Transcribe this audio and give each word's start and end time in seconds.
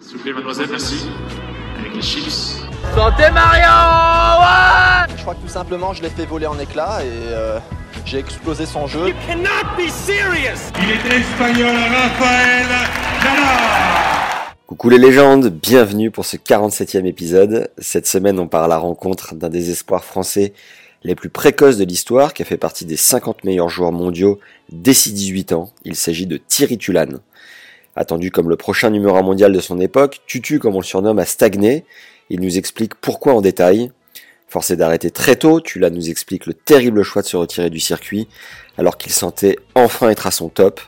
S'il 0.00 0.18
vous 0.18 0.22
plaît, 0.22 0.32
mademoiselle, 0.32 0.68
merci. 0.70 1.06
Avec 1.78 1.94
les 1.94 2.02
chips. 2.02 2.60
Santé 2.94 3.30
Mario 3.32 3.64
ouais 4.40 5.14
Je 5.16 5.22
crois 5.22 5.34
que 5.34 5.40
tout 5.40 5.48
simplement, 5.48 5.92
je 5.94 6.02
l'ai 6.02 6.10
fait 6.10 6.26
voler 6.26 6.46
en 6.46 6.58
éclats 6.58 7.02
et 7.02 7.08
euh, 7.08 7.58
j'ai 8.04 8.18
explosé 8.18 8.66
son 8.66 8.86
jeu. 8.86 9.12
cannot 9.26 9.64
be 9.76 9.88
serious 9.88 10.70
Il 10.82 10.90
est 10.90 11.16
espagnol, 11.18 11.74
Rafael 11.74 12.66
Nadal 13.18 13.44
Coucou 14.66 14.90
les 14.90 14.98
légendes, 14.98 15.48
bienvenue 15.48 16.10
pour 16.10 16.26
ce 16.26 16.36
47e 16.36 17.06
épisode. 17.06 17.70
Cette 17.78 18.06
semaine, 18.06 18.38
on 18.38 18.48
part 18.48 18.64
à 18.64 18.68
la 18.68 18.78
rencontre 18.78 19.34
d'un 19.34 19.48
des 19.48 19.70
espoirs 19.70 20.04
français 20.04 20.52
les 21.04 21.14
plus 21.14 21.28
précoces 21.28 21.76
de 21.76 21.84
l'histoire, 21.84 22.34
qui 22.34 22.42
a 22.42 22.44
fait 22.44 22.56
partie 22.56 22.84
des 22.84 22.96
50 22.96 23.44
meilleurs 23.44 23.68
joueurs 23.68 23.92
mondiaux 23.92 24.40
dès 24.70 24.92
ses 24.94 25.12
18 25.12 25.52
ans. 25.52 25.70
Il 25.84 25.94
s'agit 25.94 26.26
de 26.26 26.36
Thierry 26.36 26.78
Tulane. 26.78 27.20
Attendu 27.96 28.30
comme 28.30 28.50
le 28.50 28.56
prochain 28.56 28.90
numéro 28.90 29.16
1 29.16 29.22
mondial 29.22 29.52
de 29.54 29.60
son 29.60 29.80
époque, 29.80 30.20
Tutu, 30.26 30.58
comme 30.58 30.74
on 30.74 30.80
le 30.80 30.84
surnomme, 30.84 31.18
a 31.18 31.24
stagné. 31.24 31.86
Il 32.28 32.42
nous 32.42 32.58
explique 32.58 32.94
pourquoi 32.94 33.32
en 33.32 33.40
détail. 33.40 33.90
Forcé 34.48 34.76
d'arrêter 34.76 35.10
très 35.10 35.36
tôt, 35.36 35.62
Tulane 35.62 35.94
nous 35.94 36.10
explique 36.10 36.44
le 36.44 36.52
terrible 36.52 37.02
choix 37.02 37.22
de 37.22 37.26
se 37.26 37.38
retirer 37.38 37.70
du 37.70 37.80
circuit, 37.80 38.28
alors 38.76 38.98
qu'il 38.98 39.12
sentait 39.12 39.56
enfin 39.74 40.10
être 40.10 40.26
à 40.26 40.30
son 40.30 40.50
top. 40.50 40.82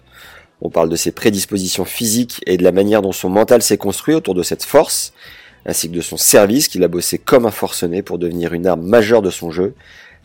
On 0.61 0.69
parle 0.69 0.91
de 0.91 0.97
ses 0.97 1.11
prédispositions 1.11 1.87
physiques 1.87 2.43
et 2.47 2.59
de 2.59 2.63
la 2.63 2.73
manière 2.73 3.01
dont 3.01 3.13
son 3.13 3.31
mental 3.31 3.63
s'est 3.63 3.79
construit 3.79 4.15
autour 4.15 4.35
de 4.35 4.43
cette 4.43 4.65
force, 4.65 5.15
ainsi 5.65 5.89
que 5.89 5.95
de 5.95 6.03
son 6.03 6.19
service 6.19 6.69
qu'il 6.69 6.85
a 6.85 6.89
bossé 6.89 7.17
comme 7.17 7.47
un 7.47 7.51
forcené 7.51 8.03
pour 8.03 8.19
devenir 8.19 8.53
une 8.53 8.67
arme 8.67 8.83
majeure 8.83 9.23
de 9.23 9.31
son 9.31 9.51
jeu, 9.51 9.75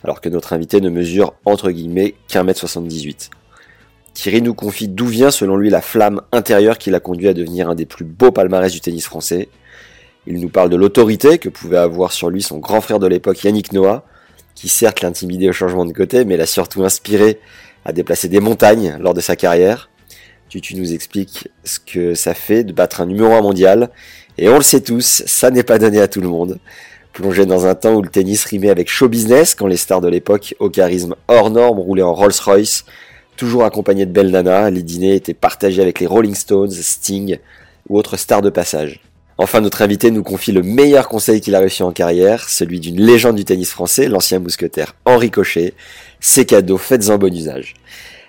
alors 0.03 0.19
que 0.19 0.27
notre 0.27 0.51
invité 0.51 0.81
ne 0.81 0.89
mesure 0.89 1.33
entre 1.45 1.71
guillemets 1.71 2.15
qu'un 2.27 2.43
mètre 2.43 2.59
78. 2.59 3.29
Thierry 4.13 4.41
nous 4.41 4.53
confie 4.53 4.87
d'où 4.87 5.07
vient 5.07 5.31
selon 5.31 5.55
lui 5.57 5.69
la 5.69 5.81
flamme 5.81 6.21
intérieure 6.31 6.77
qui 6.77 6.91
l'a 6.91 6.99
conduit 6.99 7.27
à 7.27 7.33
devenir 7.33 7.69
un 7.69 7.75
des 7.75 7.85
plus 7.85 8.05
beaux 8.05 8.31
palmarès 8.31 8.71
du 8.71 8.79
tennis 8.79 9.05
français. 9.05 9.49
Il 10.27 10.39
nous 10.39 10.49
parle 10.49 10.69
de 10.69 10.75
l'autorité 10.75 11.39
que 11.39 11.49
pouvait 11.49 11.77
avoir 11.77 12.11
sur 12.11 12.29
lui 12.29 12.41
son 12.41 12.59
grand 12.59 12.79
frère 12.79 12.99
de 12.99 13.07
l'époque 13.07 13.43
Yannick 13.43 13.73
Noah, 13.73 14.05
qui 14.55 14.69
certes 14.69 15.01
l'intimidait 15.01 15.49
au 15.49 15.53
changement 15.53 15.85
de 15.85 15.91
côté, 15.93 16.25
mais 16.25 16.37
l'a 16.37 16.45
surtout 16.45 16.83
inspiré 16.83 17.39
à 17.85 17.91
déplacer 17.91 18.29
des 18.29 18.39
montagnes 18.39 18.97
lors 18.99 19.13
de 19.13 19.19
sa 19.19 19.35
carrière. 19.35 19.89
Tutu 20.47 20.75
nous 20.75 20.93
explique 20.93 21.49
ce 21.63 21.79
que 21.79 22.13
ça 22.13 22.35
fait 22.35 22.63
de 22.63 22.71
battre 22.71 23.01
un 23.01 23.07
numéro 23.07 23.33
1 23.33 23.41
mondial, 23.41 23.89
et 24.37 24.47
on 24.47 24.57
le 24.57 24.63
sait 24.63 24.81
tous, 24.81 25.23
ça 25.25 25.49
n'est 25.49 25.63
pas 25.63 25.79
donné 25.79 25.99
à 25.99 26.07
tout 26.07 26.21
le 26.21 26.27
monde. 26.27 26.59
Plongé 27.11 27.45
dans 27.45 27.65
un 27.65 27.75
temps 27.75 27.95
où 27.95 28.01
le 28.01 28.09
tennis 28.09 28.45
rimait 28.45 28.69
avec 28.69 28.89
show 28.89 29.09
business, 29.09 29.55
quand 29.55 29.67
les 29.67 29.77
stars 29.77 30.01
de 30.01 30.07
l'époque, 30.07 30.55
au 30.59 30.69
charisme 30.69 31.15
hors 31.27 31.49
norme, 31.49 31.79
roulaient 31.79 32.03
en 32.03 32.13
Rolls-Royce, 32.13 32.85
toujours 33.35 33.63
accompagnés 33.63 34.05
de 34.05 34.11
belles 34.11 34.31
nanas, 34.31 34.69
les 34.69 34.83
dîners 34.83 35.15
étaient 35.15 35.33
partagés 35.33 35.81
avec 35.81 35.99
les 35.99 36.07
Rolling 36.07 36.35
Stones, 36.35 36.71
Sting 36.71 37.37
ou 37.89 37.97
autres 37.97 38.17
stars 38.17 38.41
de 38.41 38.49
passage. 38.49 39.01
Enfin, 39.37 39.61
notre 39.61 39.81
invité 39.81 40.11
nous 40.11 40.23
confie 40.23 40.51
le 40.51 40.61
meilleur 40.61 41.07
conseil 41.07 41.41
qu'il 41.41 41.55
a 41.55 41.59
reçu 41.59 41.81
en 41.81 41.91
carrière, 41.91 42.47
celui 42.49 42.79
d'une 42.79 43.01
légende 43.01 43.35
du 43.35 43.45
tennis 43.45 43.71
français, 43.71 44.07
l'ancien 44.07 44.39
mousquetaire 44.39 44.95
Henri 45.05 45.31
Cochet. 45.31 45.73
Ces 46.19 46.45
cadeaux, 46.45 46.77
faites-en 46.77 47.17
bon 47.17 47.33
usage. 47.35 47.73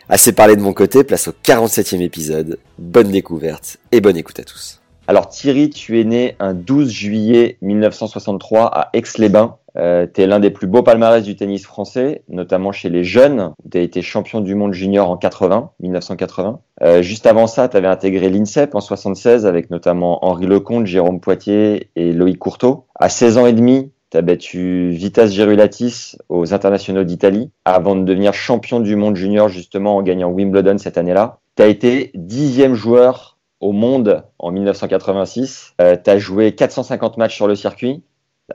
Assez 0.08 0.32
parlé 0.32 0.56
de 0.56 0.62
mon 0.62 0.72
côté, 0.72 1.04
place 1.04 1.28
au 1.28 1.32
47e 1.44 2.00
épisode. 2.00 2.58
Bonne 2.78 3.10
découverte 3.10 3.76
et 3.92 4.00
bonne 4.00 4.16
écoute 4.16 4.40
à 4.40 4.44
tous. 4.44 4.80
Alors 5.06 5.28
Thierry, 5.28 5.68
tu 5.68 6.00
es 6.00 6.04
né 6.04 6.36
un 6.40 6.54
12 6.54 6.90
juillet 6.90 7.58
1963 7.60 8.66
à 8.66 8.90
Aix-les-Bains. 8.94 9.56
Euh, 9.76 10.06
tu 10.12 10.22
es 10.22 10.26
l'un 10.26 10.40
des 10.40 10.50
plus 10.50 10.66
beaux 10.66 10.82
palmarès 10.82 11.22
du 11.22 11.36
tennis 11.36 11.64
français, 11.64 12.22
notamment 12.28 12.72
chez 12.72 12.88
les 12.88 13.04
jeunes. 13.04 13.52
Tu 13.70 13.78
as 13.78 13.80
été 13.80 14.02
champion 14.02 14.40
du 14.40 14.54
monde 14.54 14.72
junior 14.72 15.10
en 15.10 15.16
80, 15.16 15.70
1980. 15.80 16.60
Euh, 16.82 17.02
juste 17.02 17.26
avant 17.26 17.46
ça, 17.46 17.68
tu 17.68 17.76
avais 17.76 17.88
intégré 17.88 18.28
l'INSEP 18.30 18.74
en 18.74 18.80
76 18.80 19.46
avec 19.46 19.70
notamment 19.70 20.24
Henri 20.24 20.46
Lecomte, 20.46 20.86
Jérôme 20.86 21.20
Poitier 21.20 21.90
et 21.96 22.12
Loïc 22.12 22.38
Courteau. 22.38 22.86
À 22.94 23.08
16 23.08 23.38
ans 23.38 23.46
et 23.46 23.52
demi, 23.52 23.90
tu 24.10 24.18
as 24.18 24.22
battu 24.22 24.90
Vitas 24.90 25.26
Gerulatis 25.26 26.16
aux 26.28 26.54
internationaux 26.54 27.04
d'Italie 27.04 27.50
avant 27.64 27.96
de 27.96 28.04
devenir 28.04 28.32
champion 28.32 28.78
du 28.80 28.94
monde 28.94 29.16
junior 29.16 29.48
justement 29.48 29.96
en 29.96 30.02
gagnant 30.02 30.30
Wimbledon 30.30 30.78
cette 30.78 30.98
année-là. 30.98 31.38
Tu 31.56 31.62
as 31.62 31.66
été 31.66 32.12
dixième 32.14 32.74
joueur 32.74 33.38
au 33.60 33.72
monde 33.72 34.24
en 34.38 34.52
1986. 34.52 35.74
Euh, 35.80 35.96
tu 36.02 36.10
as 36.10 36.18
joué 36.18 36.54
450 36.54 37.16
matchs 37.16 37.34
sur 37.34 37.48
le 37.48 37.54
circuit 37.54 38.04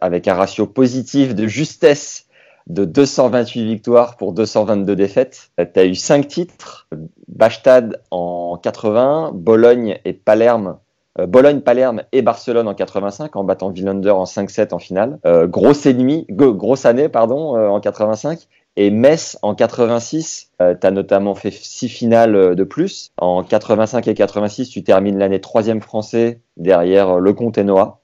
avec 0.01 0.27
un 0.27 0.33
ratio 0.33 0.67
positif 0.67 1.35
de 1.35 1.47
justesse 1.47 2.25
de 2.67 2.85
228 2.85 3.65
victoires 3.65 4.15
pour 4.15 4.33
222 4.33 4.95
défaites. 4.95 5.51
Tu 5.57 5.79
as 5.79 5.85
eu 5.85 5.95
5 5.95 6.27
titres, 6.27 6.87
Bastad 7.27 8.01
en 8.11 8.57
80, 8.61 9.31
Bologne 9.33 9.99
et 10.05 10.13
Palerme 10.13 10.77
euh, 11.19 11.25
Bologne, 11.25 11.61
Palerme 11.61 12.03
et 12.11 12.21
Barcelone 12.21 12.67
en 12.67 12.75
85 12.75 13.35
en 13.35 13.43
battant 13.43 13.71
Villander 13.71 14.11
en 14.11 14.25
5-7 14.25 14.73
en 14.73 14.79
finale. 14.79 15.19
Euh, 15.25 15.47
grosse 15.47 15.87
grosse 15.87 16.85
année 16.85 17.09
pardon 17.09 17.57
euh, 17.57 17.67
en 17.67 17.79
85 17.79 18.47
et 18.75 18.91
Metz 18.91 19.37
en 19.41 19.55
86, 19.55 20.51
euh, 20.61 20.73
tu 20.79 20.87
as 20.87 20.91
notamment 20.91 21.35
fait 21.35 21.51
six 21.51 21.89
finales 21.89 22.55
de 22.55 22.63
plus. 22.63 23.11
En 23.17 23.43
85 23.43 24.07
et 24.07 24.13
86, 24.13 24.69
tu 24.69 24.83
termines 24.83 25.17
l'année 25.17 25.41
troisième 25.41 25.81
français 25.81 26.39
derrière 26.55 27.17
euh, 27.17 27.19
Lecomte 27.19 27.57
et 27.57 27.65
Noah. 27.65 27.98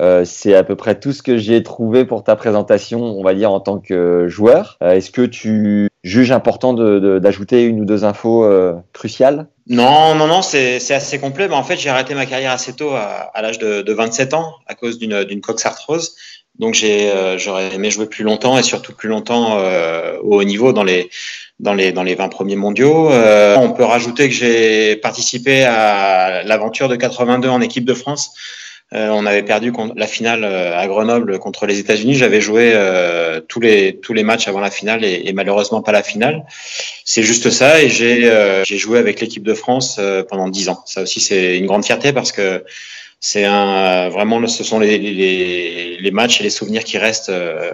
Euh, 0.00 0.24
c'est 0.24 0.54
à 0.54 0.62
peu 0.62 0.76
près 0.76 0.98
tout 0.98 1.12
ce 1.12 1.22
que 1.22 1.36
j'ai 1.38 1.62
trouvé 1.62 2.04
pour 2.04 2.22
ta 2.22 2.36
présentation, 2.36 3.02
on 3.02 3.22
va 3.22 3.34
dire, 3.34 3.50
en 3.50 3.60
tant 3.60 3.78
que 3.78 4.28
joueur. 4.28 4.76
Euh, 4.82 4.92
Est-ce 4.92 5.10
que 5.10 5.22
tu 5.22 5.88
juges 6.04 6.30
important 6.30 6.72
d'ajouter 6.72 7.64
une 7.64 7.80
ou 7.80 7.84
deux 7.84 8.04
infos 8.04 8.44
euh, 8.44 8.74
cruciales? 8.92 9.48
Non, 9.66 10.14
non, 10.14 10.28
non, 10.28 10.40
c'est 10.42 10.76
assez 10.94 11.18
complet. 11.18 11.48
Mais 11.48 11.54
en 11.54 11.64
fait, 11.64 11.76
j'ai 11.76 11.90
arrêté 11.90 12.14
ma 12.14 12.26
carrière 12.26 12.52
assez 12.52 12.74
tôt, 12.74 12.90
à, 12.90 13.42
l'âge 13.42 13.58
de, 13.58 13.82
de, 13.82 13.92
27 13.92 14.34
ans, 14.34 14.54
à 14.66 14.74
cause 14.74 14.98
d'une 14.98 15.40
coxarthrose. 15.40 16.14
Donc 16.58 16.74
j'aurais 16.74 17.72
aimé 17.72 17.90
jouer 17.90 18.06
plus 18.06 18.24
longtemps 18.24 18.58
et 18.58 18.64
surtout 18.64 18.92
plus 18.92 19.08
longtemps 19.08 19.58
au 20.24 20.40
haut 20.40 20.44
niveau 20.44 20.72
dans 20.72 20.82
les 20.82 21.08
dans 21.60 21.72
les 21.72 21.92
dans 21.92 22.02
les 22.02 22.16
20 22.16 22.28
premiers 22.30 22.56
mondiaux. 22.56 23.10
On 23.10 23.70
peut 23.70 23.84
rajouter 23.84 24.28
que 24.28 24.34
j'ai 24.34 24.96
participé 24.96 25.62
à 25.64 26.42
l'aventure 26.42 26.88
de 26.88 26.96
82 26.96 27.48
en 27.48 27.60
équipe 27.60 27.84
de 27.84 27.94
France. 27.94 28.32
Euh, 28.94 29.10
on 29.10 29.26
avait 29.26 29.42
perdu 29.42 29.72
la 29.96 30.06
finale 30.06 30.44
à 30.44 30.86
Grenoble 30.86 31.38
contre 31.38 31.66
les 31.66 31.78
États-Unis. 31.78 32.14
J'avais 32.14 32.40
joué 32.40 32.72
euh, 32.74 33.40
tous 33.46 33.60
les 33.60 33.96
tous 33.96 34.14
les 34.14 34.22
matchs 34.22 34.48
avant 34.48 34.60
la 34.60 34.70
finale 34.70 35.04
et, 35.04 35.22
et 35.26 35.32
malheureusement 35.34 35.82
pas 35.82 35.92
la 35.92 36.02
finale. 36.02 36.44
C'est 37.04 37.22
juste 37.22 37.50
ça 37.50 37.82
et 37.82 37.88
j'ai 37.90 38.62
j'ai 38.64 38.78
joué 38.78 38.98
avec 38.98 39.20
l'équipe 39.20 39.42
de 39.42 39.54
France 39.54 40.00
pendant 40.28 40.48
10 40.48 40.70
ans. 40.70 40.82
Ça 40.86 41.02
aussi 41.02 41.20
c'est 41.20 41.58
une 41.58 41.66
grande 41.66 41.84
fierté 41.84 42.12
parce 42.12 42.32
que 42.32 42.64
c'est 43.20 43.44
un 43.44 44.08
vraiment 44.08 44.46
ce 44.46 44.62
sont 44.62 44.78
les, 44.78 44.98
les, 44.98 45.96
les, 45.98 46.10
matchs 46.10 46.40
et 46.40 46.44
les 46.44 46.50
souvenirs 46.50 46.84
qui 46.84 46.98
restent 46.98 47.30
euh, 47.30 47.72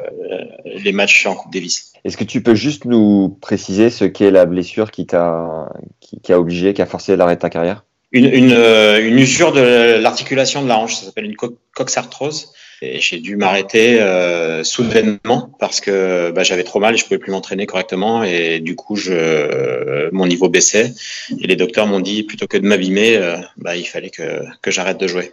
les 0.65 0.93
matchs 0.93 1.27
en 1.27 1.35
Coupe 1.35 1.53
Davis. 1.53 1.93
Est-ce 2.05 2.17
que 2.17 2.25
tu 2.25 2.43
peux 2.43 2.55
juste 2.55 2.87
nous 2.87 3.37
préciser 3.41 3.91
ce 3.91 4.05
qu'est 4.05 4.31
la 4.31 4.47
blessure 4.47 4.91
qui 4.91 5.07
t'a 5.07 5.69
qui, 6.01 6.21
qui, 6.21 6.33
a 6.33 6.41
obligé, 6.41 6.73
qui 6.73 6.83
a 6.83 6.87
forcé 6.87 7.17
l'arrêt 7.17 7.37
de 7.37 7.41
ta 7.41 7.51
carrière? 7.51 7.85
Une, 8.15 8.53
une, 8.53 9.19
usure 9.19 9.53
de 9.53 9.99
l'articulation 10.01 10.63
de 10.63 10.69
la 10.69 10.79
hanche, 10.79 10.95
ça 10.95 11.07
s'appelle 11.07 11.25
une 11.25 11.37
co 11.37 11.59
coxarthrose. 11.75 12.53
Et 12.81 13.01
j'ai 13.01 13.19
dû 13.19 13.37
m'arrêter 13.37 14.01
euh, 14.01 14.63
soudainement 14.63 15.51
parce 15.59 15.81
que 15.81 16.31
bah, 16.33 16.43
j'avais 16.43 16.65
trop 16.65 16.81
mal 16.81 16.95
et 16.95 16.97
je 16.97 17.05
pouvais 17.05 17.19
plus 17.19 17.33
m'entraîner 17.33 17.67
correctement 17.67 18.23
et 18.23 18.61
du 18.61 18.77
coup 18.77 18.97
je, 18.97 20.11
mon 20.11 20.27
niveau 20.27 20.49
baissait 20.49 20.93
et 21.41 21.47
les 21.47 21.57
docteurs 21.57 21.87
m'ont 21.87 22.01
dit 22.01 22.25
plutôt 22.25 22.47
que 22.47 22.59
de 22.59 22.67
m'abîmer, 22.67 23.17
euh, 23.17 23.37
bah, 23.57 23.77
il 23.77 23.85
fallait 23.85 24.11
que, 24.11 24.43
j'arrête 24.67 24.99
de 24.99 25.07
jouer. 25.07 25.33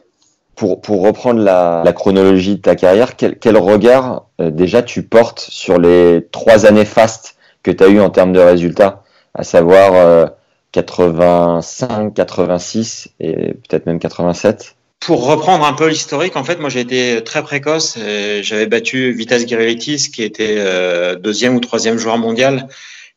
Pour, 0.55 0.79
reprendre 1.01 1.41
la, 1.41 1.83
chronologie 1.93 2.55
de 2.55 2.61
ta 2.61 2.75
carrière, 2.75 3.15
quel, 3.15 3.37
quel 3.37 3.57
regard 3.57 4.27
euh, 4.39 4.49
déjà 4.49 4.81
tu 4.81 5.03
portes 5.03 5.39
sur 5.39 5.79
les 5.79 6.27
trois 6.31 6.65
années 6.65 6.85
fastes 6.85 7.35
que 7.63 7.71
tu 7.71 7.83
as 7.83 7.87
eu 7.87 7.99
en 7.99 8.11
termes 8.11 8.33
de 8.33 8.39
résultats, 8.39 9.03
à 9.33 9.43
savoir 9.43 10.31
85, 10.71 12.13
86 12.13 13.09
et 13.19 13.53
peut-être 13.53 13.85
même 13.85 13.99
87 13.99 14.75
pour 15.01 15.25
reprendre 15.25 15.65
un 15.65 15.73
peu 15.73 15.87
l'historique, 15.87 16.35
en 16.35 16.43
fait, 16.43 16.59
moi 16.59 16.69
j'ai 16.69 16.79
été 16.79 17.23
très 17.23 17.41
précoce. 17.41 17.97
J'avais 18.43 18.67
battu 18.67 19.11
Vitas 19.11 19.39
Gerelitis, 19.39 20.11
qui 20.11 20.21
était 20.21 20.57
euh, 20.59 21.15
deuxième 21.15 21.55
ou 21.55 21.59
troisième 21.59 21.97
joueur 21.97 22.19
mondial, 22.19 22.67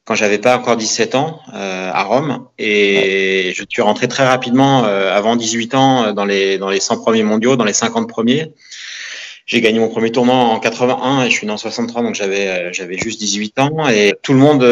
quand 0.06 0.14
j'avais 0.14 0.38
pas 0.38 0.56
encore 0.56 0.78
17 0.78 1.14
ans 1.14 1.40
euh, 1.52 1.90
à 1.92 2.02
Rome 2.04 2.46
et 2.58 3.52
je 3.54 3.64
suis 3.68 3.82
rentré 3.82 4.08
très 4.08 4.26
rapidement 4.26 4.84
euh, 4.86 5.14
avant 5.14 5.36
18 5.36 5.74
ans 5.74 6.12
dans 6.14 6.24
les 6.24 6.56
dans 6.56 6.70
les 6.70 6.80
100 6.80 7.02
premiers 7.02 7.22
mondiaux, 7.22 7.56
dans 7.56 7.64
les 7.64 7.74
50 7.74 8.08
premiers. 8.08 8.54
J'ai 9.46 9.60
gagné 9.60 9.78
mon 9.78 9.88
premier 9.88 10.10
tournoi 10.10 10.34
en 10.34 10.58
81 10.58 11.24
et 11.24 11.30
je 11.30 11.36
suis 11.36 11.46
né 11.46 11.52
en 11.52 11.58
63 11.58 12.02
donc 12.02 12.14
j'avais 12.14 12.48
euh, 12.48 12.72
j'avais 12.72 12.96
juste 12.96 13.20
18 13.20 13.58
ans. 13.58 13.88
Et 13.88 14.14
tout 14.22 14.32
le 14.32 14.38
monde 14.38 14.64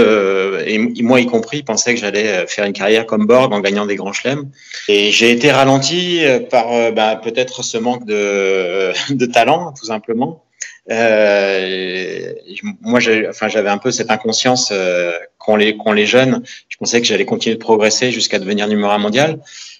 et 0.66 0.78
moi 1.02 1.20
y 1.20 1.26
compris 1.26 1.62
pensait 1.62 1.94
que 1.94 2.00
j'allais 2.00 2.46
faire 2.46 2.64
une 2.64 2.72
carrière 2.72 3.06
comme 3.06 3.26
Borg 3.26 3.52
en 3.52 3.60
gagnant 3.60 3.86
des 3.86 3.96
grands 3.96 4.12
chelems. 4.12 4.50
Et 4.88 5.10
j'ai 5.10 5.30
été 5.30 5.50
ralenti 5.50 6.22
par 6.50 6.92
bah, 6.92 7.20
peut-être 7.22 7.62
ce 7.62 7.78
manque 7.78 8.06
de 8.06 8.92
de 9.10 9.26
talent 9.26 9.72
tout 9.72 9.86
simplement. 9.86 10.42
Euh, 10.90 12.32
moi, 12.80 13.00
enfin, 13.28 13.48
j'avais 13.48 13.68
un 13.68 13.78
peu 13.78 13.90
cette 13.90 14.10
inconscience 14.10 14.70
euh, 14.72 15.12
qu'ont 15.44 15.56
les, 15.56 15.76
qu'ont 15.76 15.92
les 15.92 16.06
jeunes. 16.06 16.42
Je 16.68 16.76
pensais 16.76 17.00
que 17.00 17.06
j'allais 17.06 17.24
continuer 17.24 17.56
de 17.56 17.60
progresser 17.60 18.10
jusqu'à 18.10 18.38
devenir 18.38 18.68
numéro 18.68 18.90
un 18.90 18.98
mondial. 18.98 19.38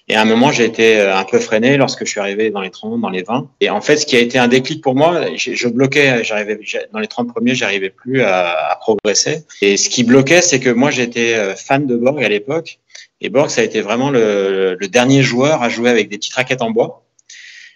Et 0.09 0.15
à 0.15 0.21
un 0.21 0.25
moment, 0.25 0.51
j'ai 0.51 0.65
été 0.65 0.99
euh, 0.99 1.15
un 1.15 1.23
peu 1.23 1.39
freiné 1.39 1.77
lorsque 1.77 2.05
je 2.05 2.09
suis 2.09 2.19
arrivé 2.19 2.49
dans 2.49 2.61
les 2.61 2.71
30, 2.71 2.99
dans 2.99 3.09
les 3.09 3.23
20. 3.23 3.49
Et 3.61 3.69
en 3.69 3.79
fait, 3.79 3.97
ce 3.97 4.05
qui 4.05 4.17
a 4.17 4.19
été 4.19 4.37
un 4.37 4.49
déclic 4.49 4.81
pour 4.81 4.95
moi, 4.95 5.21
je 5.37 5.67
bloquais, 5.69 6.23
j'arrivais 6.23 6.59
dans 6.91 6.99
les 6.99 7.07
30 7.07 7.29
premiers, 7.29 7.55
j'arrivais 7.55 7.89
plus 7.89 8.21
à, 8.21 8.71
à, 8.71 8.75
progresser. 8.75 9.45
Et 9.61 9.77
ce 9.77 9.89
qui 9.89 10.03
bloquait, 10.03 10.41
c'est 10.41 10.59
que 10.59 10.69
moi, 10.69 10.91
j'étais 10.91 11.35
euh, 11.35 11.55
fan 11.55 11.87
de 11.87 11.95
Borg 11.95 12.21
à 12.23 12.29
l'époque. 12.29 12.79
Et 13.21 13.29
Borg, 13.29 13.49
ça 13.49 13.61
a 13.61 13.63
été 13.63 13.79
vraiment 13.79 14.09
le, 14.09 14.75
le 14.77 14.87
dernier 14.89 15.23
joueur 15.23 15.63
à 15.63 15.69
jouer 15.69 15.89
avec 15.89 16.09
des 16.09 16.17
petites 16.17 16.33
raquettes 16.33 16.61
en 16.61 16.71
bois 16.71 17.03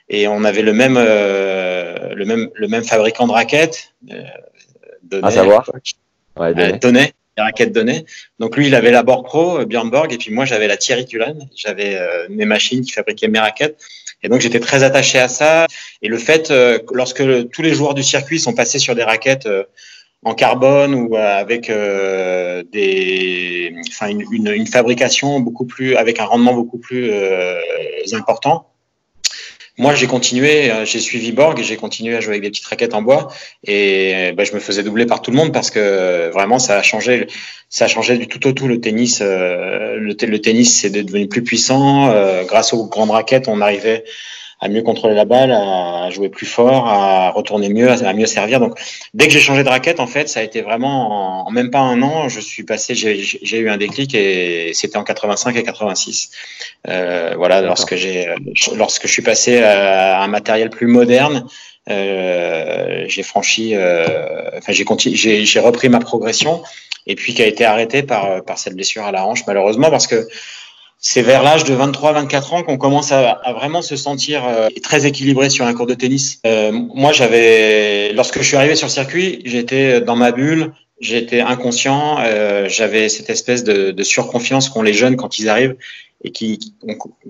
et 0.10 0.28
on 0.28 0.44
avait 0.44 0.62
le 0.62 0.74
même 0.74 0.95
euh, 0.98 2.13
le 2.13 2.25
même 2.25 2.50
le 2.54 2.68
même 2.68 2.84
fabricant 2.84 3.28
de 3.28 3.34
raquettes 3.34 3.94
euh, 4.12 5.22
à 5.22 5.31
savoir 5.31 5.69
ouais, 6.38 6.78
donné. 6.80 7.13
Raquettes 7.42 7.72
données 7.72 8.06
donc 8.39 8.56
lui 8.56 8.68
il 8.68 8.75
avait 8.75 8.92
la 8.92 9.04
Borg 9.04 9.25
Pro 9.25 9.60
euh, 9.60 9.66
Björn 9.66 9.89
Borg 9.89 10.13
et 10.13 10.18
puis 10.18 10.31
moi 10.31 10.45
j'avais 10.45 10.68
la 10.68 10.78
Thierry 10.78 11.06
Cullen. 11.06 11.50
J'avais 11.56 11.95
euh, 11.95 12.28
mes 12.30 12.45
machines 12.45 12.81
qui 12.81 12.92
fabriquaient 12.92 13.28
mes 13.28 13.39
raquettes. 13.39 13.80
Et 14.24 14.30
donc 14.30 14.42
j'étais 14.42 14.60
très 14.60 14.84
attaché 14.84 15.19
à 15.19 15.28
ça. 15.28 15.68
Et 16.01 16.07
le 16.07 16.18
fait 16.18 16.51
lorsque 16.92 17.24
tous 17.50 17.62
les 17.62 17.74
joueurs 17.74 17.94
du 17.94 18.04
circuit 18.04 18.39
sont 18.39 18.54
passés 18.54 18.80
sur 18.80 18.95
des 18.95 19.04
raquettes 19.04 19.48
en 20.24 20.34
carbone 20.34 20.95
ou 20.95 21.16
avec 21.16 21.72
des, 22.72 23.75
enfin 23.89 24.07
une, 24.07 24.24
une, 24.31 24.48
une, 24.48 24.66
fabrication 24.66 25.39
beaucoup 25.39 25.66
plus, 25.66 25.95
avec 25.95 26.19
un 26.19 26.25
rendement 26.25 26.54
beaucoup 26.54 26.80
plus 26.80 27.12
important 28.12 28.68
moi, 29.79 29.94
j'ai 29.94 30.07
continué, 30.07 30.71
euh, 30.71 30.85
j'ai 30.85 31.00
suivi 31.00 31.31
Borg 31.31 31.62
j'ai 31.62 31.77
continué 31.77 32.15
à 32.15 32.19
jouer 32.19 32.33
avec 32.33 32.41
des 32.41 32.50
petites 32.50 32.65
raquettes 32.65 32.95
en 32.95 33.03
bois 33.03 33.27
et 33.63 34.31
bah, 34.35 34.44
je 34.44 34.53
me 34.53 34.59
faisais 34.59 34.81
doubler 34.81 35.06
par 35.06 35.21
tout 35.21 35.29
le 35.29 35.38
monde 35.38 35.53
parce 35.53 35.69
que 35.69 36.31
vraiment 36.33 36.57
ça 36.57 36.77
a 36.77 36.81
changé, 36.81 37.27
ça 37.69 37.85
a 37.85 37.88
changé 37.88 38.18
du 38.18 38.27
tout 38.27 38.47
au 38.47 38.53
tout 38.53 38.68
le 38.68 38.81
tennis. 38.81 39.19
Euh, 39.21 39.95
le, 39.97 40.15
le, 40.19 40.41
tennis 40.41 40.81
c'est 40.81 40.89
devenu 40.89 41.27
plus 41.27 41.44
puissant 41.44 42.09
euh, 42.09 42.44
grâce 42.44 42.74
aux 42.74 42.88
grandes 42.88 43.12
raquettes. 43.12 43.47
On 43.47 43.62
arrivait 43.62 44.03
à 44.59 44.69
mieux 44.69 44.81
contrôler 44.81 45.13
la 45.13 45.25
balle, 45.25 45.51
à 45.51 46.09
jouer 46.09 46.30
plus 46.30 46.48
fort, 46.48 46.88
à 46.88 47.30
retourner 47.30 47.69
mieux, 47.69 47.89
à 47.89 48.13
mieux 48.13 48.25
servir. 48.25 48.59
Donc, 48.59 48.80
dès 49.13 49.27
que 49.27 49.33
j'ai 49.33 49.39
changé 49.39 49.63
de 49.63 49.69
raquette, 49.69 50.00
en 50.00 50.07
fait, 50.07 50.27
ça 50.30 50.39
a 50.39 50.44
été 50.44 50.62
vraiment 50.62 51.48
en, 51.48 51.51
même 51.51 51.69
pas 51.69 51.80
un 51.80 52.01
an, 52.01 52.27
je 52.27 52.39
suis 52.39 52.63
passé, 52.63 52.95
j'ai 52.95 53.57
eu 53.59 53.69
un 53.69 53.77
déclic 53.77 54.15
et 54.15 54.71
c'était 54.74 54.98
en 54.98 55.04
85 55.04 55.56
et 55.56 55.63
86. 55.63 56.31
Euh, 56.88 57.33
voilà, 57.38 57.62
lorsque 57.62 57.95
j'ai, 57.95 58.33
lorsque 58.75 59.06
je 59.06 59.12
suis 59.12 59.21
passé 59.21 59.62
à 59.62 60.21
un 60.24 60.27
matériel 60.27 60.69
plus 60.69 60.88
moderne, 60.88 61.45
euh, 61.89 63.06
j'ai 63.07 63.24
franchi, 63.24 63.74
euh, 63.74 64.50
enfin 64.57 64.74
j'ai 64.74 64.83
continué, 64.83 65.15
j'ai 65.15 65.60
repris 65.60 65.88
ma 65.88 66.00
progression 66.00 66.62
et 67.06 67.15
puis 67.15 67.33
qui 67.33 67.42
a 67.42 67.48
été 67.48 67.63
arrêté 67.63 68.03
par 68.03 68.44
par 68.44 68.57
cette 68.57 68.75
blessure 68.75 69.06
à 69.06 69.13
la 69.13 69.25
hanche 69.25 69.44
malheureusement 69.48 69.89
parce 69.89 70.06
que 70.06 70.27
c'est 70.99 71.21
vers 71.21 71.44
l'âge 71.44 71.63
de 71.63 71.75
23-24 71.75 72.55
ans 72.55 72.63
qu'on 72.63 72.77
commence 72.77 73.11
à, 73.11 73.39
vraiment 73.53 73.81
se 73.81 73.95
sentir 73.95 74.45
euh, 74.45 74.69
très 74.81 75.05
équilibré 75.05 75.49
sur 75.49 75.65
un 75.65 75.73
cours 75.73 75.85
de 75.85 75.94
tennis. 75.94 76.39
Euh, 76.45 76.71
moi, 76.71 77.11
j'avais, 77.11 78.13
lorsque 78.13 78.39
je 78.39 78.44
suis 78.44 78.57
arrivé 78.57 78.75
sur 78.75 78.88
le 78.88 78.91
circuit, 78.91 79.41
j'étais 79.45 80.01
dans 80.01 80.15
ma 80.15 80.31
bulle, 80.31 80.73
j'étais 80.99 81.41
inconscient, 81.41 82.17
euh, 82.19 82.67
j'avais 82.67 83.09
cette 83.09 83.29
espèce 83.29 83.63
de, 83.63 83.91
de 83.91 84.03
surconfiance 84.03 84.69
qu'ont 84.69 84.81
les 84.81 84.94
jeunes 84.94 85.15
quand 85.15 85.38
ils 85.39 85.49
arrivent 85.49 85.75
et 86.23 86.31
qui, 86.31 86.73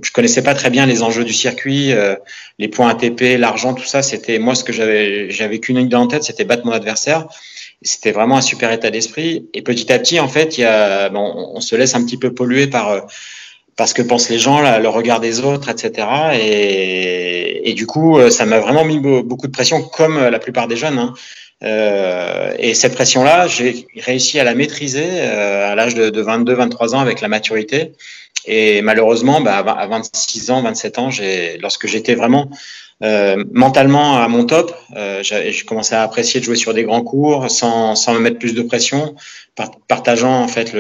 je 0.02 0.12
connaissais 0.12 0.44
pas 0.44 0.54
très 0.54 0.70
bien 0.70 0.86
les 0.86 1.04
enjeux 1.04 1.26
du 1.26 1.34
circuit, 1.34 1.92
euh, 1.92 2.16
les 2.58 2.70
points 2.70 2.90
ATP, 2.90 3.38
l'argent, 3.38 3.74
tout 3.74 3.86
ça. 3.86 4.02
C'était 4.02 4.40
moi 4.40 4.56
ce 4.56 4.64
que 4.64 4.72
j'avais, 4.72 5.30
j'avais 5.30 5.60
qu'une 5.60 5.78
idée 5.78 5.96
en 5.96 6.08
tête, 6.08 6.24
c'était 6.24 6.46
battre 6.46 6.66
mon 6.66 6.72
adversaire. 6.72 7.28
C'était 7.82 8.12
vraiment 8.12 8.38
un 8.38 8.42
super 8.42 8.72
état 8.72 8.90
d'esprit. 8.90 9.50
Et 9.54 9.62
petit 9.62 9.92
à 9.92 10.00
petit, 10.00 10.20
en 10.20 10.30
fait, 10.30 10.58
y 10.58 10.64
a, 10.64 11.10
bon, 11.10 11.52
on 11.54 11.60
se 11.60 11.76
laisse 11.76 11.96
un 11.96 12.06
petit 12.06 12.18
peu 12.18 12.34
polluer 12.34 12.68
par 12.68 13.06
parce 13.78 13.94
que 13.94 14.02
pensent 14.02 14.30
les 14.30 14.40
gens, 14.40 14.60
là, 14.60 14.80
le 14.80 14.90
regard 14.90 15.20
des 15.20 15.40
autres, 15.40 15.70
etc. 15.70 16.08
Et, 16.42 17.74
du 17.74 17.86
coup, 17.86 18.18
euh, 18.18 18.32
ça 18.32 18.46
m'a 18.46 18.60
vraiment 18.60 18.84
mis 18.84 19.00
beaucoup 19.00 19.46
de 19.46 19.52
pression, 19.52 19.84
comme 19.84 20.18
euh, 20.18 20.30
la 20.32 20.40
plupart 20.40 20.68
des 20.68 20.76
jeunes. 20.76 20.98
Hein. 20.98 21.14
Euh, 21.64 22.54
et 22.58 22.74
cette 22.74 22.96
pression-là, 22.96 23.48
j'ai 23.48 23.88
réussi 23.98 24.40
à 24.40 24.44
la 24.44 24.56
maîtriser 24.56 25.06
euh, 25.06 25.72
à 25.72 25.76
l'âge 25.76 25.94
de, 25.96 26.10
de 26.10 26.24
22-23 26.24 26.96
ans 26.96 27.00
avec 27.00 27.22
la 27.22 27.28
maturité. 27.28 27.94
Et 28.46 28.82
malheureusement, 28.82 29.42
bah, 29.42 29.58
à 29.58 29.88
26 29.88 30.52
ans, 30.52 30.62
27 30.62 31.00
ans, 31.00 31.10
lorsque 31.60 31.88
j'étais 31.88 32.16
vraiment 32.16 32.50
euh, 33.04 33.44
mentalement 33.52 34.18
à 34.18 34.28
mon 34.28 34.46
top, 34.46 34.74
euh, 34.96 35.22
j'ai 35.22 35.54
commencé 35.68 35.94
à 35.96 36.02
apprécier 36.02 36.40
de 36.40 36.46
jouer 36.46 36.56
sur 36.56 36.74
des 36.74 36.84
grands 36.84 37.04
cours 37.04 37.52
sans, 37.52 37.96
sans 37.96 38.14
me 38.14 38.20
mettre 38.20 38.40
plus 38.40 38.54
de 38.54 38.62
pression, 38.62 39.16
partageant 39.88 40.42
en 40.42 40.48
fait 40.48 40.74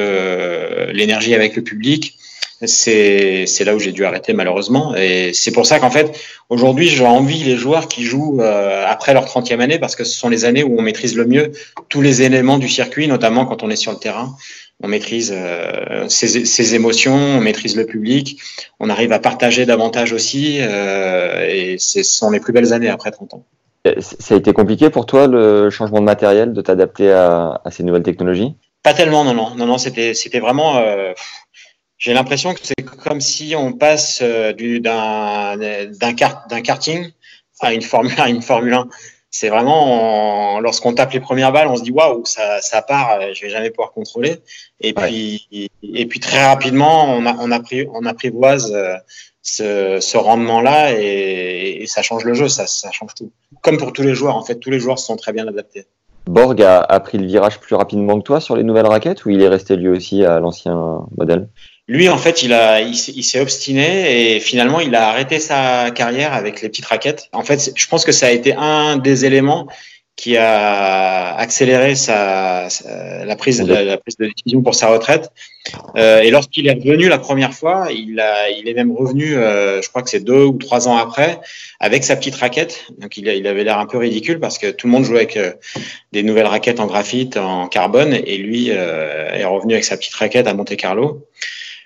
l'énergie 0.93 1.35
avec 1.35 1.55
le 1.55 1.63
public 1.63 2.17
c'est 2.65 3.63
là 3.65 3.75
où 3.75 3.79
j'ai 3.79 3.91
dû 3.91 4.05
arrêter 4.05 4.33
malheureusement. 4.33 4.95
Et 4.95 5.31
c'est 5.33 5.51
pour 5.51 5.65
ça 5.65 5.79
qu'en 5.79 5.91
fait 5.91 6.19
aujourd'hui 6.49 6.87
j'ai 6.87 7.05
envie 7.05 7.43
les 7.43 7.55
joueurs 7.55 7.87
qui 7.87 8.03
jouent 8.03 8.41
euh, 8.41 8.83
après 8.87 9.13
leur 9.13 9.25
30e 9.25 9.59
année 9.59 9.79
parce 9.79 9.95
que 9.95 10.03
ce 10.03 10.17
sont 10.17 10.29
les 10.29 10.45
années 10.45 10.63
où 10.63 10.75
on 10.77 10.81
maîtrise 10.81 11.15
le 11.15 11.25
mieux 11.25 11.51
tous 11.89 12.01
les 12.01 12.23
éléments 12.23 12.57
du 12.57 12.67
circuit 12.67 13.07
notamment 13.07 13.45
quand 13.45 13.63
on 13.63 13.69
est 13.69 13.75
sur 13.75 13.91
le 13.91 13.99
terrain. 13.99 14.35
On 14.81 14.87
maîtrise 14.87 15.33
euh, 15.35 16.07
ses, 16.07 16.45
ses, 16.45 16.75
émotions 16.75 17.15
on 17.15 17.41
maîtrise 17.41 17.75
le 17.75 17.85
public. 17.85 18.39
On 18.79 18.89
arrive 18.89 19.11
à 19.11 19.19
partager 19.19 19.65
davantage 19.65 20.13
aussi 20.13 20.57
euh, 20.61 21.47
et 21.47 21.77
ce 21.79 22.03
sont 22.03 22.31
les 22.31 22.39
plus 22.39 22.53
belles 22.53 22.73
années 22.73 22.89
après 22.89 23.11
30 23.11 23.35
ans. 23.35 23.43
Ça 23.99 24.35
a 24.35 24.37
été 24.37 24.53
compliqué 24.53 24.89
pour 24.89 25.05
toi 25.05 25.27
le 25.27 25.69
changement 25.69 25.99
de 25.99 26.05
matériel 26.05 26.53
de 26.53 26.61
t'adapter 26.61 27.11
à, 27.11 27.61
à, 27.63 27.71
ces 27.71 27.83
nouvelles 27.83 28.03
technologies? 28.03 28.55
Pas 28.83 28.93
tellement 28.93 29.23
non 29.23 29.33
non. 29.33 29.55
Non 29.55 29.65
non 29.65 29.77
c'était 29.77 30.13
c'était 30.13 30.39
vraiment 30.39 30.77
euh, 30.77 31.13
j'ai 31.97 32.13
l'impression 32.13 32.53
que 32.53 32.59
c'est 32.61 32.83
comme 33.03 33.21
si 33.21 33.55
on 33.55 33.73
passe 33.73 34.19
euh, 34.21 34.53
d'un 34.53 35.57
d'un 35.57 36.61
karting 36.61 37.11
à 37.59 37.73
une 37.73 37.81
Formule 37.81 38.13
à 38.17 38.29
une 38.29 38.41
Formule 38.41 38.73
1. 38.73 38.87
C'est 39.29 39.49
vraiment 39.49 40.59
lorsqu'on 40.61 40.93
tape 40.93 41.11
les 41.11 41.19
premières 41.19 41.51
balles, 41.51 41.67
on 41.67 41.75
se 41.75 41.83
dit 41.83 41.91
waouh, 41.91 42.25
ça, 42.25 42.61
ça 42.61 42.81
part, 42.81 43.19
euh, 43.19 43.33
je 43.33 43.41
vais 43.41 43.49
jamais 43.49 43.69
pouvoir 43.69 43.91
contrôler. 43.91 44.37
Et 44.79 44.93
puis 44.93 45.69
et, 45.83 46.05
puis 46.05 46.19
très 46.19 46.45
rapidement, 46.45 47.05
on 47.13 47.25
a 47.25 47.35
on 47.39 47.51
a 47.51 47.59
pris 47.59 47.87
on 47.93 48.05
apprivoise 48.05 48.71
euh, 48.73 48.95
ce, 49.41 49.99
ce 50.01 50.17
rendement-là 50.17 50.91
et, 50.99 51.81
et, 51.81 51.87
ça 51.87 52.01
change 52.01 52.25
le 52.25 52.33
jeu, 52.33 52.49
ça, 52.49 52.67
ça 52.67 52.91
change 52.91 53.15
tout. 53.15 53.31
Comme 53.61 53.77
pour 53.77 53.93
tous 53.93 54.01
les 54.01 54.13
joueurs, 54.13 54.35
en 54.35 54.43
fait, 54.43 54.55
tous 54.55 54.69
les 54.69 54.79
joueurs 54.79 54.99
sont 54.99 55.15
très 55.15 55.31
bien 55.31 55.47
adaptés. 55.47 55.85
Borg 56.25 56.61
a, 56.61 56.81
a 56.81 56.99
pris 56.99 57.17
le 57.17 57.25
virage 57.25 57.57
plus 57.59 57.75
rapidement 57.75 58.19
que 58.19 58.23
toi 58.23 58.41
sur 58.41 58.57
les 58.57 58.63
nouvelles 58.63 58.87
raquettes 58.87 59.23
ou 59.23 59.29
il 59.29 59.41
est 59.41 59.47
resté 59.47 59.77
lui 59.77 59.87
aussi 59.87 60.25
à 60.25 60.39
l'ancien 60.39 61.05
modèle? 61.17 61.47
Lui, 61.87 62.09
en 62.09 62.17
fait, 62.17 62.43
il 62.43 62.53
a, 62.53 62.81
il 62.81 62.95
s'est 62.95 63.39
obstiné 63.39 64.35
et 64.35 64.39
finalement, 64.39 64.81
il 64.81 64.93
a 64.93 65.07
arrêté 65.07 65.39
sa 65.39 65.91
carrière 65.91 66.33
avec 66.33 66.61
les 66.61 66.69
petites 66.69 66.85
raquettes. 66.85 67.29
En 67.31 67.43
fait, 67.43 67.71
je 67.73 67.87
pense 67.87 68.03
que 68.03 68.11
ça 68.11 68.27
a 68.27 68.31
été 68.31 68.53
un 68.53 68.97
des 68.97 69.25
éléments 69.25 69.67
qui 70.17 70.35
a 70.35 71.35
accéléré 71.35 71.93
sa, 71.93 72.67
la 73.23 73.35
prise 73.35 73.63
prise 73.63 74.17
de 74.17 74.25
décision 74.25 74.63
pour 74.63 74.73
sa 74.73 74.87
retraite. 74.87 75.29
Euh, 75.95 76.21
et 76.21 76.31
lorsqu'il 76.31 76.67
est 76.67 76.73
revenu 76.73 77.07
la 77.07 77.19
première 77.19 77.53
fois, 77.53 77.89
il 77.91 78.19
a, 78.19 78.49
il 78.49 78.67
est 78.67 78.73
même 78.73 78.91
revenu, 78.91 79.37
euh, 79.37 79.79
je 79.81 79.87
crois 79.89 80.01
que 80.01 80.09
c'est 80.09 80.23
deux 80.23 80.43
ou 80.43 80.53
trois 80.53 80.87
ans 80.87 80.97
après, 80.97 81.39
avec 81.79 82.03
sa 82.03 82.15
petite 82.15 82.35
raquette. 82.35 82.85
Donc 82.97 83.15
il, 83.15 83.27
il 83.27 83.45
avait 83.45 83.63
l'air 83.63 83.77
un 83.77 83.85
peu 83.85 83.99
ridicule 83.99 84.39
parce 84.39 84.57
que 84.57 84.71
tout 84.71 84.87
le 84.87 84.93
monde 84.93 85.03
jouait 85.03 85.17
avec 85.17 85.37
euh, 85.37 85.53
des 86.13 86.23
nouvelles 86.23 86.47
raquettes 86.47 86.79
en 86.79 86.87
graphite, 86.87 87.37
en 87.37 87.67
carbone, 87.67 88.13
et 88.13 88.37
lui 88.37 88.71
euh, 88.71 89.29
est 89.33 89.45
revenu 89.45 89.73
avec 89.73 89.85
sa 89.85 89.97
petite 89.97 90.15
raquette 90.15 90.47
à 90.47 90.53
Monte 90.55 90.75
Carlo 90.75 91.27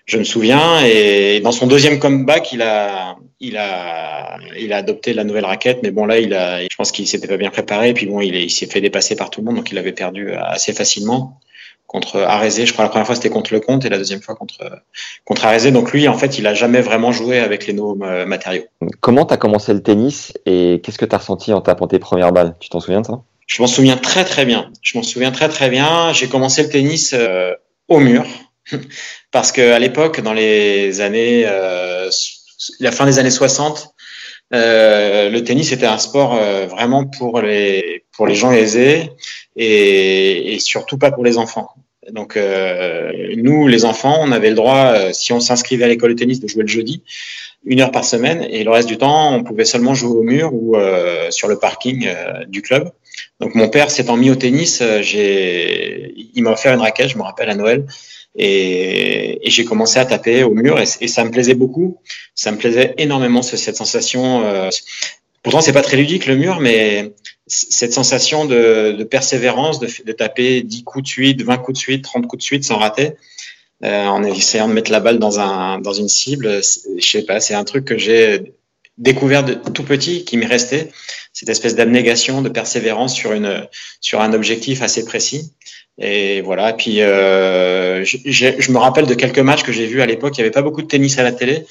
je 0.05 0.17
me 0.17 0.23
souviens. 0.23 0.83
Et 0.85 1.39
dans 1.41 1.51
son 1.51 1.67
deuxième 1.67 1.99
comeback, 1.99 2.51
il 2.51 2.61
a, 2.61 3.15
il 3.39 3.57
a, 3.57 4.37
il 4.57 4.73
a 4.73 4.77
adopté 4.77 5.13
la 5.13 5.23
nouvelle 5.23 5.45
raquette. 5.45 5.79
Mais 5.83 5.91
bon, 5.91 6.05
là, 6.05 6.19
il 6.19 6.33
a, 6.33 6.61
je 6.61 6.75
pense 6.75 6.91
qu'il 6.91 7.07
s'était 7.07 7.27
pas 7.27 7.37
bien 7.37 7.49
préparé. 7.49 7.89
Et 7.89 7.93
puis 7.93 8.05
bon, 8.05 8.21
il, 8.21 8.35
il 8.35 8.49
s'est 8.49 8.65
fait 8.65 8.81
dépasser 8.81 9.15
par 9.15 9.29
tout 9.29 9.41
le 9.41 9.45
monde, 9.45 9.55
donc 9.55 9.71
il 9.71 9.77
avait 9.77 9.93
perdu 9.93 10.33
assez 10.33 10.73
facilement 10.73 11.39
contre 11.87 12.19
Arezé. 12.21 12.65
Je 12.65 12.71
crois 12.71 12.85
la 12.85 12.89
première 12.89 13.05
fois 13.05 13.15
c'était 13.15 13.29
contre 13.29 13.53
le 13.53 13.59
compte 13.59 13.83
et 13.83 13.89
la 13.89 13.97
deuxième 13.97 14.21
fois 14.21 14.35
contre 14.35 14.59
contre 15.25 15.45
Arezé. 15.45 15.71
Donc 15.71 15.91
lui, 15.91 16.07
en 16.07 16.17
fait, 16.17 16.39
il 16.39 16.47
a 16.47 16.53
jamais 16.53 16.81
vraiment 16.81 17.11
joué 17.11 17.39
avec 17.39 17.67
les 17.67 17.73
nouveaux 17.73 17.97
euh, 18.03 18.25
matériaux. 18.25 18.63
Comment 19.01 19.25
tu 19.25 19.33
as 19.33 19.37
commencé 19.37 19.73
le 19.73 19.83
tennis 19.83 20.33
et 20.45 20.79
qu'est-ce 20.83 20.97
que 20.97 21.05
tu 21.05 21.15
as 21.15 21.17
ressenti 21.17 21.51
en 21.51 21.61
tapant 21.61 21.87
tes 21.87 21.99
premières 21.99 22.31
balles? 22.31 22.55
Tu 22.59 22.69
t'en 22.69 22.79
souviens 22.79 23.01
de 23.01 23.07
ça? 23.07 23.21
Je 23.45 23.61
m'en 23.61 23.67
souviens 23.67 23.97
très 23.97 24.23
très 24.23 24.45
bien. 24.45 24.71
Je 24.81 24.97
m'en 24.97 25.03
souviens 25.03 25.31
très 25.31 25.49
très 25.49 25.69
bien. 25.69 26.13
J'ai 26.13 26.29
commencé 26.29 26.63
le 26.63 26.69
tennis. 26.69 27.13
Euh, 27.13 27.53
au 27.89 27.99
mur. 27.99 28.25
Parce 29.31 29.51
qu'à 29.51 29.79
l'époque, 29.79 30.21
dans 30.21 30.33
les 30.33 31.01
années, 31.01 31.43
euh, 31.45 32.09
la 32.79 32.91
fin 32.91 33.05
des 33.05 33.19
années 33.19 33.29
60, 33.31 33.93
euh, 34.53 35.29
le 35.29 35.43
tennis 35.43 35.71
était 35.71 35.85
un 35.85 35.97
sport 35.97 36.35
euh, 36.35 36.67
vraiment 36.67 37.05
pour 37.05 37.41
les 37.41 38.03
pour 38.11 38.27
les 38.27 38.35
gens 38.35 38.51
aisés 38.51 39.09
et, 39.55 40.53
et 40.53 40.59
surtout 40.59 40.97
pas 40.97 41.11
pour 41.11 41.23
les 41.23 41.37
enfants. 41.37 41.69
Donc 42.09 42.35
euh, 42.35 43.11
nous, 43.37 43.67
les 43.67 43.85
enfants, 43.85 44.17
on 44.21 44.31
avait 44.31 44.49
le 44.49 44.55
droit, 44.55 44.93
euh, 44.95 45.13
si 45.13 45.33
on 45.33 45.39
s'inscrivait 45.39 45.83
à 45.83 45.87
l'école 45.87 46.15
de 46.15 46.19
tennis, 46.19 46.39
de 46.39 46.47
jouer 46.47 46.63
le 46.63 46.67
jeudi, 46.67 47.03
une 47.63 47.79
heure 47.79 47.91
par 47.91 48.05
semaine, 48.05 48.45
et 48.49 48.63
le 48.63 48.71
reste 48.71 48.87
du 48.87 48.97
temps, 48.97 49.35
on 49.35 49.43
pouvait 49.43 49.65
seulement 49.65 49.93
jouer 49.93 50.17
au 50.17 50.23
mur 50.23 50.49
ou 50.51 50.75
euh, 50.75 51.29
sur 51.29 51.47
le 51.47 51.59
parking 51.59 52.09
du 52.47 52.63
club. 52.63 52.91
Donc 53.39 53.53
mon 53.53 53.69
père 53.69 53.91
s'étant 53.91 54.17
mis 54.17 54.31
au 54.31 54.35
tennis, 54.35 54.81
j'ai, 55.01 56.11
il 56.33 56.41
m'a 56.41 56.51
offert 56.51 56.73
une 56.73 56.81
raquette, 56.81 57.09
je 57.09 57.17
me 57.17 57.23
rappelle 57.23 57.49
à 57.49 57.55
Noël, 57.55 57.85
et, 58.35 59.45
et 59.45 59.49
j'ai 59.49 59.65
commencé 59.65 59.99
à 59.99 60.05
taper 60.05 60.43
au 60.43 60.53
mur, 60.53 60.79
et, 60.79 60.85
ça 60.85 61.23
me 61.23 61.31
plaisait 61.31 61.53
beaucoup. 61.53 61.97
Ça 62.35 62.51
me 62.51 62.57
plaisait 62.57 62.93
énormément 62.97 63.41
cette 63.41 63.75
sensation. 63.75 64.43
pourtant, 65.43 65.61
c'est 65.61 65.73
pas 65.73 65.81
très 65.81 65.97
ludique 65.97 66.25
le 66.27 66.35
mur, 66.35 66.59
mais 66.59 67.13
cette 67.47 67.93
sensation 67.93 68.45
de, 68.45 68.95
de 68.97 69.03
persévérance, 69.03 69.79
de, 69.79 69.87
de, 70.05 70.11
taper 70.13 70.61
10 70.61 70.83
coups 70.83 71.03
de 71.03 71.09
suite, 71.09 71.41
20 71.41 71.57
coups 71.57 71.77
de 71.77 71.81
suite, 71.81 72.03
30 72.03 72.27
coups 72.27 72.41
de 72.41 72.45
suite 72.45 72.63
sans 72.63 72.77
rater, 72.77 73.15
euh, 73.83 74.05
en 74.05 74.23
essayant 74.23 74.67
de 74.67 74.73
mettre 74.73 74.91
la 74.91 74.99
balle 74.99 75.19
dans, 75.19 75.39
un, 75.39 75.79
dans 75.79 75.93
une 75.93 76.07
cible, 76.07 76.61
je 76.97 77.05
sais 77.05 77.23
pas, 77.23 77.39
c'est 77.39 77.55
un 77.55 77.63
truc 77.63 77.85
que 77.85 77.97
j'ai 77.97 78.53
découvert 78.97 79.43
de 79.43 79.55
tout 79.55 79.83
petit, 79.83 80.23
qui 80.23 80.37
m'est 80.37 80.45
resté, 80.45 80.91
cette 81.33 81.49
espèce 81.49 81.75
d'abnégation, 81.75 82.41
de 82.41 82.49
persévérance 82.49 83.15
sur, 83.15 83.33
une, 83.33 83.67
sur 83.99 84.21
un 84.21 84.33
objectif 84.33 84.81
assez 84.81 85.03
précis. 85.03 85.51
Et 85.97 86.41
voilà, 86.41 86.71
et 86.71 86.73
puis 86.73 87.01
euh, 87.01 88.03
je, 88.05 88.71
me 88.71 88.77
rappelle 88.77 89.05
de 89.05 89.13
quelques 89.13 89.39
matchs 89.39 89.63
que 89.63 89.71
j'ai 89.71 89.87
vus 89.87 90.01
à 90.01 90.05
l'époque, 90.05 90.37
il 90.37 90.41
n'y 90.41 90.45
avait 90.45 90.51
pas 90.51 90.61
beaucoup 90.61 90.81
de 90.81 90.87
tennis 90.87 91.17
à 91.19 91.23
la 91.23 91.31
télé, 91.31 91.65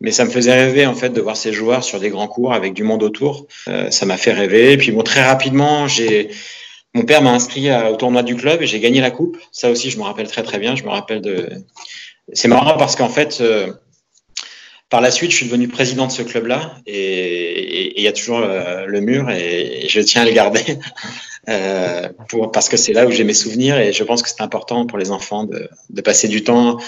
mais 0.00 0.12
ça 0.12 0.24
me 0.24 0.30
faisait 0.30 0.52
rêver 0.52 0.86
en 0.86 0.94
fait 0.94 1.10
de 1.10 1.20
voir 1.20 1.36
ces 1.36 1.52
joueurs 1.52 1.82
sur 1.82 1.98
des 1.98 2.10
grands 2.10 2.28
cours 2.28 2.52
avec 2.52 2.74
du 2.74 2.84
monde 2.84 3.02
autour. 3.02 3.46
Euh, 3.68 3.90
ça 3.90 4.06
m'a 4.06 4.16
fait 4.16 4.32
rêver. 4.32 4.72
Et 4.72 4.76
puis 4.76 4.94
très 5.04 5.24
rapidement, 5.24 5.86
mon 6.94 7.02
père 7.04 7.22
m'a 7.22 7.32
inscrit 7.32 7.74
au 7.74 7.96
tournoi 7.96 8.22
du 8.22 8.36
club 8.36 8.62
et 8.62 8.66
j'ai 8.66 8.78
gagné 8.78 9.00
la 9.00 9.10
coupe. 9.10 9.38
Ça 9.52 9.70
aussi, 9.70 9.90
je 9.90 9.98
me 9.98 10.02
rappelle 10.02 10.28
très 10.28 10.42
très 10.42 10.58
bien. 10.58 10.76
Je 10.76 10.84
me 10.84 10.90
rappelle 10.90 11.20
de. 11.20 11.48
C'est 12.32 12.48
marrant 12.48 12.76
parce 12.76 12.94
qu'en 12.94 13.08
fait, 13.08 13.38
euh, 13.40 13.72
par 14.90 15.00
la 15.00 15.10
suite, 15.10 15.30
je 15.30 15.36
suis 15.36 15.46
devenu 15.46 15.66
président 15.66 16.06
de 16.06 16.12
ce 16.12 16.22
club-là 16.22 16.76
et 16.86 17.98
il 17.98 18.04
y 18.04 18.08
a 18.08 18.12
toujours 18.12 18.40
le 18.40 19.00
mur 19.00 19.30
et, 19.30 19.86
je 19.88 20.00
tiens 20.00 20.22
à 20.22 20.24
le 20.24 20.32
garder 20.32 20.60
euh, 21.48 22.08
pour, 22.28 22.52
parce 22.52 22.68
que 22.68 22.76
c'est 22.76 22.92
là 22.92 23.06
où 23.06 23.10
j'ai 23.10 23.24
mes 23.24 23.34
souvenirs 23.34 23.78
et 23.78 23.92
je 23.92 24.04
pense 24.04 24.22
que 24.22 24.28
c'est 24.28 24.42
important 24.42 24.86
pour 24.86 24.98
les 24.98 25.10
enfants 25.10 25.44
de, 25.44 25.68
de 25.90 26.00
passer 26.00 26.28
du 26.28 26.44
temps 26.44 26.78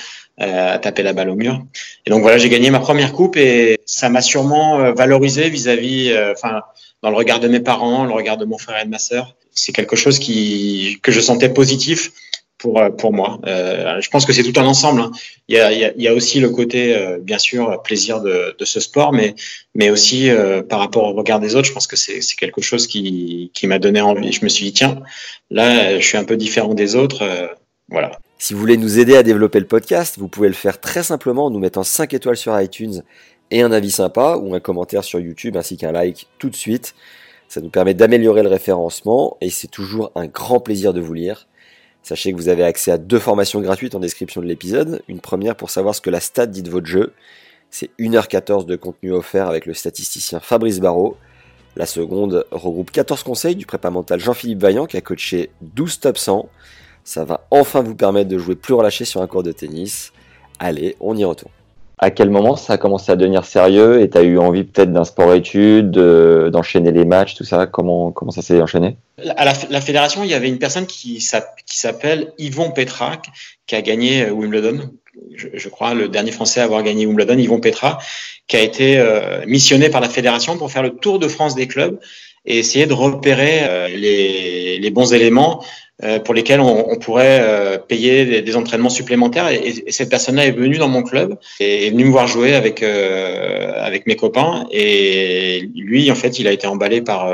euh, 0.40 0.74
à 0.74 0.78
taper 0.78 1.02
la 1.02 1.12
balle 1.12 1.30
au 1.30 1.34
mur. 1.34 1.60
Et 2.06 2.10
donc 2.10 2.22
voilà, 2.22 2.38
j'ai 2.38 2.48
gagné 2.48 2.70
ma 2.70 2.80
première 2.80 3.12
coupe 3.12 3.36
et 3.36 3.80
ça 3.86 4.08
m'a 4.08 4.22
sûrement 4.22 4.80
euh, 4.80 4.92
valorisé 4.92 5.48
vis-à-vis, 5.48 6.16
enfin, 6.32 6.62
dans 7.02 7.10
le 7.10 7.16
regard 7.16 7.40
de 7.40 7.48
mes 7.48 7.60
parents, 7.60 8.04
le 8.04 8.12
regard 8.12 8.36
de 8.36 8.44
mon 8.44 8.58
frère 8.58 8.80
et 8.80 8.84
de 8.84 8.90
ma 8.90 8.98
sœur. 8.98 9.34
C'est 9.52 9.72
quelque 9.72 9.96
chose 9.96 10.18
qui 10.18 10.98
que 11.02 11.12
je 11.12 11.20
sentais 11.20 11.48
positif 11.48 12.12
pour, 12.58 12.80
euh, 12.80 12.90
pour 12.90 13.12
moi. 13.12 13.38
Euh, 13.46 14.00
je 14.00 14.08
pense 14.10 14.24
que 14.24 14.32
c'est 14.32 14.42
tout 14.42 14.58
un 14.58 14.64
ensemble. 14.64 15.00
Hein. 15.00 15.10
Il, 15.48 15.56
y 15.56 15.60
a, 15.60 15.72
il, 15.72 16.02
y 16.02 16.08
a, 16.08 16.14
aussi 16.14 16.40
le 16.40 16.50
côté, 16.50 16.96
euh, 16.96 17.18
bien 17.20 17.38
sûr, 17.38 17.82
plaisir 17.82 18.20
de, 18.20 18.54
ce 18.60 18.80
sport, 18.80 19.12
mais, 19.12 19.34
mais 19.74 19.90
aussi 19.90 20.30
par 20.68 20.78
rapport 20.78 21.04
au 21.04 21.12
regard 21.12 21.40
des 21.40 21.54
autres, 21.54 21.68
je 21.68 21.72
pense 21.72 21.86
que 21.86 21.96
c'est 21.96 22.20
quelque 22.38 22.62
chose 22.62 22.86
qui, 22.86 23.50
qui 23.54 23.66
m'a 23.66 23.78
donné 23.78 24.00
envie. 24.00 24.32
Je 24.32 24.44
me 24.44 24.48
suis 24.48 24.66
dit, 24.66 24.72
tiens, 24.72 25.02
là, 25.50 25.98
je 25.98 26.06
suis 26.06 26.16
un 26.16 26.24
peu 26.24 26.36
différent 26.36 26.74
des 26.74 26.96
autres. 26.96 27.24
voilà. 27.88 28.12
Si 28.38 28.52
vous 28.52 28.60
voulez 28.60 28.76
nous 28.76 28.98
aider 28.98 29.16
à 29.16 29.22
développer 29.22 29.60
le 29.60 29.66
podcast, 29.66 30.16
vous 30.18 30.28
pouvez 30.28 30.48
le 30.48 30.54
faire 30.54 30.80
très 30.80 31.02
simplement 31.02 31.46
en 31.46 31.50
nous 31.50 31.58
mettant 31.58 31.84
5 31.84 32.12
étoiles 32.14 32.36
sur 32.36 32.58
iTunes 32.60 33.02
et 33.50 33.62
un 33.62 33.72
avis 33.72 33.90
sympa 33.90 34.36
ou 34.36 34.54
un 34.54 34.60
commentaire 34.60 35.04
sur 35.04 35.20
YouTube 35.20 35.56
ainsi 35.56 35.76
qu'un 35.76 35.92
like 35.92 36.26
tout 36.38 36.50
de 36.50 36.56
suite. 36.56 36.94
Ça 37.48 37.60
nous 37.60 37.70
permet 37.70 37.94
d'améliorer 37.94 38.42
le 38.42 38.48
référencement 38.48 39.36
et 39.40 39.50
c'est 39.50 39.68
toujours 39.68 40.10
un 40.14 40.26
grand 40.26 40.60
plaisir 40.60 40.92
de 40.92 41.00
vous 41.00 41.14
lire. 41.14 41.46
Sachez 42.04 42.32
que 42.32 42.36
vous 42.36 42.50
avez 42.50 42.64
accès 42.64 42.90
à 42.90 42.98
deux 42.98 43.18
formations 43.18 43.62
gratuites 43.62 43.94
en 43.94 43.98
description 43.98 44.42
de 44.42 44.46
l'épisode. 44.46 45.00
Une 45.08 45.20
première 45.20 45.56
pour 45.56 45.70
savoir 45.70 45.94
ce 45.94 46.02
que 46.02 46.10
la 46.10 46.20
stat 46.20 46.44
dit 46.44 46.62
de 46.62 46.68
votre 46.68 46.86
jeu. 46.86 47.14
C'est 47.70 47.90
1h14 47.98 48.66
de 48.66 48.76
contenu 48.76 49.10
offert 49.10 49.48
avec 49.48 49.64
le 49.64 49.72
statisticien 49.72 50.38
Fabrice 50.38 50.80
Barrault. 50.80 51.16
La 51.76 51.86
seconde 51.86 52.44
regroupe 52.50 52.90
14 52.90 53.22
conseils 53.22 53.56
du 53.56 53.64
prépa 53.64 53.88
mental 53.88 54.20
Jean-Philippe 54.20 54.60
Vaillant 54.60 54.84
qui 54.84 54.98
a 54.98 55.00
coaché 55.00 55.48
12 55.62 56.00
top 56.00 56.18
100. 56.18 56.46
Ça 57.04 57.24
va 57.24 57.46
enfin 57.50 57.80
vous 57.80 57.94
permettre 57.94 58.28
de 58.28 58.36
jouer 58.36 58.54
plus 58.54 58.74
relâché 58.74 59.06
sur 59.06 59.22
un 59.22 59.26
cours 59.26 59.42
de 59.42 59.52
tennis. 59.52 60.12
Allez, 60.58 60.96
on 61.00 61.16
y 61.16 61.24
retourne 61.24 61.52
à 61.98 62.10
quel 62.10 62.30
moment 62.30 62.56
ça 62.56 62.74
a 62.74 62.78
commencé 62.78 63.12
à 63.12 63.16
devenir 63.16 63.44
sérieux 63.44 64.00
et 64.00 64.10
tu 64.10 64.18
as 64.18 64.22
eu 64.22 64.38
envie 64.38 64.64
peut-être 64.64 64.92
d'un 64.92 65.04
sport-études, 65.04 65.92
d'enchaîner 65.92 66.92
les 66.92 67.04
matchs, 67.04 67.34
tout 67.34 67.44
ça? 67.44 67.66
Comment, 67.66 68.10
comment 68.12 68.30
ça 68.30 68.42
s'est 68.42 68.60
enchaîné? 68.60 68.96
À 69.36 69.44
la, 69.44 69.80
fédération, 69.80 70.24
il 70.24 70.30
y 70.30 70.34
avait 70.34 70.48
une 70.48 70.58
personne 70.58 70.86
qui 70.86 71.20
s'appelle 71.20 72.32
Yvon 72.38 72.72
Petra, 72.72 73.22
qui 73.66 73.76
a 73.76 73.82
gagné 73.82 74.28
Wimbledon, 74.30 74.90
je, 75.34 75.68
crois, 75.68 75.94
le 75.94 76.08
dernier 76.08 76.32
Français 76.32 76.60
à 76.60 76.64
avoir 76.64 76.82
gagné 76.82 77.06
Wimbledon, 77.06 77.38
Yvon 77.38 77.60
Petra, 77.60 77.98
qui 78.46 78.56
a 78.56 78.60
été 78.60 78.98
euh, 78.98 79.44
missionné 79.46 79.88
par 79.88 80.00
la 80.00 80.08
fédération 80.08 80.56
pour 80.56 80.70
faire 80.70 80.82
le 80.82 80.90
tour 80.90 81.18
de 81.18 81.28
France 81.28 81.54
des 81.54 81.66
clubs 81.66 81.98
et 82.46 82.58
essayer 82.58 82.86
de 82.86 82.92
repérer 82.92 83.60
euh, 83.62 83.88
les, 83.88 84.78
les 84.78 84.90
bons 84.90 85.12
éléments 85.14 85.62
euh, 85.62 85.66
pour 86.24 86.34
lesquels 86.34 86.60
on, 86.60 86.90
on 86.90 86.96
pourrait 86.96 87.38
euh, 87.40 87.78
payer 87.78 88.42
des, 88.42 88.56
entraînements 88.56 88.90
supplémentaires. 88.90 89.48
Et, 89.48 89.92
cette 89.92 90.10
personne-là 90.10 90.46
est 90.46 90.50
venue 90.50 90.76
dans 90.76 90.88
mon 90.88 91.04
club 91.04 91.38
et 91.60 91.86
est 91.86 91.90
venue 91.90 92.04
me 92.04 92.10
voir 92.10 92.26
jouer 92.26 92.54
avec 92.54 92.82
euh, 92.82 93.72
avec 93.76 94.06
mes 94.06 94.16
copains. 94.16 94.66
Et 94.72 95.70
lui, 95.74 96.10
en 96.10 96.16
fait, 96.16 96.40
il 96.40 96.48
a 96.48 96.52
été 96.52 96.66
emballé 96.66 97.00
par 97.00 97.32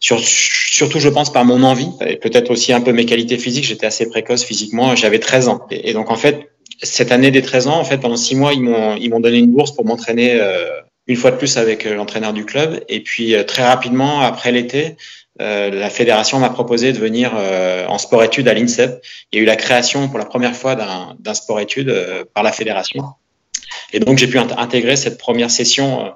sur, 0.00 0.18
surtout, 0.18 0.98
je 0.98 1.08
pense, 1.08 1.32
par 1.32 1.44
mon 1.44 1.62
envie 1.62 1.90
et 2.04 2.16
peut-être 2.16 2.50
aussi 2.50 2.72
un 2.72 2.80
peu 2.80 2.92
mes 2.92 3.06
qualités 3.06 3.38
physiques. 3.38 3.64
J'étais 3.64 3.86
assez 3.86 4.08
précoce 4.08 4.44
physiquement. 4.44 4.96
J'avais 4.96 5.20
13 5.20 5.48
ans. 5.48 5.66
Et, 5.70 5.92
donc, 5.92 6.10
en 6.10 6.16
fait, 6.16 6.50
cette 6.82 7.12
année 7.12 7.30
des 7.30 7.42
13 7.42 7.68
ans, 7.68 7.78
en 7.78 7.84
fait, 7.84 7.98
pendant 7.98 8.16
six 8.16 8.34
mois, 8.34 8.52
ils 8.52 8.62
m'ont 8.62 8.96
ils 8.96 9.08
m'ont 9.08 9.20
donné 9.20 9.38
une 9.38 9.52
bourse 9.52 9.72
pour 9.72 9.84
m'entraîner 9.84 10.36
une 11.06 11.16
fois 11.16 11.30
de 11.30 11.36
plus 11.36 11.56
avec 11.56 11.84
l'entraîneur 11.84 12.32
du 12.32 12.44
club. 12.44 12.80
Et 12.88 13.00
puis 13.00 13.34
très 13.46 13.64
rapidement, 13.64 14.20
après 14.20 14.50
l'été, 14.50 14.96
euh, 15.40 15.70
la 15.70 15.88
fédération 15.88 16.38
m'a 16.38 16.50
proposé 16.50 16.92
de 16.92 16.98
venir 16.98 17.32
euh, 17.34 17.86
en 17.86 17.96
sport-études 17.96 18.46
à 18.46 18.54
l'INSEP. 18.54 19.02
Il 19.32 19.36
y 19.36 19.40
a 19.40 19.42
eu 19.42 19.46
la 19.46 19.56
création 19.56 20.08
pour 20.08 20.18
la 20.18 20.26
première 20.26 20.54
fois 20.54 20.74
d'un 20.74 21.34
sport-études 21.34 21.88
euh, 21.88 22.24
par 22.34 22.42
la 22.42 22.52
fédération. 22.52 23.04
Et 23.92 24.00
donc, 24.00 24.18
j'ai 24.18 24.26
pu 24.26 24.38
intégrer 24.38 24.96
cette 24.96 25.16
première 25.16 25.50
session 25.50 26.12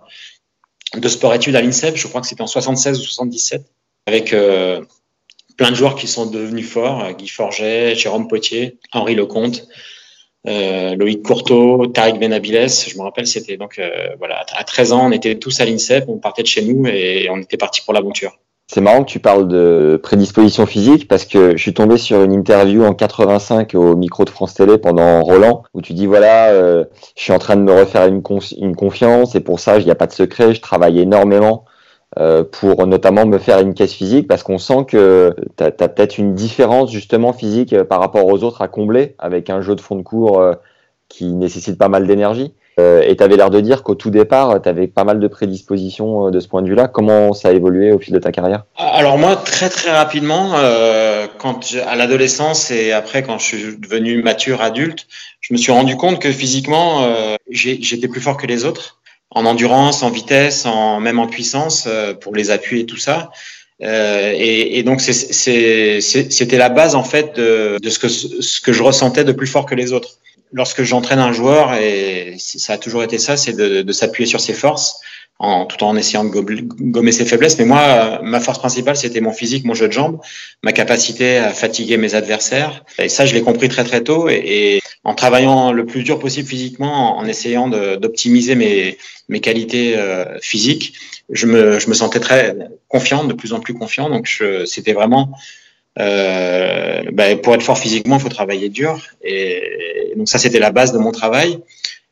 de 0.95 1.09
sport-études 1.09 1.57
à 1.57 1.63
l'INSEP. 1.63 1.97
Je 1.97 2.07
crois 2.07 2.21
que 2.21 2.27
c'était 2.27 2.43
en 2.43 2.47
76 2.47 3.01
ou 3.01 3.03
77, 3.03 3.63
avec 4.07 4.35
plein 5.57 5.71
de 5.71 5.75
joueurs 5.75 5.97
qui 5.97 6.07
sont 6.07 6.27
devenus 6.27 6.69
forts. 6.69 7.13
Guy 7.13 7.29
Forget, 7.29 7.95
Jérôme 7.95 8.29
Potier, 8.29 8.79
Henri 8.93 9.15
Lecomte, 9.15 9.67
Loïc 10.45 11.23
Courteau, 11.23 11.87
Tariq 11.87 12.19
Benabiles. 12.19 12.69
Je 12.69 12.97
me 12.97 13.03
rappelle, 13.03 13.27
c'était 13.27 13.57
donc, 13.57 13.81
voilà, 14.19 14.45
à 14.53 14.65
13 14.65 14.93
ans, 14.93 15.07
on 15.07 15.13
était 15.13 15.37
tous 15.37 15.61
à 15.61 15.65
l'INSEP, 15.65 16.05
on 16.09 16.19
partait 16.19 16.43
de 16.43 16.49
chez 16.49 16.63
nous 16.63 16.87
et 16.87 17.29
on 17.31 17.39
était 17.39 17.57
parti 17.57 17.83
pour 17.83 17.95
l'aventure. 17.95 18.39
C'est 18.67 18.81
marrant 18.81 19.05
que 19.05 19.11
tu 19.11 19.21
parles 19.21 19.47
de 19.47 20.01
prédisposition 20.03 20.65
physique 20.65 21.07
parce 21.07 21.27
que 21.27 21.53
je 21.53 21.61
suis 21.61 21.75
tombé 21.75 21.99
sur 21.99 22.23
une 22.23 22.33
interview 22.33 22.83
en 22.85 22.95
85 22.95 23.75
au 23.75 23.95
micro 23.95 24.25
de 24.25 24.31
France 24.31 24.55
Télé 24.55 24.79
pendant 24.79 25.23
Roland 25.23 25.65
où 25.75 25.83
tu 25.83 25.93
dis 25.93 26.07
voilà, 26.07 26.49
euh, 26.49 26.85
je 27.15 27.23
suis 27.23 27.33
en 27.33 27.39
train 27.39 27.57
de 27.57 27.63
me 27.63 27.73
refaire 27.73 28.07
une, 28.07 28.23
confiance 28.23 29.35
et 29.35 29.41
pour 29.41 29.61
ça, 29.61 29.79
il 29.79 29.85
n'y 29.85 29.91
a 29.91 29.95
pas 29.95 30.07
de 30.07 30.13
secret, 30.13 30.55
je 30.55 30.63
travaille 30.63 30.99
énormément 30.99 31.67
euh, 32.19 32.43
pour 32.43 32.87
notamment 32.87 33.27
me 33.27 33.39
faire 33.39 33.61
une 33.61 33.75
caisse 33.75 33.93
physique 33.93 34.27
parce 34.29 34.43
qu'on 34.43 34.59
sent 34.59 34.87
que 34.89 35.35
tu 35.59 35.63
as, 35.63 35.71
peut-être 35.71 36.17
une 36.17 36.35
différence 36.35 36.91
justement 36.91 37.35
physique 37.35 37.83
par 37.83 38.01
rapport 38.01 38.27
aux 38.27 38.43
autres 38.45 38.63
à 38.63 38.69
combler 38.69 39.15
avec 39.19 39.51
un 39.51 39.61
jeu 39.61 39.75
de 39.75 39.81
fond 39.83 39.97
de 39.97 40.03
cours 40.03 40.41
euh, 40.41 40.55
qui 41.09 41.35
nécessite 41.35 41.77
pas 41.77 41.89
mal 41.89 42.07
d'énergie. 42.07 42.55
Euh, 42.81 43.03
et 43.03 43.15
tu 43.17 43.23
avais 43.23 43.37
l'air 43.37 43.51
de 43.51 43.61
dire 43.61 43.83
qu'au 43.83 43.95
tout 43.95 44.11
départ, 44.11 44.61
tu 44.61 44.69
avais 44.69 44.89
pas 44.89 45.05
mal 45.05 45.21
de 45.21 45.29
prédispositions 45.29 46.27
euh, 46.27 46.31
de 46.31 46.41
ce 46.41 46.49
point 46.49 46.61
de 46.61 46.69
vue-là. 46.69 46.89
Comment 46.89 47.33
ça 47.33 47.49
a 47.49 47.53
évolué 47.53 47.93
au 47.93 47.99
fil 47.99 48.13
de 48.13 48.19
ta 48.19 48.33
carrière? 48.33 48.65
Alors 48.77 49.17
moi, 49.17 49.37
très 49.37 49.69
très 49.69 49.93
rapidement, 49.93 50.53
euh, 50.57 51.27
quand 51.39 51.75
à 51.87 51.95
l'adolescence 51.95 52.71
et 52.71 52.93
après 52.93 53.23
quand 53.23 53.39
je 53.39 53.45
suis 53.45 53.77
devenu 53.77 54.23
mature 54.23 54.61
adulte, 54.61 55.07
je 55.41 55.55
me 55.55 55.59
suis 55.59 55.71
rendu 55.71 55.97
compte 55.97 56.21
que 56.21 56.33
physiquement, 56.33 57.05
euh, 57.05 57.37
j'étais 57.49 58.09
plus 58.09 58.21
fort 58.21 58.37
que 58.37 58.47
les 58.47 58.65
autres, 58.65 58.99
en 59.31 59.47
endurance, 59.47 60.03
en 60.03 60.11
vitesse, 60.11 60.67
en 60.67 60.99
même 60.99 61.21
en 61.21 61.29
puissance 61.29 61.89
pour 62.21 62.35
les 62.35 62.51
appuis 62.51 62.81
et 62.81 62.87
tout 62.87 62.97
ça. 62.97 63.31
Et, 63.81 64.83
donc 64.85 65.01
c'était 65.01 66.01
la 66.57 66.69
base 66.71 66.95
en 66.95 67.05
fait 67.05 67.37
de, 67.37 67.79
ce 67.89 68.61
que 68.61 68.73
je 68.73 68.83
ressentais 68.83 69.25
de 69.25 69.33
plus 69.33 69.47
fort 69.47 69.67
que 69.67 69.75
les 69.75 69.93
autres 69.93 70.19
lorsque 70.53 70.83
j'entraîne 70.83 71.19
un 71.19 71.33
joueur, 71.33 71.75
et 71.75 72.37
ça 72.39 72.75
a 72.75 72.79
toujours 72.79 73.03
été 73.03 73.19
ça, 73.19 73.37
c'est 73.37 73.53
de, 73.53 73.83
de 73.83 73.93
s'appuyer 73.93 74.27
sur 74.27 74.41
ses 74.41 74.55
forces, 74.55 75.01
en, 75.39 75.67
tout 75.67 75.83
en 75.85 75.97
essayant 75.97 76.25
de 76.25 76.31
gommer 76.31 77.13
ses 77.13 77.25
faiblesses. 77.25 77.59
Mais 77.59 77.65
moi, 77.65 78.21
ma 78.23 78.41
force 78.41 78.59
principale, 78.59 78.97
c'était 78.97 79.21
mon 79.21 79.33
physique, 79.33 79.65
mon 79.65 79.75
jeu 79.75 79.89
de 79.89 79.93
jambes, 79.93 80.21
ma 80.63 80.73
capacité 80.73 81.39
à 81.39 81.51
fatiguer 81.51 81.97
mes 81.97 82.15
adversaires. 82.15 82.85
Et 82.99 83.09
ça, 83.09 83.27
je 83.27 83.35
l'ai 83.35 83.43
compris 83.43 83.69
très 83.69 83.85
très 83.85 84.03
tôt. 84.03 84.29
Et, 84.29 84.81
en 85.07 85.15
travaillant 85.15 85.71
le 85.71 85.85
plus 85.85 86.03
dur 86.03 86.19
possible 86.19 86.49
physiquement, 86.49 87.19
en, 87.19 87.27
essayant 87.27 87.69
d'optimiser 87.69 88.55
mes, 88.55 88.97
mes 89.29 89.41
qualités 89.41 89.99
euh, 89.99 90.39
physiques, 90.41 90.95
je 91.29 91.47
me, 91.47 91.79
je 91.79 91.91
me 91.91 91.95
sentais 91.95 92.21
très 92.21 92.57
confiant, 92.89 93.25
de 93.25 93.35
plus 93.35 93.53
en 93.53 93.61
plus 93.61 93.75
confiant. 93.75 94.09
Donc, 94.09 94.43
c'était 94.65 94.95
vraiment 94.95 95.37
euh, 95.99 97.03
ben, 97.13 97.39
pour 97.41 97.55
être 97.55 97.63
fort 97.63 97.79
physiquement, 97.79 98.17
il 98.17 98.23
faut 98.23 98.29
travailler 98.29 98.69
dur. 98.69 99.01
Et 99.23 100.13
donc 100.17 100.29
ça, 100.29 100.39
c'était 100.39 100.59
la 100.59 100.71
base 100.71 100.93
de 100.93 100.99
mon 100.99 101.13
travail. 101.13 101.61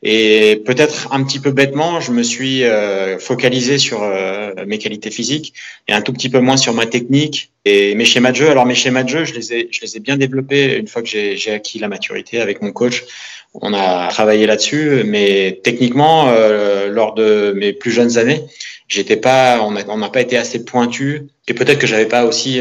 Et 0.05 0.61
peut-être 0.67 1.13
un 1.13 1.23
petit 1.23 1.39
peu 1.39 1.53
bêtement, 1.53 2.01
je 2.01 2.11
me 2.11 2.25
suis 2.25 2.65
euh, 2.65 3.21
focalisé 3.21 3.79
sur 3.79 4.03
euh, 4.03 4.53
mes 4.67 4.79
qualités 4.79 5.13
physiques 5.13 5.55
et 5.87 5.93
un 5.93 6.03
tout 6.03 6.13
petit 6.13 6.29
peu 6.29 6.41
moins 6.41 6.57
sur 6.57 6.75
ma 6.75 6.87
technique 6.87 7.53
et 7.65 7.95
mes 7.95 8.05
schémas 8.05 8.33
de 8.33 8.37
jeu. 8.37 8.51
Alors 8.51 8.67
mes 8.67 8.75
schémas 8.75 9.05
de 9.05 9.09
jeu, 9.09 9.25
je 9.25 9.35
les 9.35 9.53
ai, 9.53 9.69
je 9.71 9.81
les 9.81 9.97
ai 9.97 10.01
bien 10.01 10.17
développés 10.17 10.77
une 10.77 10.89
fois 10.89 11.03
que 11.03 11.09
j'ai 11.09 11.53
acquis 11.53 11.79
la 11.79 11.87
maturité 11.87 12.41
avec 12.41 12.63
mon 12.63 12.73
coach. 12.73 13.05
On 13.55 13.73
a 13.75 14.09
travaillé 14.09 14.47
là-dessus, 14.47 15.05
mais 15.05 15.61
techniquement, 15.63 16.31
euh, 16.31 16.89
lors 16.89 17.15
de 17.15 17.53
mes 17.57 17.73
plus 17.73 17.93
jeunes 17.93 18.19
années, 18.19 18.43
j'étais 18.89 19.17
pas, 19.17 19.61
on 19.63 19.71
n'a 19.71 20.09
pas 20.09 20.21
été 20.21 20.37
assez 20.37 20.65
pointu 20.65 21.29
et 21.47 21.55
peut-être 21.55 21.79
que 21.79 21.87
j'avais 21.87 22.07
pas 22.07 22.25
aussi 22.25 22.61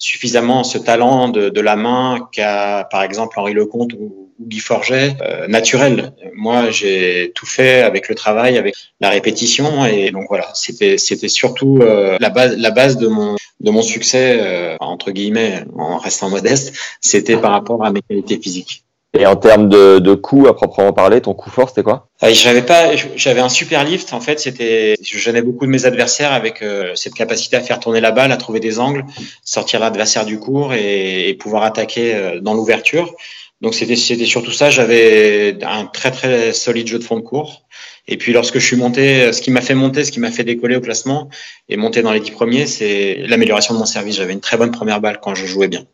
suffisamment 0.00 0.64
ce 0.64 0.78
talent 0.78 1.28
de, 1.28 1.60
la 1.60 1.76
main 1.76 2.28
qu'a 2.32 2.88
par 2.90 3.02
exemple 3.02 3.38
Henri 3.38 3.52
Lecomte 3.52 3.92
ou, 3.92 4.30
ou 4.38 4.46
Guy 4.48 4.58
Forget 4.58 5.16
euh, 5.20 5.46
naturel. 5.46 6.14
Moi, 6.34 6.70
j'ai 6.70 7.32
tout 7.34 7.46
fait 7.46 7.82
avec 7.82 8.08
le 8.08 8.14
travail, 8.14 8.56
avec 8.56 8.74
la 9.00 9.10
répétition 9.10 9.84
et 9.84 10.10
donc 10.10 10.24
voilà, 10.28 10.50
c'était 10.54 10.96
c'était 10.96 11.28
surtout 11.28 11.78
euh, 11.82 12.16
la 12.18 12.30
base 12.30 12.56
la 12.56 12.70
base 12.70 12.96
de 12.96 13.06
mon 13.06 13.36
de 13.60 13.70
mon 13.70 13.82
succès 13.82 14.38
euh, 14.40 14.76
entre 14.80 15.10
guillemets 15.10 15.64
en 15.76 15.98
restant 15.98 16.30
modeste, 16.30 16.74
c'était 17.00 17.36
par 17.36 17.52
rapport 17.52 17.84
à 17.84 17.92
mes 17.92 18.00
qualités 18.00 18.40
physiques. 18.40 18.84
Et 19.12 19.26
en 19.26 19.34
termes 19.34 19.68
de, 19.68 19.98
de 19.98 20.14
coup 20.14 20.46
à 20.46 20.54
proprement 20.54 20.92
parler, 20.92 21.20
ton 21.20 21.34
coup 21.34 21.50
fort, 21.50 21.68
c'était 21.68 21.82
quoi? 21.82 22.08
Ah, 22.20 22.32
J'avais 22.32 22.62
pas, 22.62 22.94
j'avais 23.16 23.40
un 23.40 23.48
super 23.48 23.82
lift. 23.82 24.12
En 24.12 24.20
fait, 24.20 24.38
c'était, 24.38 24.94
je 25.02 25.18
gênais 25.18 25.42
beaucoup 25.42 25.66
de 25.66 25.70
mes 25.70 25.84
adversaires 25.84 26.32
avec 26.32 26.62
euh, 26.62 26.94
cette 26.94 27.14
capacité 27.14 27.56
à 27.56 27.60
faire 27.60 27.80
tourner 27.80 28.00
la 28.00 28.12
balle, 28.12 28.30
à 28.30 28.36
trouver 28.36 28.60
des 28.60 28.78
angles, 28.78 29.04
sortir 29.42 29.80
l'adversaire 29.80 30.24
du 30.24 30.38
cours 30.38 30.74
et, 30.74 31.28
et 31.28 31.34
pouvoir 31.34 31.64
attaquer 31.64 32.14
euh, 32.14 32.40
dans 32.40 32.54
l'ouverture. 32.54 33.12
Donc 33.60 33.74
c'était, 33.74 33.96
c'était 33.96 34.26
surtout 34.26 34.52
ça. 34.52 34.70
J'avais 34.70 35.58
un 35.62 35.86
très 35.86 36.12
très 36.12 36.52
solide 36.52 36.86
jeu 36.86 36.98
de 37.00 37.04
fond 37.04 37.16
de 37.16 37.22
cours. 37.22 37.62
Et 38.06 38.16
puis 38.16 38.32
lorsque 38.32 38.58
je 38.58 38.66
suis 38.66 38.76
monté, 38.76 39.32
ce 39.32 39.42
qui 39.42 39.50
m'a 39.50 39.60
fait 39.60 39.74
monter, 39.74 40.04
ce 40.04 40.12
qui 40.12 40.20
m'a 40.20 40.30
fait 40.30 40.44
décoller 40.44 40.76
au 40.76 40.80
classement 40.80 41.28
et 41.68 41.76
monter 41.76 42.02
dans 42.02 42.12
les 42.12 42.20
dix 42.20 42.30
premiers, 42.30 42.66
c'est 42.66 43.24
l'amélioration 43.26 43.74
de 43.74 43.78
mon 43.80 43.86
service. 43.86 44.16
J'avais 44.16 44.32
une 44.32 44.40
très 44.40 44.56
bonne 44.56 44.70
première 44.70 45.00
balle 45.00 45.18
quand 45.20 45.34
je 45.34 45.46
jouais 45.46 45.68
bien. 45.68 45.84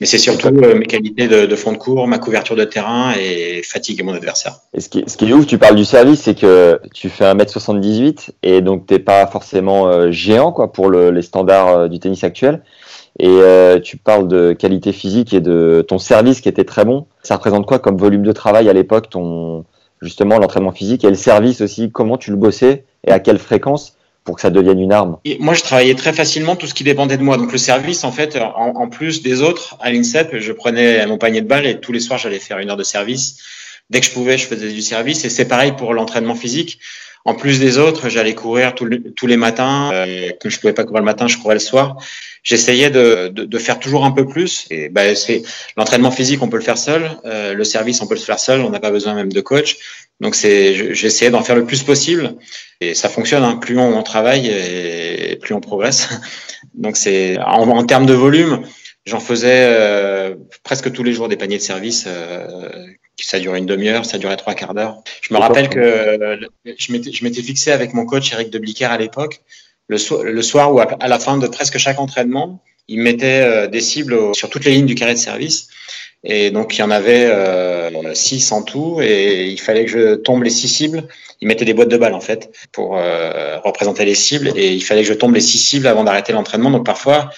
Mais 0.00 0.06
c'est 0.06 0.18
surtout 0.18 0.48
euh, 0.48 0.74
mes 0.74 0.86
qualités 0.86 1.26
de, 1.26 1.46
de, 1.46 1.56
fond 1.56 1.72
de 1.72 1.78
cours, 1.78 2.06
ma 2.06 2.18
couverture 2.18 2.56
de 2.56 2.64
terrain 2.64 3.14
et 3.18 3.62
fatiguer 3.62 4.02
mon 4.02 4.12
adversaire. 4.12 4.56
Et 4.74 4.80
ce 4.80 4.88
qui, 4.88 5.04
ce 5.06 5.16
qui 5.16 5.28
est 5.28 5.32
ouf, 5.32 5.46
tu 5.46 5.58
parles 5.58 5.76
du 5.76 5.84
service, 5.84 6.22
c'est 6.22 6.38
que 6.38 6.80
tu 6.92 7.08
fais 7.08 7.24
1m78 7.24 8.30
et 8.42 8.60
donc 8.60 8.86
t'es 8.86 8.98
pas 8.98 9.26
forcément 9.26 9.88
euh, 9.88 10.10
géant 10.10 10.52
quoi 10.52 10.72
pour 10.72 10.90
le, 10.90 11.10
les 11.10 11.22
standards 11.22 11.68
euh, 11.68 11.88
du 11.88 11.98
tennis 11.98 12.24
actuel. 12.24 12.62
Et 13.18 13.28
euh, 13.28 13.80
tu 13.80 13.96
parles 13.96 14.28
de 14.28 14.52
qualité 14.52 14.92
physique 14.92 15.32
et 15.32 15.40
de 15.40 15.84
ton 15.86 15.98
service 15.98 16.42
qui 16.42 16.50
était 16.50 16.64
très 16.64 16.84
bon. 16.84 17.06
Ça 17.22 17.36
représente 17.36 17.64
quoi 17.64 17.78
comme 17.78 17.96
volume 17.96 18.22
de 18.22 18.32
travail 18.32 18.68
à 18.68 18.74
l'époque, 18.74 19.08
ton 19.08 19.64
justement 20.02 20.38
l'entraînement 20.38 20.72
physique 20.72 21.04
et 21.04 21.08
le 21.08 21.14
service 21.14 21.62
aussi? 21.62 21.90
Comment 21.90 22.18
tu 22.18 22.30
le 22.30 22.36
bossais 22.36 22.84
et 23.06 23.10
à 23.12 23.18
quelle 23.18 23.38
fréquence? 23.38 23.96
Pour 24.26 24.34
que 24.34 24.42
ça 24.42 24.50
devienne 24.50 24.80
une 24.80 24.92
arme 24.92 25.16
Moi, 25.38 25.54
je 25.54 25.62
travaillais 25.62 25.94
très 25.94 26.12
facilement 26.12 26.56
tout 26.56 26.66
ce 26.66 26.74
qui 26.74 26.84
dépendait 26.84 27.16
de 27.16 27.22
moi. 27.22 27.38
Donc 27.38 27.52
le 27.52 27.58
service, 27.58 28.04
en 28.04 28.12
fait, 28.12 28.36
en, 28.36 28.74
en 28.74 28.88
plus 28.88 29.22
des 29.22 29.40
autres, 29.40 29.76
à 29.80 29.90
l'INSEP, 29.90 30.36
je 30.38 30.52
prenais 30.52 31.06
mon 31.06 31.16
panier 31.16 31.40
de 31.40 31.46
balles 31.46 31.64
et 31.64 31.80
tous 31.80 31.92
les 31.92 32.00
soirs, 32.00 32.18
j'allais 32.18 32.40
faire 32.40 32.58
une 32.58 32.68
heure 32.68 32.76
de 32.76 32.82
service. 32.82 33.38
Dès 33.90 34.00
que 34.00 34.06
je 34.06 34.12
pouvais, 34.12 34.36
je 34.36 34.46
faisais 34.46 34.72
du 34.72 34.82
service. 34.82 35.24
Et 35.24 35.30
c'est 35.30 35.46
pareil 35.46 35.72
pour 35.76 35.94
l'entraînement 35.94 36.34
physique. 36.34 36.80
En 37.26 37.34
plus 37.34 37.58
des 37.58 37.78
autres, 37.78 38.08
j'allais 38.08 38.36
courir 38.36 38.74
tous 38.74 39.26
les 39.26 39.36
matins. 39.36 39.90
Euh, 39.92 40.30
que 40.40 40.48
je 40.48 40.60
pouvais 40.60 40.72
pas 40.72 40.84
courir 40.84 41.00
le 41.00 41.06
matin, 41.06 41.26
je 41.26 41.36
courais 41.38 41.54
le 41.54 41.60
soir. 41.60 41.96
J'essayais 42.44 42.88
de, 42.88 43.32
de, 43.34 43.44
de, 43.44 43.58
faire 43.58 43.80
toujours 43.80 44.04
un 44.04 44.12
peu 44.12 44.24
plus. 44.28 44.66
Et 44.70 44.88
ben, 44.88 45.16
c'est 45.16 45.42
l'entraînement 45.76 46.12
physique, 46.12 46.40
on 46.44 46.48
peut 46.48 46.56
le 46.56 46.62
faire 46.62 46.78
seul. 46.78 47.10
Euh, 47.24 47.52
le 47.52 47.64
service, 47.64 48.00
on 48.00 48.06
peut 48.06 48.14
le 48.14 48.20
faire 48.20 48.38
seul. 48.38 48.60
On 48.60 48.70
n'a 48.70 48.78
pas 48.78 48.92
besoin 48.92 49.14
même 49.14 49.32
de 49.32 49.40
coach. 49.40 49.76
Donc 50.20 50.36
c'est, 50.36 50.94
j'essayais 50.94 51.32
d'en 51.32 51.42
faire 51.42 51.56
le 51.56 51.64
plus 51.64 51.82
possible 51.82 52.36
et 52.80 52.94
ça 52.94 53.08
fonctionne. 53.08 53.42
Hein. 53.42 53.56
Plus 53.56 53.76
on, 53.76 54.02
travaille 54.04 54.46
et 54.46 55.36
plus 55.36 55.52
on 55.52 55.60
progresse. 55.60 56.08
Donc 56.74 56.96
c'est 56.96 57.38
en, 57.38 57.68
en, 57.68 57.84
termes 57.84 58.06
de 58.06 58.14
volume, 58.14 58.62
j'en 59.06 59.20
faisais 59.20 59.66
euh, 59.70 60.34
presque 60.62 60.92
tous 60.92 61.02
les 61.02 61.12
jours 61.12 61.28
des 61.28 61.36
paniers 61.36 61.58
de 61.58 61.62
service. 61.62 62.04
Euh, 62.06 62.86
ça 63.18 63.38
durait 63.38 63.58
une 63.58 63.66
demi-heure, 63.66 64.04
ça 64.04 64.18
durait 64.18 64.36
trois 64.36 64.54
quarts 64.54 64.74
d'heure. 64.74 65.02
Je 65.22 65.32
me 65.32 65.38
rappelle 65.38 65.68
que 65.70 66.38
je 66.64 66.92
m'étais, 66.92 67.42
fixé 67.42 67.72
avec 67.72 67.94
mon 67.94 68.04
coach 68.04 68.32
Eric 68.32 68.50
de 68.50 68.58
Bliquer 68.58 68.84
à 68.84 68.98
l'époque 68.98 69.40
le, 69.88 69.96
so 69.96 70.22
le 70.22 70.42
soir 70.42 70.74
ou 70.74 70.80
à 70.80 71.08
la 71.08 71.18
fin 71.18 71.38
de 71.38 71.46
presque 71.46 71.78
chaque 71.78 71.98
entraînement, 71.98 72.62
il 72.88 73.00
mettait 73.00 73.40
euh, 73.40 73.66
des 73.68 73.80
cibles 73.80 74.34
sur 74.34 74.50
toutes 74.50 74.64
les 74.64 74.72
lignes 74.72 74.86
du 74.86 74.94
carré 74.94 75.14
de 75.14 75.18
service 75.18 75.68
et 76.28 76.50
donc, 76.50 76.76
il 76.76 76.80
y 76.80 76.82
en 76.82 76.90
avait 76.90 77.26
euh, 77.26 78.14
six 78.14 78.50
en 78.50 78.62
tout, 78.62 79.00
et 79.00 79.46
il 79.46 79.60
fallait 79.60 79.84
que 79.84 79.90
je 79.90 80.14
tombe 80.16 80.42
les 80.42 80.50
six 80.50 80.68
cibles. 80.68 81.04
Il 81.40 81.46
mettait 81.46 81.64
des 81.64 81.72
boîtes 81.72 81.88
de 81.88 81.96
balles, 81.96 82.14
en 82.14 82.20
fait, 82.20 82.50
pour 82.72 82.96
euh, 82.96 83.58
représenter 83.60 84.04
les 84.04 84.16
cibles, 84.16 84.52
et 84.56 84.72
il 84.72 84.82
fallait 84.82 85.02
que 85.02 85.08
je 85.08 85.14
tombe 85.14 85.34
les 85.34 85.40
six 85.40 85.58
cibles 85.58 85.86
avant 85.86 86.02
d'arrêter 86.02 86.32
l'entraînement. 86.32 86.70
Donc, 86.70 86.84
parfois, 86.84 87.30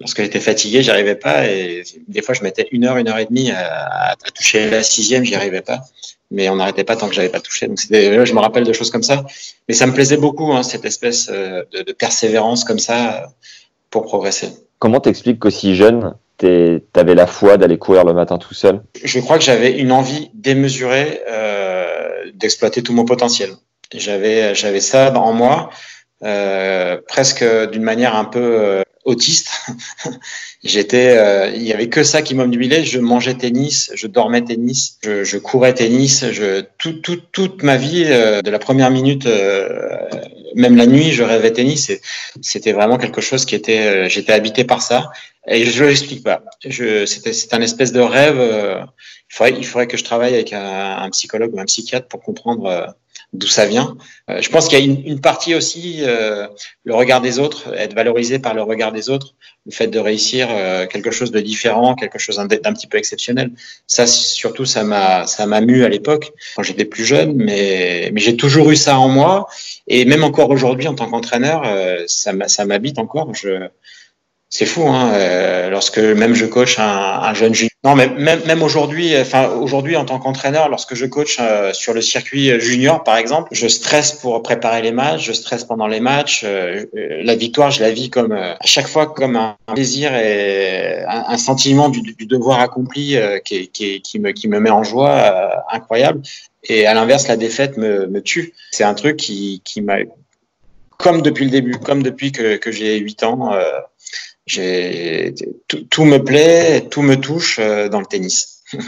lorsque 0.00 0.22
j'étais 0.22 0.40
fatigué, 0.40 0.82
j'y 0.82 0.90
arrivais 0.90 1.14
pas, 1.14 1.46
et 1.46 1.82
des 2.08 2.22
fois, 2.22 2.34
je 2.34 2.42
mettais 2.42 2.68
une 2.72 2.84
heure, 2.84 2.96
une 2.96 3.08
heure 3.08 3.18
et 3.18 3.26
demie 3.26 3.50
à, 3.50 4.12
à 4.12 4.30
toucher 4.34 4.70
la 4.70 4.82
sixième, 4.82 5.24
j'y 5.24 5.34
arrivais 5.34 5.62
pas. 5.62 5.80
Mais 6.30 6.48
on 6.48 6.56
n'arrêtait 6.56 6.84
pas 6.84 6.96
tant 6.96 7.08
que 7.08 7.14
j'avais 7.14 7.28
pas 7.28 7.40
touché. 7.40 7.68
Donc, 7.68 7.78
je 7.78 8.32
me 8.32 8.40
rappelle 8.40 8.64
de 8.64 8.72
choses 8.72 8.90
comme 8.90 9.02
ça. 9.02 9.24
Mais 9.68 9.74
ça 9.74 9.86
me 9.86 9.92
plaisait 9.92 10.16
beaucoup, 10.16 10.52
hein, 10.52 10.62
cette 10.62 10.84
espèce 10.84 11.28
euh, 11.30 11.62
de, 11.72 11.82
de 11.82 11.92
persévérance 11.92 12.64
comme 12.64 12.80
ça 12.80 13.28
pour 13.90 14.04
progresser. 14.04 14.48
Comment 14.80 15.00
t'expliques 15.00 15.38
qu'aussi 15.38 15.76
jeune, 15.76 16.14
t'avais 16.38 17.14
la 17.14 17.26
foi 17.26 17.56
d'aller 17.56 17.78
courir 17.78 18.04
le 18.04 18.12
matin 18.12 18.38
tout 18.38 18.54
seul? 18.54 18.82
Je 19.02 19.20
crois 19.20 19.38
que 19.38 19.44
j'avais 19.44 19.72
une 19.78 19.92
envie 19.92 20.30
démesurée 20.34 21.20
euh, 21.30 22.30
d'exploiter 22.34 22.82
tout 22.82 22.92
mon 22.92 23.04
potentiel. 23.04 23.50
J'avais 23.94 24.54
j'avais 24.56 24.80
ça 24.80 25.12
en 25.16 25.32
moi, 25.32 25.70
presque 26.20 27.44
d'une 27.70 27.82
manière 27.82 28.16
un 28.16 28.24
peu 28.24 28.40
euh, 28.40 28.82
autiste. 29.04 29.50
J'étais, 30.64 31.16
euh, 31.16 31.50
il 31.54 31.62
y 31.62 31.72
avait 31.72 31.88
que 31.88 32.02
ça 32.02 32.22
qui 32.22 32.34
m'obnubilait. 32.34 32.84
Je 32.84 32.98
mangeais 32.98 33.34
tennis, 33.34 33.90
je 33.94 34.06
dormais 34.06 34.42
tennis, 34.42 34.98
je, 35.02 35.24
je 35.24 35.38
courais 35.38 35.74
tennis. 35.74 36.24
Je, 36.32 36.62
tout, 36.78 36.94
tout, 36.94 37.20
toute 37.32 37.62
ma 37.62 37.76
vie, 37.76 38.04
euh, 38.06 38.42
de 38.42 38.50
la 38.50 38.58
première 38.58 38.90
minute, 38.90 39.26
euh, 39.26 39.98
même 40.54 40.76
la 40.76 40.86
nuit, 40.86 41.12
je 41.12 41.22
rêvais 41.22 41.52
tennis. 41.52 41.92
C'était 42.40 42.72
vraiment 42.72 42.98
quelque 42.98 43.20
chose 43.20 43.44
qui 43.44 43.54
était, 43.54 43.80
euh, 43.80 44.08
j'étais 44.08 44.32
habité 44.32 44.64
par 44.64 44.82
ça. 44.82 45.10
Et 45.46 45.66
je 45.66 45.84
ne 45.84 45.88
l'explique 45.88 46.24
pas. 46.24 46.42
C'est 46.70 47.54
un 47.54 47.60
espèce 47.60 47.92
de 47.92 48.00
rêve. 48.00 48.38
il 48.38 49.34
faudrait, 49.34 49.54
il 49.58 49.66
faudrait 49.66 49.86
que 49.86 49.96
je 49.96 50.04
travaille 50.04 50.34
avec 50.34 50.52
un, 50.52 51.08
psychologue 51.10 51.54
ou 51.54 51.60
un 51.60 51.64
psychiatre 51.64 52.08
pour 52.08 52.22
comprendre 52.22 52.94
d'où 53.34 53.46
ça 53.46 53.66
vient. 53.66 53.96
Euh, 54.30 54.40
je 54.40 54.48
pense 54.48 54.68
qu'il 54.68 54.78
y 54.78 54.82
a 54.82 54.84
une, 54.84 55.04
une 55.06 55.20
partie 55.20 55.54
aussi, 55.54 55.98
euh, 56.02 56.46
le 56.84 56.94
regard 56.94 57.20
des 57.20 57.38
autres, 57.38 57.74
être 57.76 57.94
valorisé 57.94 58.38
par 58.38 58.54
le 58.54 58.62
regard 58.62 58.92
des 58.92 59.10
autres, 59.10 59.34
le 59.66 59.72
fait 59.72 59.88
de 59.88 59.98
réussir 59.98 60.48
euh, 60.50 60.86
quelque 60.86 61.10
chose 61.10 61.30
de 61.30 61.40
différent, 61.40 61.94
quelque 61.94 62.18
chose 62.18 62.36
d'un 62.36 62.72
petit 62.72 62.86
peu 62.86 62.96
exceptionnel. 62.96 63.50
Ça, 63.86 64.06
surtout, 64.06 64.64
ça 64.64 64.84
m'a, 64.84 65.26
ça 65.26 65.46
m'a 65.46 65.60
mu 65.60 65.84
à 65.84 65.88
l'époque 65.88 66.32
quand 66.56 66.62
j'étais 66.62 66.84
plus 66.84 67.04
jeune, 67.04 67.34
mais, 67.34 68.10
mais 68.12 68.20
j'ai 68.20 68.36
toujours 68.36 68.70
eu 68.70 68.76
ça 68.76 68.98
en 68.98 69.08
moi, 69.08 69.48
et 69.88 70.04
même 70.04 70.24
encore 70.24 70.50
aujourd'hui 70.50 70.86
en 70.86 70.94
tant 70.94 71.10
qu'entraîneur, 71.10 71.62
euh, 71.66 72.04
ça, 72.06 72.32
ça 72.46 72.64
m'habite 72.64 72.98
encore. 72.98 73.34
Je, 73.34 73.68
c'est 74.56 74.66
fou, 74.66 74.86
hein, 74.86 75.10
euh, 75.14 75.68
lorsque 75.68 75.98
même 75.98 76.32
je 76.32 76.46
coach 76.46 76.78
un, 76.78 76.84
un 76.84 77.34
jeune 77.34 77.52
junior. 77.52 77.72
Non, 77.82 77.96
mais 77.96 78.06
même, 78.06 78.40
même 78.46 78.62
aujourd'hui, 78.62 79.12
enfin 79.20 79.48
aujourd'hui 79.48 79.96
en 79.96 80.04
tant 80.04 80.20
qu'entraîneur, 80.20 80.68
lorsque 80.68 80.94
je 80.94 81.06
coach 81.06 81.38
euh, 81.40 81.72
sur 81.72 81.92
le 81.92 82.00
circuit 82.00 82.60
junior, 82.60 83.02
par 83.02 83.16
exemple, 83.16 83.48
je 83.50 83.66
stresse 83.66 84.12
pour 84.12 84.40
préparer 84.44 84.80
les 84.80 84.92
matchs, 84.92 85.24
je 85.26 85.32
stresse 85.32 85.64
pendant 85.64 85.88
les 85.88 85.98
matchs. 85.98 86.44
Euh, 86.46 86.86
la 86.94 87.34
victoire, 87.34 87.72
je 87.72 87.82
la 87.82 87.90
vis 87.90 88.10
comme 88.10 88.30
à 88.30 88.64
chaque 88.64 88.86
fois 88.86 89.06
comme 89.12 89.34
un, 89.34 89.56
plaisir 89.74 90.14
et 90.14 91.02
un, 91.02 91.24
un 91.30 91.36
sentiment 91.36 91.88
du, 91.88 92.02
du, 92.02 92.24
devoir 92.24 92.60
accompli 92.60 93.18
qui, 93.44 93.68
qui, 93.70 94.02
qui, 94.02 94.20
me, 94.20 94.30
qui 94.30 94.46
me 94.46 94.60
met 94.60 94.70
en 94.70 94.84
joie 94.84 95.64
incroyable. 95.72 96.22
Et 96.62 96.86
à 96.86 96.94
l'inverse, 96.94 97.26
la 97.26 97.36
défaite 97.36 97.76
me, 97.76 98.06
me 98.06 98.22
tue. 98.22 98.54
C'est 98.70 98.84
un 98.84 98.94
truc 98.94 99.16
qui, 99.16 99.62
qui 99.64 99.80
m'a, 99.80 99.96
comme 100.96 101.22
depuis 101.22 101.44
le 101.44 101.50
début, 101.50 101.76
comme 101.76 102.04
depuis 102.04 102.30
que, 102.30 102.54
que 102.54 102.70
j'ai 102.70 102.98
8 102.98 103.24
ans. 103.24 103.50
J'ai 103.50 103.93
tout, 104.46 105.84
tout, 105.90 106.04
me 106.04 106.18
plaît, 106.18 106.86
tout 106.90 107.02
me 107.02 107.16
touche 107.16 107.58
euh, 107.58 107.88
dans 107.88 108.00
le 108.00 108.06
tennis. 108.06 108.62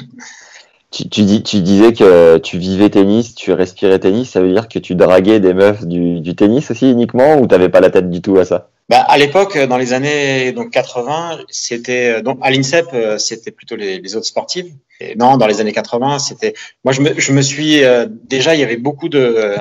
Tu, 0.92 1.08
tu, 1.08 1.24
dis, 1.24 1.42
tu 1.42 1.60
disais 1.62 1.92
que 1.92 2.38
tu 2.38 2.58
vivais 2.58 2.88
tennis, 2.88 3.34
tu 3.34 3.52
respirais 3.52 3.98
tennis, 3.98 4.30
ça 4.30 4.40
veut 4.40 4.52
dire 4.52 4.68
que 4.68 4.78
tu 4.78 4.94
draguais 4.94 5.40
des 5.40 5.52
meufs 5.52 5.84
du, 5.84 6.20
du 6.20 6.36
tennis 6.36 6.70
aussi 6.70 6.88
uniquement 6.88 7.38
ou 7.38 7.48
t'avais 7.48 7.68
pas 7.68 7.80
la 7.80 7.90
tête 7.90 8.08
du 8.08 8.22
tout 8.22 8.38
à 8.38 8.44
ça? 8.44 8.70
Bah, 8.88 9.00
à 9.00 9.18
l'époque, 9.18 9.58
dans 9.58 9.78
les 9.78 9.92
années 9.92 10.52
donc 10.52 10.70
80, 10.70 11.40
c'était 11.48 12.22
donc 12.22 12.38
à 12.40 12.52
l'INSEP, 12.52 13.18
c'était 13.18 13.50
plutôt 13.50 13.74
les, 13.74 13.98
les, 13.98 14.16
autres 14.16 14.26
sportives. 14.26 14.72
Et 15.00 15.16
non, 15.16 15.36
dans 15.36 15.48
les 15.48 15.60
années 15.60 15.72
80, 15.72 16.20
c'était 16.20 16.54
moi 16.84 16.92
je 16.92 17.00
me, 17.02 17.18
je 17.18 17.32
me 17.32 17.42
suis 17.42 17.82
déjà 18.22 18.54
il 18.54 18.60
y 18.60 18.64
avait 18.64 18.78
beaucoup 18.78 19.08
de 19.08 19.56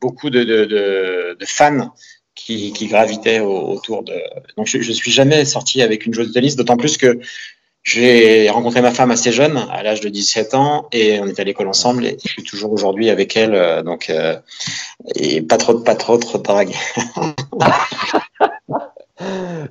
beaucoup 0.00 0.30
de, 0.30 0.42
de, 0.42 0.64
de, 0.64 1.36
de 1.38 1.46
fans 1.46 1.92
qui, 2.36 2.72
qui 2.72 2.86
gravitaient 2.86 3.40
autour 3.40 4.04
de. 4.04 4.14
Donc 4.56 4.68
je, 4.68 4.80
je 4.80 4.92
suis 4.92 5.10
jamais 5.10 5.44
sorti 5.44 5.82
avec 5.82 6.06
une 6.06 6.14
joueuse 6.14 6.28
de 6.28 6.32
tennis, 6.32 6.54
d'autant 6.54 6.76
plus 6.76 6.96
que 6.96 7.18
j'ai 7.86 8.50
rencontré 8.50 8.82
ma 8.82 8.90
femme 8.90 9.12
assez 9.12 9.30
jeune, 9.30 9.64
à 9.70 9.84
l'âge 9.84 10.00
de 10.00 10.08
17 10.08 10.54
ans, 10.54 10.88
et 10.90 11.20
on 11.20 11.26
est 11.28 11.38
à 11.38 11.44
l'école 11.44 11.68
ensemble, 11.68 12.04
et 12.04 12.18
je 12.24 12.28
suis 12.28 12.42
toujours 12.42 12.72
aujourd'hui 12.72 13.10
avec 13.10 13.36
elle, 13.36 13.54
euh, 13.54 13.84
donc 13.84 14.10
euh, 14.10 14.36
et 15.14 15.40
pas 15.40 15.56
trop, 15.56 15.78
pas 15.78 15.94
trop, 15.94 16.18
trop 16.18 16.38
drague. 16.38 16.74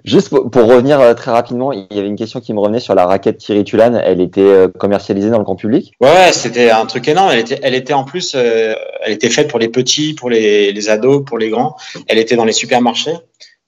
Juste 0.04 0.30
pour, 0.30 0.50
pour, 0.50 0.68
revenir 0.68 1.00
euh, 1.00 1.14
très 1.14 1.32
rapidement, 1.32 1.72
il 1.72 1.88
y 1.90 2.00
avait 2.00 2.08
une 2.08 2.16
question 2.16 2.40
qui 2.40 2.54
me 2.54 2.60
revenait 2.60 2.80
sur 2.80 2.96
la 2.96 3.06
raquette 3.06 3.38
Thierry 3.38 3.64
Tulane. 3.64 4.02
Elle 4.04 4.22
était 4.22 4.42
euh, 4.42 4.68
commercialisée 4.68 5.30
dans 5.30 5.38
le 5.38 5.44
grand 5.44 5.56
public? 5.56 5.94
Ouais, 6.02 6.32
c'était 6.32 6.70
un 6.70 6.86
truc 6.86 7.08
énorme. 7.08 7.32
Elle 7.32 7.40
était, 7.40 7.60
elle 7.64 7.76
était 7.76 7.94
en 7.94 8.04
plus, 8.04 8.34
euh, 8.36 8.76
elle 9.02 9.14
était 9.14 9.30
faite 9.30 9.48
pour 9.48 9.60
les 9.60 9.70
petits, 9.70 10.14
pour 10.14 10.30
les, 10.30 10.72
les, 10.72 10.90
ados, 10.90 11.24
pour 11.26 11.38
les 11.38 11.50
grands. 11.50 11.76
Elle 12.08 12.18
était 12.18 12.36
dans 12.36 12.46
les 12.46 12.54
supermarchés. 12.54 13.16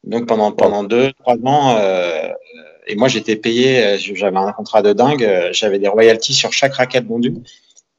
Donc 0.03 0.27
pendant 0.27 0.51
pendant 0.51 0.83
deux, 0.83 1.11
trois 1.19 1.35
ans, 1.43 1.75
euh, 1.79 2.29
et 2.85 2.95
moi 2.95 3.07
j'étais 3.07 3.35
payé. 3.35 3.97
J'avais 3.97 4.37
un 4.37 4.53
contrat 4.53 4.81
de 4.81 4.93
dingue. 4.93 5.49
J'avais 5.51 5.79
des 5.79 5.87
royalties 5.87 6.33
sur 6.33 6.53
chaque 6.53 6.75
raquette 6.75 7.07
vendue 7.07 7.33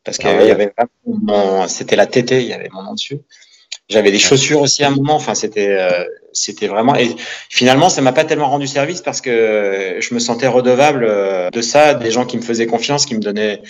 parce 0.04 0.16
qu'il 0.16 0.30
ah 0.30 0.38
ouais. 0.38 0.48
y 0.48 0.50
avait 0.50 0.72
c'était 1.66 1.96
la 1.96 2.06
TT, 2.06 2.40
il 2.40 2.48
y 2.48 2.52
avait 2.54 2.70
mon 2.72 2.82
nom 2.82 2.94
dessus. 2.94 3.18
J'avais 3.88 4.10
des 4.10 4.18
chaussures 4.18 4.60
aussi 4.60 4.84
à 4.84 4.88
un 4.88 4.90
moment. 4.90 5.14
Enfin, 5.14 5.34
c'était, 5.34 5.70
euh, 5.70 6.04
c'était 6.32 6.66
vraiment. 6.66 6.94
Et 6.96 7.08
finalement, 7.48 7.88
ça 7.88 8.02
m'a 8.02 8.12
pas 8.12 8.24
tellement 8.24 8.50
rendu 8.50 8.66
service 8.66 9.00
parce 9.00 9.20
que 9.20 9.96
je 9.98 10.14
me 10.14 10.18
sentais 10.18 10.46
redevable 10.46 11.06
euh, 11.08 11.50
de 11.50 11.62
ça, 11.62 11.94
des 11.94 12.10
gens 12.10 12.26
qui 12.26 12.36
me 12.36 12.42
faisaient 12.42 12.66
confiance, 12.66 13.06
qui 13.06 13.14
me 13.14 13.20
donnaient 13.20 13.62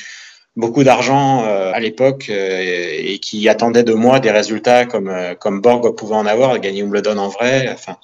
beaucoup 0.56 0.82
d'argent 0.82 1.44
euh, 1.44 1.70
à 1.72 1.78
l'époque 1.78 2.28
et, 2.28 3.12
et, 3.12 3.18
qui 3.20 3.48
attendaient 3.48 3.84
de 3.84 3.94
moi 3.94 4.18
des 4.18 4.32
résultats 4.32 4.86
comme 4.86 5.14
comme 5.38 5.60
Borg 5.60 5.94
pouvait 5.94 6.16
en 6.16 6.26
avoir, 6.26 6.58
gagner 6.58 6.82
Wimbledon 6.82 7.18
en 7.18 7.28
vrai. 7.28 7.70
Enfin, 7.72 7.96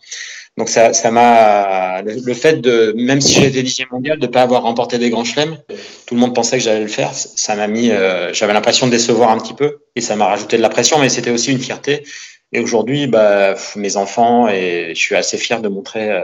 donc 0.56 0.68
ça, 0.68 0.92
ça 0.92 1.10
m'a 1.10 2.02
le, 2.02 2.34
fait 2.34 2.60
de 2.60 2.94
même 2.96 3.20
si 3.20 3.34
j'étais 3.34 3.62
dixième 3.62 3.88
mondial 3.90 4.20
de 4.20 4.26
pas 4.28 4.42
avoir 4.42 4.62
remporté 4.62 4.98
des 4.98 5.10
grands 5.10 5.24
chelems, 5.24 5.58
tout 6.06 6.14
le 6.14 6.20
monde 6.20 6.34
pensait 6.34 6.58
que 6.58 6.62
j'allais 6.62 6.80
le 6.80 6.86
faire. 6.86 7.12
Ça 7.12 7.56
m'a 7.56 7.66
mis, 7.66 7.90
euh, 7.90 8.32
j'avais 8.32 8.52
l'impression 8.52 8.86
de 8.86 8.92
décevoir 8.92 9.30
un 9.30 9.38
petit 9.38 9.54
peu 9.54 9.78
et 9.96 10.00
ça 10.00 10.14
m'a 10.14 10.26
rajouté 10.26 10.56
de 10.56 10.62
la 10.62 10.68
pression, 10.68 10.98
mais 10.98 11.08
c'était 11.08 11.30
aussi 11.30 11.50
une 11.50 11.58
fierté. 11.58 12.04
Et 12.52 12.60
aujourd'hui, 12.60 13.08
bah, 13.08 13.56
mes 13.74 13.96
enfants 13.96 14.48
et 14.48 14.92
je 14.94 15.00
suis 15.00 15.16
assez 15.16 15.38
fier 15.38 15.60
de 15.60 15.68
montrer 15.68 16.10
euh, 16.10 16.22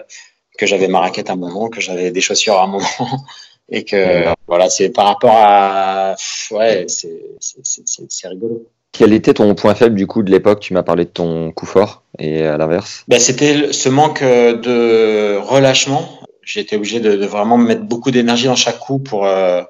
que 0.56 0.66
j'avais 0.66 0.86
ma 0.86 1.00
raquette 1.00 1.28
à 1.28 1.32
un 1.32 1.36
moment, 1.36 1.68
que 1.68 1.80
j'avais 1.80 2.12
des 2.12 2.20
chaussures 2.20 2.54
à 2.54 2.64
un 2.64 2.68
moment 2.68 3.24
et 3.68 3.84
que 3.84 4.26
voilà, 4.46 4.70
c'est 4.70 4.90
par 4.90 5.06
rapport 5.06 5.34
à 5.34 6.14
ouais, 6.52 6.86
c'est 6.88 8.28
rigolo. 8.28 8.70
Quel 8.92 9.12
était 9.12 9.34
ton 9.34 9.54
point 9.54 9.74
faible 9.74 9.94
du 9.94 10.06
coup 10.06 10.22
de 10.22 10.30
l'époque? 10.30 10.60
Tu 10.60 10.74
m'as 10.74 10.82
parlé 10.82 11.04
de 11.04 11.10
ton 11.10 11.52
coup 11.52 11.66
fort 11.66 12.02
et 12.18 12.42
à 12.42 12.56
l'inverse 12.56 13.04
ben, 13.08 13.20
C'était 13.20 13.72
ce 13.72 13.88
manque 13.88 14.22
de 14.22 15.36
relâchement. 15.36 16.08
J'étais 16.42 16.76
obligé 16.76 17.00
de, 17.00 17.16
de, 17.16 17.26
vraiment 17.26 17.56
mettre 17.56 17.82
beaucoup 17.82 18.10
d'énergie 18.10 18.46
dans 18.46 18.56
chaque 18.56 18.78
coup 18.80 18.98
pour, 18.98 19.26
euh, 19.26 19.62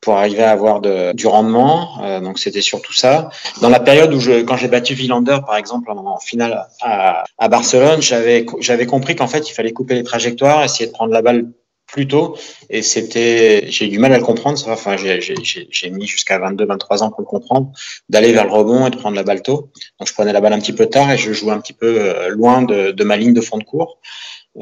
pour 0.00 0.16
arriver 0.16 0.42
à 0.42 0.50
avoir 0.50 0.80
du 0.80 1.26
rendement. 1.26 2.04
Euh, 2.04 2.20
donc 2.20 2.38
c'était 2.38 2.60
surtout 2.60 2.92
ça. 2.92 3.30
Dans 3.60 3.70
la 3.70 3.80
période 3.80 4.12
où 4.12 4.20
je, 4.20 4.42
quand 4.42 4.56
j'ai 4.56 4.68
battu 4.68 4.94
Villander 4.94 5.38
par 5.46 5.56
exemple 5.56 5.90
en, 5.90 5.96
en 6.06 6.18
finale 6.18 6.66
à, 6.82 7.24
à 7.38 7.48
Barcelone, 7.48 8.02
j'avais 8.02 8.44
j'avais 8.60 8.86
compris 8.86 9.16
qu'en 9.16 9.26
fait 9.26 9.48
il 9.48 9.52
fallait 9.52 9.72
couper 9.72 9.94
les 9.94 10.04
trajectoires, 10.04 10.62
essayer 10.62 10.86
de 10.86 10.92
prendre 10.92 11.12
la 11.12 11.22
balle 11.22 11.46
plus 11.86 12.06
tôt. 12.06 12.36
Et 12.70 12.82
c'était 12.82 13.66
j'ai 13.68 13.86
eu 13.86 13.88
du 13.88 13.98
mal 13.98 14.12
à 14.12 14.18
le 14.18 14.24
comprendre 14.24 14.58
ça. 14.58 14.72
Enfin 14.72 14.96
j'ai 14.96 15.90
mis 15.90 16.06
jusqu'à 16.06 16.38
22 16.38 16.66
23 16.66 17.02
ans 17.02 17.10
pour 17.10 17.20
le 17.20 17.26
comprendre 17.26 17.72
d'aller 18.08 18.32
vers 18.32 18.44
le 18.44 18.52
rebond 18.52 18.86
et 18.86 18.90
de 18.90 18.96
prendre 18.96 19.16
la 19.16 19.22
balle 19.22 19.42
tôt. 19.42 19.70
Donc 19.98 20.08
je 20.08 20.12
prenais 20.12 20.32
la 20.32 20.40
balle 20.40 20.52
un 20.52 20.58
petit 20.58 20.72
peu 20.72 20.86
tard 20.86 21.10
et 21.10 21.18
je 21.18 21.32
jouais 21.32 21.52
un 21.52 21.60
petit 21.60 21.72
peu 21.72 21.96
euh, 22.00 22.28
loin 22.28 22.62
de, 22.62 22.90
de 22.90 23.04
ma 23.04 23.16
ligne 23.16 23.32
de 23.32 23.40
fond 23.40 23.58
de 23.58 23.64
cours. 23.64 23.98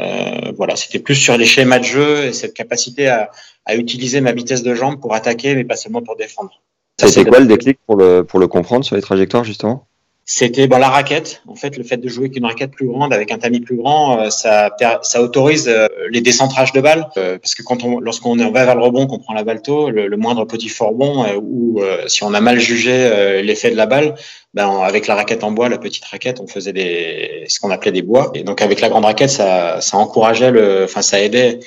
Euh, 0.01 0.53
voilà. 0.57 0.77
C'était 0.77 0.99
plus 0.99 1.15
sur 1.15 1.37
les 1.37 1.47
schémas 1.47 1.79
de 1.79 1.85
jeu 1.85 2.25
et 2.27 2.33
cette 2.33 2.55
capacité 2.55 3.09
à, 3.09 3.31
à 3.65 3.75
utiliser 3.77 4.21
ma 4.21 4.33
vitesse 4.33 4.63
de 4.63 4.75
jambe 4.75 5.01
pour 5.01 5.15
attaquer 5.15 5.55
mais 5.55 5.65
pas 5.65 5.77
seulement 5.77 6.03
pour 6.03 6.17
défendre. 6.17 6.63
C'était 7.01 7.25
quoi 7.25 7.41
le 7.41 7.47
déclic 7.47 7.79
pour 7.87 7.97
le 7.97 8.23
pour 8.23 8.39
le 8.39 8.47
comprendre 8.47 8.85
sur 8.85 8.95
les 8.95 9.03
trajectoires 9.03 9.45
justement? 9.45 9.89
C'était 10.27 10.67
bon, 10.67 10.79
la 10.79 10.89
raquette. 10.89 11.43
En 11.47 11.55
fait, 11.55 11.77
le 11.77 11.85
fait 11.85 11.99
de 11.99 12.09
jouer 12.09 12.27
avec 12.27 12.37
une 12.37 12.47
raquette 12.47 12.71
plus 12.71 12.87
grande, 12.87 13.13
avec 13.13 13.31
un 13.31 13.39
tamis 13.39 13.61
plus 13.61 13.77
grand, 13.77 14.21
euh, 14.21 14.31
ça, 14.31 14.75
ça 15.03 15.23
autorise 15.23 15.69
euh, 15.69 15.87
les 16.11 16.23
décentrages 16.23 16.73
de 16.73 16.81
balles. 16.81 17.07
Euh, 17.19 17.39
parce 17.39 17.55
que 17.55 17.63
quand 17.63 17.85
on, 17.85 18.01
lorsqu'on 18.01 18.35
va 18.37 18.65
vers 18.65 18.75
le 18.75 18.83
rebond, 18.83 19.07
qu'on 19.07 19.19
prend 19.19 19.35
la 19.35 19.45
balle 19.45 19.61
tôt, 19.61 19.91
le, 19.91 20.07
le 20.07 20.17
moindre 20.17 20.47
petit 20.47 20.71
fort 20.71 20.95
bon, 20.95 21.27
ou 21.37 21.81
si 22.07 22.25
on 22.25 22.33
a 22.33 22.41
mal 22.41 22.59
jugé 22.59 23.43
l'effet 23.43 23.71
de 23.71 23.77
la 23.77 23.87
balle, 23.87 24.15
ben, 24.55 24.81
avec 24.83 25.09
la 25.09 25.17
raquette 25.17 25.43
en 25.43 25.51
bois, 25.51 25.69
la 25.69 25.79
petite 25.79 26.05
raquette, 26.05 26.39
on 26.41 26.47
faisait 26.47 26.73
des, 26.73 27.45
ce 27.49 27.59
qu'on 27.59 27.71
appelait 27.71 27.91
des 27.91 28.03
bois. 28.03 28.31
Et 28.35 28.45
donc 28.45 28.63
avec 28.63 28.81
la 28.81 28.89
grande 28.89 29.05
raquette, 29.05 29.31
ça, 29.31 29.81
ça 29.81 29.97
encourageait 29.97 30.53
le, 30.53 30.85
enfin 30.85 31.03
ça 31.03 31.21
aidait 31.21 31.59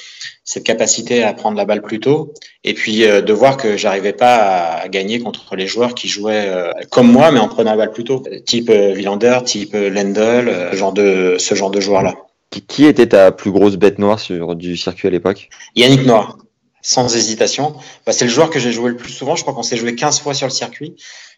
cette 0.45 0.63
capacité 0.63 1.21
à 1.21 1.33
prendre 1.33 1.57
la 1.57 1.65
balle 1.65 1.81
plus 1.81 1.99
tôt. 1.99 2.33
Et 2.63 2.73
puis 2.73 3.03
euh, 3.03 3.21
de 3.21 3.33
voir 3.33 3.57
que 3.57 3.75
j'arrivais 3.75 4.13
pas 4.13 4.37
à, 4.37 4.87
gagner 4.87 5.19
contre 5.19 5.57
les 5.57 5.67
joueurs 5.67 5.95
qui 5.95 6.07
jouaient 6.07 6.47
euh, 6.47 6.71
comme 6.89 7.11
moi, 7.11 7.29
mais 7.31 7.39
en 7.39 7.49
prenant 7.49 7.71
la 7.71 7.77
balle 7.77 7.91
plus 7.91 8.05
tôt, 8.05 8.23
type 8.45 8.69
euh, 8.69 8.93
Villander, 8.93 9.39
type 9.43 9.73
Lendl, 9.73 10.69
genre 10.71 10.93
de 10.93 11.35
ce 11.39 11.55
genre 11.55 11.71
de 11.71 11.81
joueurs 11.81 12.03
là. 12.03 12.15
Qui 12.69 12.85
était 12.85 13.07
ta 13.07 13.33
plus 13.33 13.51
grosse 13.51 13.75
bête 13.75 13.99
noire 13.99 14.21
sur 14.21 14.55
du 14.55 14.77
circuit 14.77 15.09
à 15.09 15.11
l'époque? 15.11 15.49
Yannick 15.75 16.05
Noir 16.05 16.37
sans 16.81 17.13
hésitation. 17.13 17.75
Bah, 18.05 18.13
c'est 18.13 18.23
le 18.23 18.31
joueur 18.31 18.49
que 18.49 18.59
j'ai 18.59 18.71
joué 18.71 18.91
le 18.91 18.95
plus 18.95 19.11
souvent. 19.11 19.35
Je 19.35 19.41
crois 19.41 19.53
qu'on 19.53 19.63
s'est 19.63 19.75
joué 19.75 19.93
15 19.93 20.21
fois 20.21 20.33
sur 20.33 20.47
le 20.47 20.53
circuit 20.53 20.95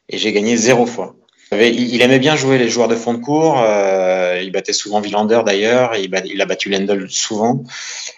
et 0.07 0.19
j'ai 0.19 0.31
gagné 0.31 0.55
zéro 0.57 0.85
fois. 0.85 1.15
Il 1.51 2.01
aimait 2.01 2.19
bien 2.19 2.35
jouer 2.35 2.59
les 2.59 2.69
joueurs 2.69 2.87
de 2.87 2.95
fond 2.95 3.13
de 3.13 3.19
cours. 3.19 3.59
Euh, 3.65 4.39
il 4.43 4.51
battait 4.51 4.73
souvent 4.73 5.01
Villander 5.01 5.41
d'ailleurs. 5.45 5.95
Il, 5.95 6.41
a 6.41 6.45
battu 6.45 6.69
Lendl 6.69 7.07
souvent. 7.09 7.63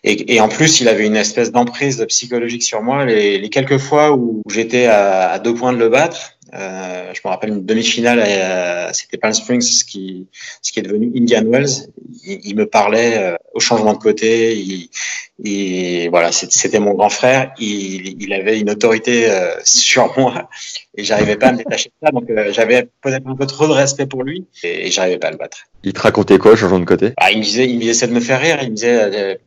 Et, 0.03 0.41
en 0.41 0.49
plus, 0.49 0.81
il 0.81 0.89
avait 0.89 1.05
une 1.05 1.15
espèce 1.15 1.51
d'emprise 1.51 2.03
psychologique 2.09 2.63
sur 2.63 2.81
moi. 2.81 3.05
Les, 3.05 3.49
quelques 3.49 3.77
fois 3.77 4.11
où 4.11 4.41
j'étais 4.49 4.87
à, 4.87 5.39
deux 5.39 5.53
points 5.53 5.71
de 5.71 5.77
le 5.77 5.87
battre, 5.87 6.33
euh, 6.53 7.13
je 7.13 7.21
me 7.23 7.29
rappelle 7.29 7.49
une 7.49 7.65
demi-finale, 7.65 8.21
c'était 8.93 9.17
Palm 9.17 9.33
Springs, 9.33 9.61
ce 9.61 9.83
qui, 9.83 10.27
ce 10.61 10.71
qui 10.71 10.79
est 10.79 10.83
devenu 10.83 11.11
Indian 11.15 11.43
Wells. 11.45 11.87
Il, 12.23 12.39
il 12.43 12.55
me 12.55 12.65
parlait 12.65 13.17
euh, 13.17 13.35
au 13.53 13.59
changement 13.59 13.93
de 13.93 13.99
côté. 13.99 14.55
Il, 14.57 14.89
il 15.43 16.09
voilà, 16.09 16.31
c'était 16.31 16.79
mon 16.79 16.93
grand 16.93 17.09
frère. 17.09 17.53
Il, 17.59 18.21
il, 18.21 18.33
avait 18.33 18.59
une 18.59 18.69
autorité 18.69 19.29
euh, 19.29 19.55
sur 19.63 20.17
moi 20.19 20.49
et 20.95 21.03
j'arrivais 21.03 21.37
pas 21.37 21.47
à 21.47 21.51
me 21.53 21.57
détacher 21.57 21.89
de 21.89 22.05
ça. 22.05 22.11
Donc 22.11 22.29
euh, 22.29 22.51
j'avais 22.53 22.87
peut-être 23.01 23.27
un 23.27 23.35
peu 23.35 23.45
trop 23.45 23.67
de 23.67 23.73
respect 23.73 24.05
pour 24.05 24.23
lui 24.23 24.45
et, 24.63 24.87
et 24.87 24.91
j'arrivais 24.91 25.17
pas 25.17 25.27
à 25.27 25.31
le 25.31 25.37
battre. 25.37 25.59
Il 25.83 25.93
te 25.93 26.01
racontait 26.01 26.37
quoi, 26.37 26.51
au 26.51 26.55
changement 26.55 26.79
de 26.79 26.85
côté? 26.85 27.13
Ah, 27.17 27.31
Il 27.31 27.39
me 27.39 27.43
disait, 27.43 27.67
il 27.67 27.75
me 27.75 27.81
disait 27.81 28.07
de 28.07 28.13
me 28.13 28.19
faire 28.19 28.39
rire. 28.39 28.59
Il 28.61 28.71
me 28.71 28.75
disait 28.75 29.39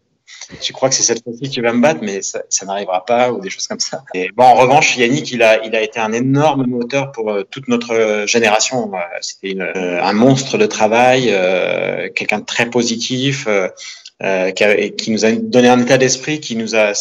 tu 0.61 0.73
crois 0.73 0.89
que 0.89 0.95
c'est 0.95 1.03
cette 1.03 1.23
fois-ci 1.23 1.43
que 1.43 1.55
tu 1.55 1.63
vas 1.63 1.73
me 1.73 1.81
battre, 1.81 2.01
mais 2.03 2.23
ça, 2.23 2.43
n'arrivera 2.67 3.05
pas, 3.05 3.33
ou 3.33 3.41
des 3.41 3.51
choses 3.51 3.67
comme 3.67 3.81
ça. 3.81 4.05
En 4.37 4.55
revanche, 4.55 4.97
Yannick, 4.97 5.33
il 5.33 5.43
a, 5.43 5.83
été 5.83 6.01
un 6.01 6.13
énorme 6.13 6.67
moteur 6.67 7.13
pour 7.13 7.31
euh, 7.31 7.43
toute 7.51 7.69
notre 7.69 8.25
génération. 8.27 8.91
C'était 9.21 9.57
euh, 9.59 10.03
un 10.03 10.13
monstre 10.13 10.59
de 10.59 10.67
travail, 10.67 11.29
euh, 11.31 12.09
quelqu'un 12.15 12.41
de 12.41 12.45
très 12.45 12.71
positif, 12.71 13.47
euh, 13.47 14.51
qui, 14.51 15.11
nous 15.11 15.25
a 15.25 15.33
donné 15.33 15.69
un 15.69 15.81
état 15.81 15.99
d'esprit 15.99 16.41
qui 16.41 16.57
nous 16.57 16.75
a. 16.75 16.93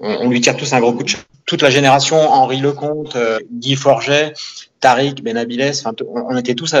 On, 0.00 0.08
on, 0.22 0.30
lui 0.30 0.40
tire 0.40 0.56
tous 0.56 0.72
un 0.72 0.80
gros 0.80 0.94
coup 0.94 1.02
de 1.02 1.12
Toute 1.44 1.60
la 1.60 1.68
génération, 1.68 2.16
Henri 2.16 2.58
Lecomte, 2.58 3.16
Guy 3.50 3.76
Forget, 3.76 4.32
Tariq, 4.80 5.22
Benabiles, 5.22 5.70
enfin, 5.70 5.92
on, 6.08 6.36
était 6.36 6.54
tous 6.54 6.74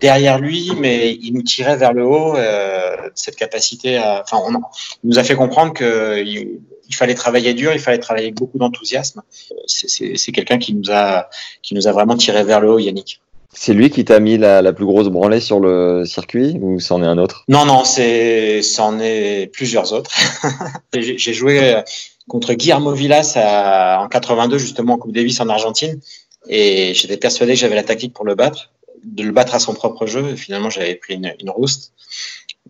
derrière 0.00 0.38
lui, 0.38 0.72
mais 0.78 1.12
il 1.22 1.34
nous 1.34 1.42
tirait 1.42 1.76
vers 1.76 1.92
le 1.92 2.04
haut. 2.04 2.36
Euh, 2.36 2.96
cette 3.14 3.36
capacité 3.36 3.96
à, 3.96 4.22
enfin, 4.22 4.42
on, 4.46 4.52
il 5.04 5.10
nous 5.10 5.18
a 5.18 5.24
fait 5.24 5.34
comprendre 5.34 5.72
que 5.72 6.22
il, 6.24 6.60
il, 6.88 6.94
fallait 6.94 7.14
travailler 7.14 7.54
dur, 7.54 7.72
il 7.72 7.80
fallait 7.80 7.98
travailler 7.98 8.26
avec 8.26 8.36
beaucoup 8.36 8.58
d'enthousiasme. 8.58 9.22
C'est 9.66 10.32
quelqu'un 10.32 10.58
qui 10.58 10.74
nous 10.74 10.90
a, 10.90 11.28
qui 11.62 11.74
nous 11.74 11.86
a 11.86 11.92
vraiment 11.92 12.16
tiré 12.16 12.44
vers 12.44 12.60
le 12.60 12.70
haut, 12.70 12.78
Yannick. 12.78 13.20
C'est 13.52 13.74
lui 13.74 13.90
qui 13.90 14.04
t'a 14.04 14.20
mis 14.20 14.38
la, 14.38 14.62
la, 14.62 14.72
plus 14.72 14.86
grosse 14.86 15.08
branlée 15.08 15.40
sur 15.40 15.58
le 15.58 16.04
circuit 16.04 16.56
ou 16.60 16.78
c'en 16.78 17.02
est 17.02 17.06
un 17.06 17.18
autre? 17.18 17.44
Non, 17.48 17.64
non, 17.64 17.84
c'est 17.84 18.62
c'en 18.62 19.00
est 19.00 19.48
plusieurs 19.52 19.92
autres. 19.92 20.12
J'ai 20.94 21.32
joué 21.32 21.82
contre 22.28 22.54
Guillermo 22.54 22.92
Villas 22.92 23.32
à, 23.34 24.00
en 24.00 24.08
82 24.08 24.56
justement 24.56 24.94
en 24.94 24.98
Coupe 24.98 25.12
Davis 25.12 25.40
en 25.40 25.48
Argentine 25.48 26.00
et 26.48 26.94
j'étais 26.94 27.16
persuadé 27.16 27.52
que 27.54 27.58
j'avais 27.58 27.74
la 27.74 27.82
tactique 27.82 28.14
pour 28.14 28.24
le 28.24 28.36
battre 28.36 28.70
de 29.04 29.22
le 29.22 29.32
battre 29.32 29.54
à 29.54 29.58
son 29.58 29.74
propre 29.74 30.06
jeu. 30.06 30.36
Finalement, 30.36 30.70
j'avais 30.70 30.94
pris 30.94 31.14
une, 31.14 31.34
une 31.40 31.50
rouste. 31.50 31.92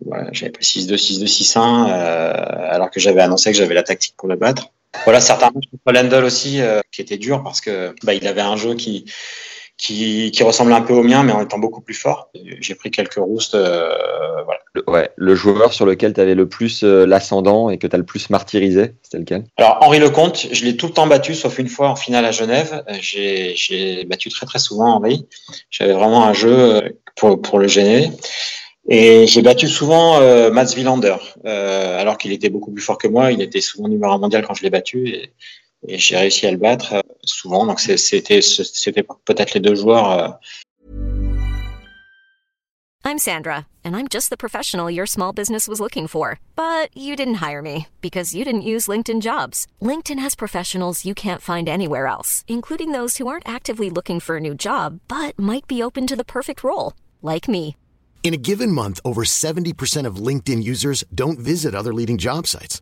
Voilà, 0.05 0.29
j'avais 0.31 0.51
pris 0.51 0.65
6-2, 0.65 0.95
6-2, 0.95 1.27
6-1, 1.27 1.89
euh, 1.89 2.33
alors 2.71 2.89
que 2.89 2.99
j'avais 2.99 3.21
annoncé 3.21 3.51
que 3.51 3.57
j'avais 3.57 3.75
la 3.75 3.83
tactique 3.83 4.15
pour 4.17 4.27
le 4.27 4.35
battre. 4.35 4.69
Voilà, 5.03 5.21
certains 5.21 5.51
matchs 5.51 5.69
contre 5.71 5.93
Lendl 5.93 6.23
aussi, 6.23 6.61
euh, 6.61 6.81
qui 6.91 7.01
étaient 7.01 7.17
durs 7.17 7.43
parce 7.43 7.61
que 7.61 7.95
bah, 8.03 8.13
il 8.13 8.27
avait 8.27 8.41
un 8.41 8.55
jeu 8.55 8.75
qui, 8.75 9.05
qui, 9.81 10.29
qui 10.29 10.43
ressemblait 10.43 10.75
un 10.75 10.81
peu 10.81 10.93
au 10.93 11.01
mien, 11.01 11.23
mais 11.23 11.31
en 11.31 11.41
étant 11.41 11.57
beaucoup 11.57 11.81
plus 11.81 11.95
fort. 11.95 12.29
J'ai 12.59 12.75
pris 12.75 12.91
quelques 12.91 13.15
roustes. 13.15 13.55
Euh, 13.55 13.89
voilà. 14.45 14.59
Le, 14.73 14.87
ouais, 14.87 15.09
le 15.15 15.33
joueur 15.33 15.73
sur 15.73 15.87
lequel 15.87 16.13
tu 16.13 16.21
avais 16.21 16.35
le 16.35 16.47
plus 16.47 16.83
euh, 16.83 17.05
l'ascendant 17.05 17.71
et 17.71 17.79
que 17.79 17.87
tu 17.87 17.95
as 17.95 17.97
le 17.97 18.05
plus 18.05 18.29
martyrisé, 18.29 18.93
c'était 19.01 19.17
lequel? 19.17 19.45
Alors, 19.57 19.79
Henri 19.81 19.99
Lecomte, 19.99 20.47
je 20.51 20.65
l'ai 20.65 20.77
tout 20.77 20.85
le 20.85 20.93
temps 20.93 21.07
battu, 21.07 21.33
sauf 21.33 21.57
une 21.57 21.67
fois 21.67 21.89
en 21.89 21.95
finale 21.95 22.25
à 22.25 22.31
Genève. 22.31 22.83
J'ai 23.01 24.05
battu 24.05 24.29
très 24.29 24.45
très 24.45 24.59
souvent 24.59 24.93
Henri. 24.93 25.25
J'avais 25.71 25.93
vraiment 25.93 26.25
un 26.25 26.33
jeu 26.33 26.95
pour, 27.15 27.41
pour 27.41 27.57
le 27.57 27.67
gêner. 27.67 28.11
Et 28.87 29.25
j'ai 29.25 29.41
battu 29.41 29.67
souvent 29.67 30.21
euh, 30.21 30.51
Mats 30.51 30.73
Wilander, 30.75 31.15
euh, 31.45 31.99
alors 31.99 32.17
qu'il 32.19 32.31
était 32.31 32.49
beaucoup 32.49 32.71
plus 32.71 32.83
fort 32.83 32.99
que 32.99 33.07
moi. 33.07 33.31
Il 33.31 33.41
était 33.41 33.61
souvent 33.61 33.87
numéro 33.87 34.11
un 34.11 34.19
mondial 34.19 34.45
quand 34.45 34.53
je 34.53 34.61
l'ai 34.61 34.69
battu 34.69 35.09
et, 35.09 35.31
et 35.87 35.97
j'ai 35.97 36.17
réussi 36.17 36.45
à 36.47 36.51
le 36.51 36.57
battre 36.57 36.93
euh, 36.93 37.01
souvent. 37.23 37.65
Donc 37.65 37.79
c'était 37.79 38.41
c'était 38.41 39.03
peut-être 39.25 39.53
les 39.53 39.59
deux 39.59 39.75
joueurs. 39.75 40.11
Euh... 40.11 40.29
I'm 43.03 43.17
Sandra, 43.17 43.65
and 43.83 43.95
I'm 43.95 44.07
just 44.07 44.29
the 44.29 44.37
professional 44.37 44.89
your 44.89 45.07
small 45.07 45.33
business 45.33 45.67
was 45.67 45.79
looking 45.79 46.07
for. 46.07 46.39
But 46.55 46.95
you 46.95 47.15
didn't 47.15 47.41
hire 47.41 47.61
me 47.61 47.87
because 47.99 48.35
you 48.35 48.45
didn't 48.45 48.61
use 48.61 48.87
LinkedIn 48.87 49.21
Jobs. 49.21 49.65
LinkedIn 49.81 50.19
has 50.19 50.35
professionals 50.35 51.03
you 51.03 51.15
can't 51.15 51.41
find 51.41 51.67
anywhere 51.67 52.07
else, 52.07 52.45
including 52.47 52.91
those 52.91 53.17
who 53.17 53.27
aren't 53.27 53.49
actively 53.49 53.89
looking 53.89 54.19
for 54.19 54.37
a 54.37 54.39
new 54.39 54.53
job 54.53 54.99
but 55.07 55.37
might 55.37 55.67
be 55.67 55.83
open 55.83 56.07
to 56.07 56.15
the 56.15 56.23
perfect 56.23 56.63
role, 56.63 56.93
like 57.21 57.49
me. 57.49 57.75
In 58.23 58.35
a 58.35 58.37
given 58.37 58.71
month, 58.71 58.99
over 59.03 59.23
70% 59.23 60.05
of 60.05 60.17
LinkedIn 60.27 60.63
users 60.63 61.03
don't 61.13 61.39
visit 61.39 61.73
other 61.73 61.93
leading 61.93 62.19
job 62.19 62.45
sites. 62.45 62.81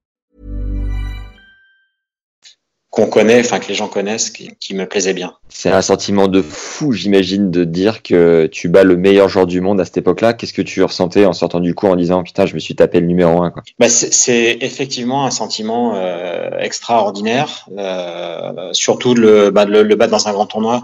Qu'on 2.91 3.07
connaît, 3.07 3.39
enfin 3.39 3.59
que 3.59 3.69
les 3.69 3.73
gens 3.73 3.87
connaissent, 3.87 4.29
qui, 4.29 4.51
qui 4.59 4.75
me 4.75 4.85
plaisait 4.85 5.13
bien. 5.13 5.33
C'est 5.47 5.69
un 5.69 5.81
sentiment 5.81 6.27
de 6.27 6.41
fou, 6.41 6.91
j'imagine, 6.91 7.49
de 7.49 7.63
dire 7.63 8.03
que 8.03 8.47
tu 8.47 8.67
bats 8.67 8.83
le 8.83 8.97
meilleur 8.97 9.29
joueur 9.29 9.47
du 9.47 9.61
monde 9.61 9.79
à 9.79 9.85
cette 9.85 9.97
époque-là. 9.97 10.33
Qu'est-ce 10.33 10.51
que 10.51 10.61
tu 10.61 10.83
ressentais 10.83 11.25
en 11.25 11.31
sortant 11.31 11.61
du 11.61 11.73
cours 11.73 11.91
en 11.91 11.95
disant 11.95 12.21
putain, 12.21 12.45
je 12.45 12.53
me 12.53 12.59
suis 12.59 12.75
tapé 12.75 12.99
le 12.99 13.07
numéro 13.07 13.41
un 13.41 13.49
quoi. 13.49 13.63
Bah, 13.79 13.87
C'est 13.87 14.57
effectivement 14.59 15.25
un 15.25 15.31
sentiment 15.31 15.95
euh, 15.95 16.49
extraordinaire, 16.59 17.65
euh, 17.77 18.73
surtout 18.73 19.15
le, 19.15 19.51
bah, 19.51 19.63
le, 19.63 19.83
le 19.83 19.95
battre 19.95 20.11
dans 20.11 20.27
un 20.27 20.33
grand 20.33 20.45
tournoi 20.45 20.83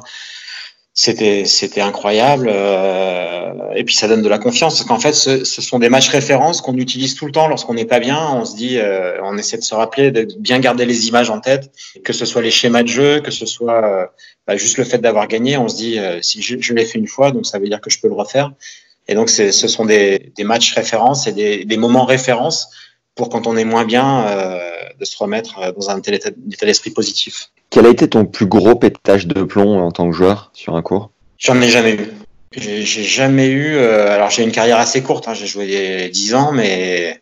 c'était 1.00 1.46
c'était 1.46 1.82
incroyable 1.82 2.50
euh, 2.52 3.72
et 3.76 3.84
puis 3.84 3.94
ça 3.94 4.08
donne 4.08 4.24
de 4.24 4.30
la 4.30 4.40
confiance 4.40 4.80
parce 4.80 4.90
qu'en 4.90 5.00
fait 5.00 5.14
ce, 5.14 5.44
ce, 5.44 5.62
sont 5.62 5.78
des 5.78 5.90
matchs 5.90 6.10
références 6.10 6.60
qu'on 6.60 6.76
utilise 6.76 7.14
tout 7.14 7.28
le 7.28 7.32
temps 7.32 7.48
lorsqu'on 7.48 7.76
n'est 7.76 7.86
pas 7.86 8.00
bien. 8.00 8.32
On 8.34 8.46
se 8.46 8.56
dit 8.56 8.80
euh, 8.80 9.22
on 9.22 9.38
essaie 9.38 9.58
de 9.58 9.62
se 9.62 9.76
rappeler 9.76 10.10
de 10.10 10.28
bien 10.40 10.58
garder 10.58 10.86
les 10.86 11.08
images 11.08 11.30
en 11.30 11.40
tête 11.40 11.72
que 12.04 12.14
ce 12.14 12.26
soit 12.26 12.42
les 12.42 12.50
schémas 12.50 12.82
de 12.82 12.88
jeu 12.88 13.20
que 13.20 13.30
ce 13.30 13.46
soit 13.46 13.86
euh, 13.86 14.08
bah, 14.48 14.58
juste 14.58 14.80
le 14.80 14.86
fait 14.86 14.98
d'avoir 14.98 15.28
gagné. 15.28 15.56
On 15.56 15.68
se 15.68 15.76
dit 15.76 16.00
euh, 16.00 16.20
si 16.24 16.42
je, 16.42 16.60
je 16.60 16.74
l'ai 16.74 16.84
fait 16.84 16.98
une 16.98 17.08
fois 17.08 17.30
donc 17.30 17.46
ça 17.46 17.60
veut 17.60 17.68
dire 17.68 17.80
que 17.80 17.92
je 17.92 18.00
peux 18.00 18.08
le 18.08 18.16
refaire. 18.16 18.52
Et 19.08 19.14
donc 19.14 19.30
ce 19.30 19.52
sont 19.52 19.86
des, 19.86 20.34
des 20.36 20.44
matchs 20.46 20.74
références 20.74 21.28
et 21.28 21.32
des, 21.32 21.64
des 21.64 21.78
moments 21.78 22.06
références 22.06 22.70
pour 23.14 23.30
quand 23.30 23.46
on 23.46 23.56
est 23.56 23.66
moins 23.66 23.86
bien 23.86 24.26
de 25.00 25.06
se 25.06 25.16
remettre 25.18 25.74
dans 25.74 25.90
un 25.92 26.02
état 26.02 26.32
d'esprit 26.66 26.90
positif. 26.90 27.52
Quel 27.70 27.86
a 27.86 27.90
été 27.90 28.08
ton 28.08 28.26
plus 28.26 28.46
gros 28.46 28.76
pétage 28.76 29.28
de 29.28 29.44
plomb 29.44 29.80
en 29.80 29.92
tant 29.92 30.10
que 30.10 30.16
joueur 30.16 30.52
sur 30.54 30.76
un 30.76 30.82
cours 30.82 31.12
J'en 31.38 31.62
ai 31.62 31.70
jamais 31.70 31.96
eu. 31.96 32.08
J'ai 32.56 33.04
jamais 33.04 33.48
eu. 33.48 33.76
Euh, 33.76 34.10
alors 34.10 34.30
j'ai 34.30 34.44
une 34.44 34.52
carrière 34.52 34.80
assez 34.80 35.04
courte. 35.04 35.28
Hein, 35.28 35.34
j'ai 35.34 35.48
joué 35.48 36.10
10 36.10 36.34
ans, 36.36 36.52
mais 36.52 37.22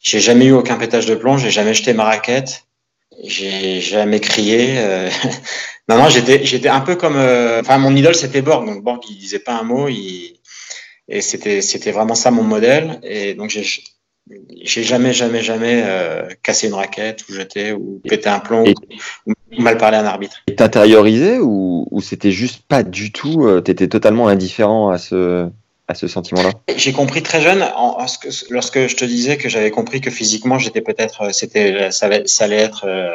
j'ai 0.00 0.20
jamais 0.20 0.46
eu 0.46 0.52
aucun 0.52 0.76
pétage 0.76 1.06
de 1.06 1.14
plomb. 1.14 1.38
J'ai 1.38 1.50
jamais 1.50 1.74
jeté 1.74 1.92
ma 1.92 2.04
raquette. 2.04 2.64
J'ai 3.24 3.80
jamais 3.80 4.20
crié. 4.20 4.74
Euh... 4.78 5.08
non, 5.88 5.96
non, 5.96 6.08
j'étais, 6.08 6.68
un 6.68 6.80
peu 6.80 6.96
comme. 6.96 7.16
Euh... 7.16 7.60
Enfin, 7.60 7.78
mon 7.78 7.94
idole 7.94 8.14
c'était 8.14 8.42
Borg. 8.42 8.66
Donc 8.66 8.82
Borg, 8.82 9.00
il 9.08 9.16
disait 9.16 9.38
pas 9.38 9.54
un 9.54 9.62
mot. 9.62 9.88
Et 9.88 11.20
c'était, 11.20 11.62
c'était 11.62 11.92
vraiment 11.92 12.14
ça 12.14 12.30
mon 12.30 12.42
modèle. 12.42 13.00
Et 13.02 13.34
donc 13.34 13.50
j'ai 13.50 13.64
j'ai 14.62 14.82
jamais, 14.82 15.12
jamais, 15.12 15.42
jamais 15.42 15.82
euh, 15.84 16.28
cassé 16.42 16.68
une 16.68 16.74
raquette 16.74 17.28
ou 17.28 17.32
jeté 17.32 17.72
ou 17.72 18.00
pété 18.08 18.28
un 18.28 18.40
plomb 18.40 18.64
ou, 18.64 19.32
ou, 19.32 19.62
mal 19.62 19.78
parlé 19.78 19.96
à 19.96 20.00
un 20.00 20.06
arbitre. 20.06 20.42
Et 20.46 20.54
t'intériorisais 20.54 21.38
ou, 21.38 21.86
ou 21.90 22.00
c'était 22.00 22.32
juste 22.32 22.62
pas 22.66 22.82
du 22.82 23.12
tout, 23.12 23.44
euh, 23.44 23.60
t'étais 23.60 23.88
totalement 23.88 24.28
indifférent 24.28 24.90
à 24.90 24.98
ce, 24.98 25.48
à 25.88 25.94
ce 25.94 26.06
sentiment-là? 26.06 26.52
J'ai 26.76 26.92
compris 26.92 27.22
très 27.22 27.40
jeune, 27.40 27.62
en, 27.62 28.02
en, 28.02 28.06
lorsque 28.50 28.86
je 28.86 28.94
te 28.94 29.04
disais 29.04 29.38
que 29.38 29.48
j'avais 29.48 29.70
compris 29.70 30.00
que 30.00 30.10
physiquement 30.10 30.58
j'étais 30.58 30.82
peut-être, 30.82 31.22
euh, 31.22 31.28
c'était, 31.32 31.90
ça, 31.90 32.10
ça, 32.26 32.44
allait 32.44 32.56
être 32.56 32.84
euh, 32.86 33.10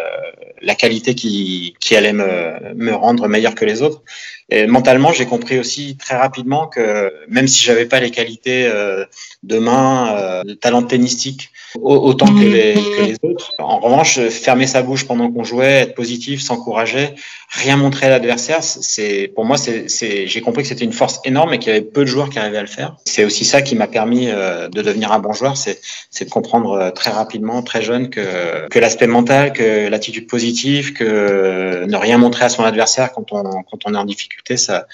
la 0.62 0.74
qualité 0.74 1.14
qui, 1.14 1.76
qui 1.80 1.96
allait 1.96 2.14
me, 2.14 2.74
me 2.74 2.94
rendre 2.94 3.28
meilleur 3.28 3.54
que 3.54 3.66
les 3.66 3.84
autres. 3.84 4.02
Et 4.50 4.68
mentalement, 4.68 5.12
j'ai 5.12 5.26
compris 5.26 5.60
aussi 5.60 5.98
très 5.98 6.16
rapidement 6.16 6.68
que 6.68 7.14
même 7.28 7.48
si 7.48 7.64
j'avais 7.64 7.86
pas 7.86 8.00
les 8.00 8.12
qualités 8.12 8.66
euh, 8.66 9.06
de 9.44 9.58
main, 9.60 10.16
euh, 10.16 10.44
de 10.44 10.54
talent 10.54 10.84
tennistique 10.84 11.52
autant 11.82 12.28
que 12.28 12.44
les, 12.44 12.74
que 12.74 13.04
les, 13.04 13.16
autres, 13.24 13.54
en 13.58 13.80
revanche, 13.80 14.20
fermer 14.30 14.68
sa 14.68 14.82
bouche 14.82 15.06
pendant 15.06 15.32
qu'on 15.32 15.44
jouait, 15.44 15.82
être 15.82 15.96
positif, 15.96 16.42
s'encourager, 16.42 17.10
rien 17.50 17.78
montrer 17.78 18.08
à 18.08 18.10
l'adversaire, 18.10 18.64
c'est 18.64 19.32
pour 19.34 19.46
moi, 19.46 19.58
c'est 19.58 19.88
j'ai 20.28 20.42
compris 20.42 20.64
que 20.64 20.70
c'était 20.70 20.86
une 20.86 20.94
force 20.94 21.20
énorme 21.26 21.54
et 21.54 21.60
qu'il 21.60 21.74
y 21.74 21.76
avait 21.76 21.86
peu 21.86 22.02
de 22.02 22.06
joueurs 22.08 22.30
qui 22.30 22.40
arrivaient 22.40 22.58
à 22.58 22.62
le 22.62 22.68
faire. 22.68 22.98
C'est 23.06 23.26
aussi 23.26 23.46
ça 23.46 23.62
qui 23.62 23.76
m'a 23.76 23.88
permis 23.88 24.30
euh, 24.30 24.70
de 24.70 24.82
devenir 24.82 25.12
un 25.12 25.20
bon 25.20 25.34
joueur, 25.34 25.58
c'est 25.58 25.80
de 26.26 26.30
comprendre 26.30 26.72
euh, 26.74 26.92
très 26.92 27.12
rapidement, 27.12 27.62
très 27.64 27.82
jeune, 27.82 28.10
que 28.10 28.68
que 28.70 28.80
l'aspect 28.80 29.08
mental, 29.08 29.54
que 29.54 29.88
l'attitude 29.88 30.28
positive, 30.28 30.94
que 30.94 31.86
ne 31.86 31.98
rien 31.98 32.18
montrer 32.18 32.46
à 32.46 32.50
son 32.50 32.64
adversaire 32.64 33.12
quand 33.14 33.32
on 33.32 33.44
quand 33.44 33.80
on 33.86 33.94
est 33.94 33.98
en 33.98 34.06
difficulté, 34.06 34.33
ça 34.56 34.88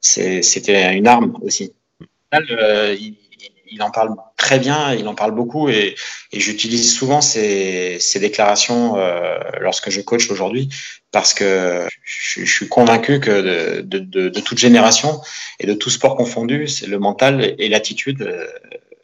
c'était 0.00 0.94
une 0.94 1.06
arme 1.06 1.36
aussi. 1.42 1.72
Il, 2.32 3.16
il, 3.70 3.82
en 3.82 3.90
parle 3.90 4.14
très 4.36 4.58
bien, 4.58 4.94
il 4.94 5.08
en 5.08 5.14
parle 5.14 5.32
beaucoup 5.32 5.68
et, 5.68 5.94
et 6.32 6.40
j'utilise 6.40 6.94
souvent 6.94 7.20
ces, 7.20 7.98
ces 7.98 8.20
déclarations 8.20 8.96
euh, 8.96 9.38
lorsque 9.60 9.90
je 9.90 10.00
coach 10.00 10.30
aujourd'hui 10.30 10.68
parce 11.12 11.34
que 11.34 11.86
je, 12.04 12.44
je, 12.44 12.52
suis 12.52 12.68
convaincu 12.68 13.20
que 13.20 13.30
de, 13.30 13.80
de, 13.80 13.98
de, 13.98 14.28
de, 14.28 14.40
toute 14.40 14.58
génération 14.58 15.20
et 15.60 15.66
de 15.66 15.74
tout 15.74 15.90
sport 15.90 16.16
confondu, 16.16 16.68
c'est 16.68 16.86
le 16.86 16.98
mental 16.98 17.54
et 17.58 17.68
l'attitude 17.68 18.22
euh, 18.22 18.46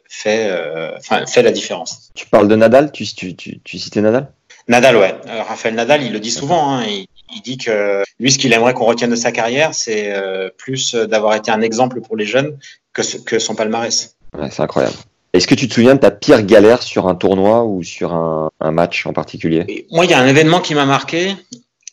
fait, 0.07 0.47
euh, 0.49 0.91
fait 1.25 1.41
la 1.41 1.51
différence. 1.51 2.11
Tu 2.13 2.27
parles 2.27 2.47
de 2.47 2.55
Nadal, 2.55 2.91
tu, 2.91 3.05
tu, 3.05 3.35
tu, 3.35 3.59
tu 3.61 3.79
citais 3.79 4.01
Nadal? 4.01 4.31
Nadal, 4.67 4.95
ouais. 4.97 5.15
Euh, 5.27 5.43
Raphaël 5.43 5.75
Nadal, 5.75 6.03
il 6.03 6.13
le 6.13 6.19
dit 6.19 6.31
souvent. 6.31 6.75
Hein, 6.75 6.85
il, 6.87 7.07
il, 7.33 7.41
dit 7.41 7.57
que 7.57 8.03
lui, 8.19 8.31
ce 8.31 8.37
qu'il 8.37 8.53
aimerait 8.53 8.73
qu'on 8.73 8.85
retienne 8.85 9.11
de 9.11 9.15
sa 9.15 9.31
carrière, 9.31 9.73
c'est 9.73 10.11
euh, 10.13 10.49
plus 10.57 10.95
d'avoir 10.95 11.35
été 11.35 11.51
un 11.51 11.61
exemple 11.61 12.01
pour 12.01 12.17
les 12.17 12.25
jeunes 12.25 12.57
que, 12.93 13.03
ce, 13.03 13.17
que 13.17 13.39
son 13.39 13.55
palmarès. 13.55 14.15
Ouais, 14.37 14.49
c'est 14.51 14.61
incroyable. 14.61 14.95
Est-ce 15.33 15.47
que 15.47 15.55
tu 15.55 15.67
te 15.67 15.73
souviens 15.73 15.95
de 15.95 15.99
ta 15.99 16.11
pire 16.11 16.43
galère 16.43 16.83
sur 16.83 17.07
un 17.07 17.15
tournoi 17.15 17.63
ou 17.63 17.81
sur 17.81 18.13
un, 18.13 18.51
un 18.59 18.71
match 18.71 19.05
en 19.07 19.13
particulier? 19.13 19.87
Moi, 19.91 20.05
il 20.05 20.11
y 20.11 20.13
a 20.13 20.19
un 20.19 20.27
événement 20.27 20.59
qui 20.59 20.75
m'a 20.75 20.85
marqué. 20.85 21.35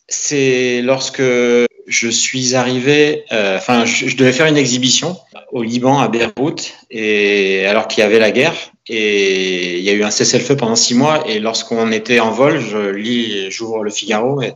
C'est 0.09 0.83
lorsque 0.83 1.23
je 1.91 2.09
suis 2.09 2.55
arrivé, 2.55 3.25
euh, 3.33 3.57
enfin, 3.57 3.85
je, 3.85 4.09
je, 4.09 4.17
devais 4.17 4.33
faire 4.33 4.47
une 4.47 4.57
exhibition 4.57 5.17
au 5.51 5.63
Liban, 5.63 5.99
à 5.99 6.09
Beyrouth, 6.09 6.75
et 6.91 7.67
alors 7.67 7.89
qu'il 7.89 8.03
y 8.03 8.05
avait 8.05 8.21
la 8.21 8.31
guerre, 8.31 8.55
et 8.87 9.79
il 9.79 9.85
y 9.85 9.91
a 9.91 9.93
eu 9.93 10.05
un 10.05 10.11
cessez-le-feu 10.11 10.57
pendant 10.57 10.77
six 10.77 10.95
mois, 10.95 11.25
et 11.29 11.41
lorsqu'on 11.41 11.91
était 11.91 12.21
en 12.21 12.31
vol, 12.31 12.61
je 12.61 12.91
lis, 12.91 13.51
j'ouvre 13.51 13.83
le 13.83 13.91
Figaro, 13.91 14.41
et, 14.41 14.49
et 14.49 14.55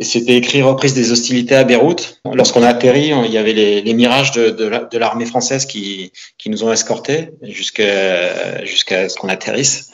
c'était 0.00 0.36
écrit 0.36 0.62
reprise 0.62 0.94
des 0.94 1.10
hostilités 1.10 1.56
à 1.56 1.64
Beyrouth. 1.64 2.20
Lorsqu'on 2.32 2.62
a 2.62 2.68
atterri, 2.68 3.12
il 3.24 3.32
y 3.32 3.38
avait 3.38 3.52
les, 3.52 3.94
mirages 3.94 4.30
de, 4.30 4.98
l'armée 4.98 5.26
française 5.26 5.66
qui, 5.66 6.12
qui 6.38 6.50
nous 6.50 6.62
ont 6.62 6.72
escortés 6.72 7.30
jusqu'à 7.42 8.64
jusqu'à 8.64 9.08
ce 9.08 9.16
qu'on 9.16 9.28
atterrisse. 9.28 9.90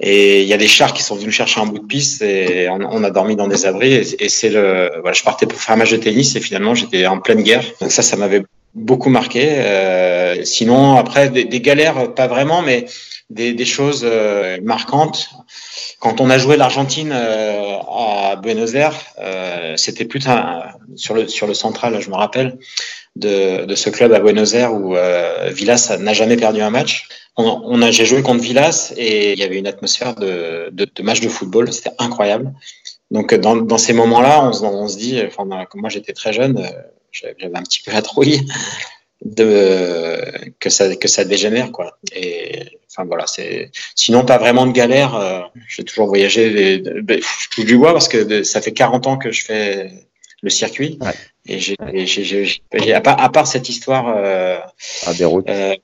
Et 0.00 0.42
il 0.42 0.48
y 0.48 0.52
a 0.52 0.58
des 0.58 0.66
chars 0.66 0.92
qui 0.92 1.02
sont 1.02 1.16
venus 1.16 1.34
chercher 1.34 1.60
un 1.60 1.66
bout 1.66 1.78
de 1.78 1.86
piste 1.86 2.20
et 2.20 2.68
on, 2.68 3.02
a 3.02 3.10
dormi 3.10 3.34
dans 3.34 3.48
des 3.48 3.64
abris. 3.64 3.92
Et, 4.18 4.28
c'est 4.28 4.50
le, 4.50 4.90
voilà, 5.00 5.14
je 5.14 5.22
partais 5.22 5.46
pour 5.46 5.58
faire 5.58 5.74
un 5.74 5.78
match 5.78 5.90
de 5.90 5.96
tennis 5.96 6.36
et 6.36 6.40
finalement 6.40 6.74
j'étais 6.74 7.06
en 7.06 7.18
pleine 7.18 7.42
guerre. 7.42 7.64
Donc 7.80 7.92
ça, 7.92 8.02
ça 8.02 8.16
m'avait 8.16 8.42
beaucoup 8.74 9.08
marqué. 9.08 9.48
Euh, 9.48 10.44
sinon, 10.44 10.96
après 10.96 11.30
des, 11.30 11.60
galères, 11.60 12.12
pas 12.14 12.26
vraiment, 12.26 12.60
mais 12.60 12.84
des, 13.30 13.52
des 13.54 13.64
choses 13.64 14.02
euh, 14.04 14.58
marquantes. 14.62 15.30
Quand 16.00 16.20
on 16.20 16.30
a 16.30 16.38
joué 16.38 16.56
l'Argentine 16.56 17.12
euh, 17.12 17.78
à 17.78 18.36
Buenos 18.36 18.74
Aires, 18.74 18.98
euh, 19.18 19.76
c'était 19.76 20.04
plus 20.04 20.22
sur 20.94 21.14
le 21.14 21.26
sur 21.28 21.46
le 21.46 21.54
central, 21.54 22.00
je 22.00 22.10
me 22.10 22.14
rappelle 22.16 22.58
de, 23.16 23.64
de 23.64 23.74
ce 23.74 23.90
club 23.90 24.12
à 24.12 24.20
Buenos 24.20 24.54
Aires 24.54 24.74
où 24.74 24.96
euh, 24.96 25.50
Villas 25.50 25.96
n'a 25.98 26.12
jamais 26.12 26.36
perdu 26.36 26.60
un 26.60 26.70
match. 26.70 27.08
On, 27.36 27.62
on 27.64 27.82
a, 27.82 27.90
j'ai 27.90 28.06
joué 28.06 28.22
contre 28.22 28.42
Villas 28.42 28.94
et 28.96 29.32
il 29.32 29.38
y 29.38 29.42
avait 29.42 29.58
une 29.58 29.66
atmosphère 29.66 30.14
de, 30.14 30.70
de, 30.72 30.86
de 30.94 31.02
match 31.02 31.20
de 31.20 31.28
football, 31.28 31.72
c'était 31.72 31.92
incroyable. 31.98 32.52
Donc 33.10 33.34
dans, 33.34 33.56
dans 33.56 33.78
ces 33.78 33.92
moments-là, 33.92 34.42
on, 34.42 34.64
on, 34.64 34.88
se 34.88 34.96
dit, 34.96 35.20
enfin, 35.26 35.44
moi 35.74 35.88
j'étais 35.90 36.12
très 36.12 36.32
jeune, 36.32 36.66
j'avais 37.12 37.56
un 37.56 37.62
petit 37.62 37.82
peu 37.82 37.92
la 37.92 38.02
trouille 38.02 38.46
de 39.24 40.20
que 40.60 40.70
ça 40.70 40.94
que 40.96 41.08
ça 41.08 41.24
dégénère 41.24 41.72
quoi. 41.72 41.98
Et 42.14 42.78
enfin 42.90 43.06
voilà, 43.06 43.26
c'est 43.26 43.70
sinon 43.94 44.24
pas 44.24 44.38
vraiment 44.38 44.66
de 44.66 44.72
galère. 44.72 45.14
Euh, 45.14 45.40
j'ai 45.68 45.84
toujours 45.84 46.06
voyagé. 46.06 46.82
Je 46.84 47.48
touche 47.50 47.64
du 47.64 47.76
bois 47.76 47.92
parce 47.92 48.08
que 48.08 48.42
ça 48.42 48.60
fait 48.60 48.72
40 48.72 49.06
ans 49.06 49.16
que 49.16 49.32
je 49.32 49.44
fais 49.44 49.90
le 50.42 50.50
circuit. 50.50 50.98
Et 51.48 51.58
j'ai, 51.58 52.92
à, 52.92 53.00
part, 53.00 53.20
à 53.22 53.30
part 53.30 53.46
cette 53.46 53.68
histoire 53.68 54.12
euh, 54.16 54.58
à 55.06 55.12
Beyrouth, 55.12 55.48
euh, 55.48 55.74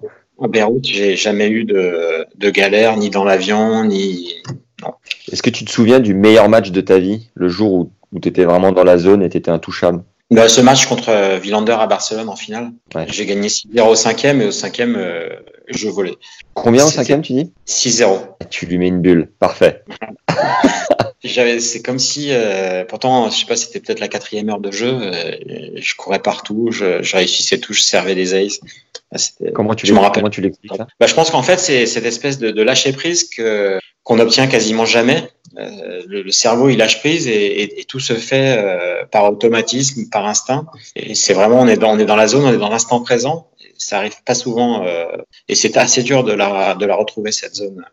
à 0.43 0.49
Beyrouth, 0.49 0.85
j'ai 0.85 1.17
jamais 1.17 1.49
eu 1.49 1.65
de, 1.65 2.27
de 2.35 2.51
galère 2.51 2.97
ni 2.97 3.11
dans 3.11 3.25
l'avion 3.25 3.85
ni. 3.85 4.35
Est-ce 5.31 5.43
que 5.43 5.51
tu 5.51 5.65
te 5.65 5.71
souviens 5.71 6.01
du 6.01 6.15
meilleur 6.15 6.49
match 6.49 6.73
de 6.73 6.81
ta 6.81 6.99
vie, 6.99 7.31
le 7.35 7.49
jour 7.49 7.73
où, 7.73 7.93
où 8.13 8.19
tu 8.19 8.29
étais 8.29 8.45
vraiment 8.45 8.73
dans 8.73 8.83
la 8.83 8.99
zone 8.99 9.23
et 9.23 9.29
tu 9.29 9.37
étais 9.37 9.53
intouchable? 9.53 10.03
Bah, 10.33 10.49
ce 10.49 10.61
match 10.61 10.87
contre 10.87 11.11
euh, 11.11 11.39
Villander 11.39 11.73
à 11.73 11.87
Barcelone 11.87 12.29
en 12.29 12.37
finale, 12.37 12.73
j'ai 13.09 13.27
gagné 13.27 13.49
6-0 13.49 13.83
au 13.83 13.95
cinquième 13.95 14.41
et 14.41 14.47
au 14.47 14.51
cinquième, 14.51 14.97
euh, 14.97 15.29
je 15.69 15.89
volais. 15.89 16.17
Combien 16.55 16.87
au 16.87 16.91
cinquième, 16.91 17.23
tu 17.23 17.35
dis? 17.35 17.53
6-0. 17.67 18.19
Tu 18.51 18.67
lui 18.67 18.79
mets 18.79 18.89
une 18.89 19.01
bulle, 19.01 19.31
parfait. 19.39 19.85
C'est 21.25 21.83
comme 21.83 22.01
si, 22.01 22.29
euh, 22.31 22.85
pourtant, 22.85 23.31
je 23.31 23.39
sais 23.39 23.47
pas, 23.47 23.55
c'était 23.55 23.79
peut-être 23.79 24.01
la 24.01 24.09
quatrième 24.09 24.49
heure 24.49 24.59
de 24.59 24.73
jeu. 24.73 25.13
je 25.77 25.95
courais 25.95 26.19
partout, 26.19 26.71
je, 26.73 27.01
je, 27.03 27.17
réussissais 27.17 27.59
tout, 27.59 27.73
je 27.73 27.81
servais 27.81 28.17
des 28.17 28.35
aces. 28.35 28.59
Comment 29.55 29.77
tu, 29.77 29.87
je. 29.87 29.95
Comment 29.95 30.31
tu 30.31 30.41
l'expliques 30.41 30.73
bah, 30.99 31.07
Je 31.07 31.15
pense 31.15 31.31
qu'en 31.31 31.45
fait, 31.45 31.61
c'est 31.61 31.87
cette 31.87 32.07
espèce 32.07 32.39
de, 32.39 32.51
de 32.51 32.63
lâcher 32.63 32.93
prise 32.93 33.29
que 33.29 33.79
qu'on 34.05 34.19
obtient 34.19 34.47
quasiment 34.47 34.85
jamais. 34.85 35.29
Euh, 35.59 36.03
le, 36.07 36.31
cerveau 36.31 36.71
il 36.71 36.79
lâche 36.79 37.01
prise 37.01 37.27
et, 37.27 37.81
et, 37.81 37.85
tout 37.85 38.01
se 38.01 38.15
fait 38.15 38.57
euh, 38.57 39.05
par 39.11 39.31
automatisme, 39.31 40.09
par 40.11 40.27
instinct. 40.27 40.67
Et 40.97 41.15
c'est 41.15 41.35
vraiment 41.35 41.61
on 41.61 41.67
est 41.67 41.77
dans 41.77 41.95
on 41.95 41.99
est 41.99 42.07
dans 42.07 42.17
la 42.17 42.27
zone, 42.27 42.45
on 42.45 42.53
est 42.53 42.59
dans 42.59 42.71
l'instant 42.71 43.01
présent. 43.01 43.51
Ça 43.77 43.99
arrive 43.99 44.23
pas 44.25 44.35
souvent 44.35 44.85
euh, 44.85 45.05
et 45.49 45.55
c'est 45.55 45.77
assez 45.77 46.03
dur 46.03 46.25
de 46.25 46.33
la 46.33 46.75
de 46.75 46.87
la 46.87 46.97
retrouver 46.97 47.33
cette 47.33 47.55
zone. 47.55 47.85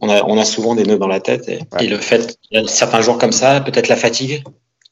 On 0.00 0.08
a 0.08 0.22
on 0.24 0.38
a 0.38 0.44
souvent 0.44 0.74
des 0.74 0.84
nœuds 0.84 0.98
dans 0.98 1.08
la 1.08 1.20
tête 1.20 1.48
et, 1.48 1.60
et 1.80 1.88
le 1.88 1.98
fait 1.98 2.38
certains 2.66 3.02
jours 3.02 3.18
comme 3.18 3.32
ça, 3.32 3.60
peut-être 3.60 3.88
la 3.88 3.96
fatigue 3.96 4.42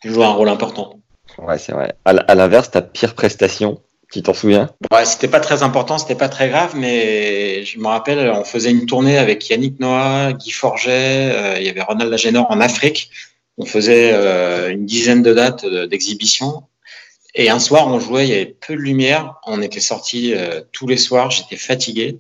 joue 0.05 0.23
un 0.23 0.33
rôle 0.33 0.51
important. 0.51 1.01
Ouais, 1.39 1.59
c'est 1.59 1.73
vrai. 1.73 1.95
À 2.05 2.35
l'inverse, 2.35 2.71
ta 2.71 2.83
pire 2.83 3.15
prestation, 3.15 3.81
tu 4.13 4.23
t'en 4.23 4.35
souviens? 4.35 4.71
Ouais, 4.93 5.05
c'était 5.05 5.29
pas 5.29 5.41
très 5.41 5.63
important, 5.63 5.99
c'était 5.99 6.15
pas 6.15 6.29
très 6.29 6.49
grave, 6.49 6.75
mais 6.77 7.65
je 7.65 7.79
me 7.79 7.87
rappelle, 7.87 8.31
on 8.31 8.45
faisait 8.45 8.71
une 8.71 8.87
tournée 8.87 9.19
avec 9.19 9.49
Yannick 9.49 9.81
Noah, 9.81 10.33
Guy 10.33 10.51
Forget, 10.51 11.33
euh, 11.33 11.57
il 11.59 11.67
y 11.67 11.69
avait 11.69 11.83
Ronald 11.83 12.11
Lagenor 12.11 12.47
en 12.51 12.61
Afrique. 12.61 13.11
On 13.59 13.67
faisait 13.67 14.13
euh, 14.13 14.71
une 14.71 14.87
dizaine 14.87 15.23
de 15.23 15.33
dates 15.33 15.65
d'exhibition. 15.67 16.65
Et 17.35 17.51
un 17.51 17.59
soir, 17.59 17.89
on 17.89 17.99
jouait, 17.99 18.27
il 18.27 18.31
y 18.31 18.35
avait 18.35 18.55
peu 18.67 18.75
de 18.75 18.81
lumière. 18.81 19.35
On 19.47 19.61
était 19.61 19.81
sortis 19.81 20.35
euh, 20.35 20.61
tous 20.73 20.87
les 20.87 20.97
soirs. 20.97 21.31
J'étais 21.31 21.57
fatigué. 21.57 22.19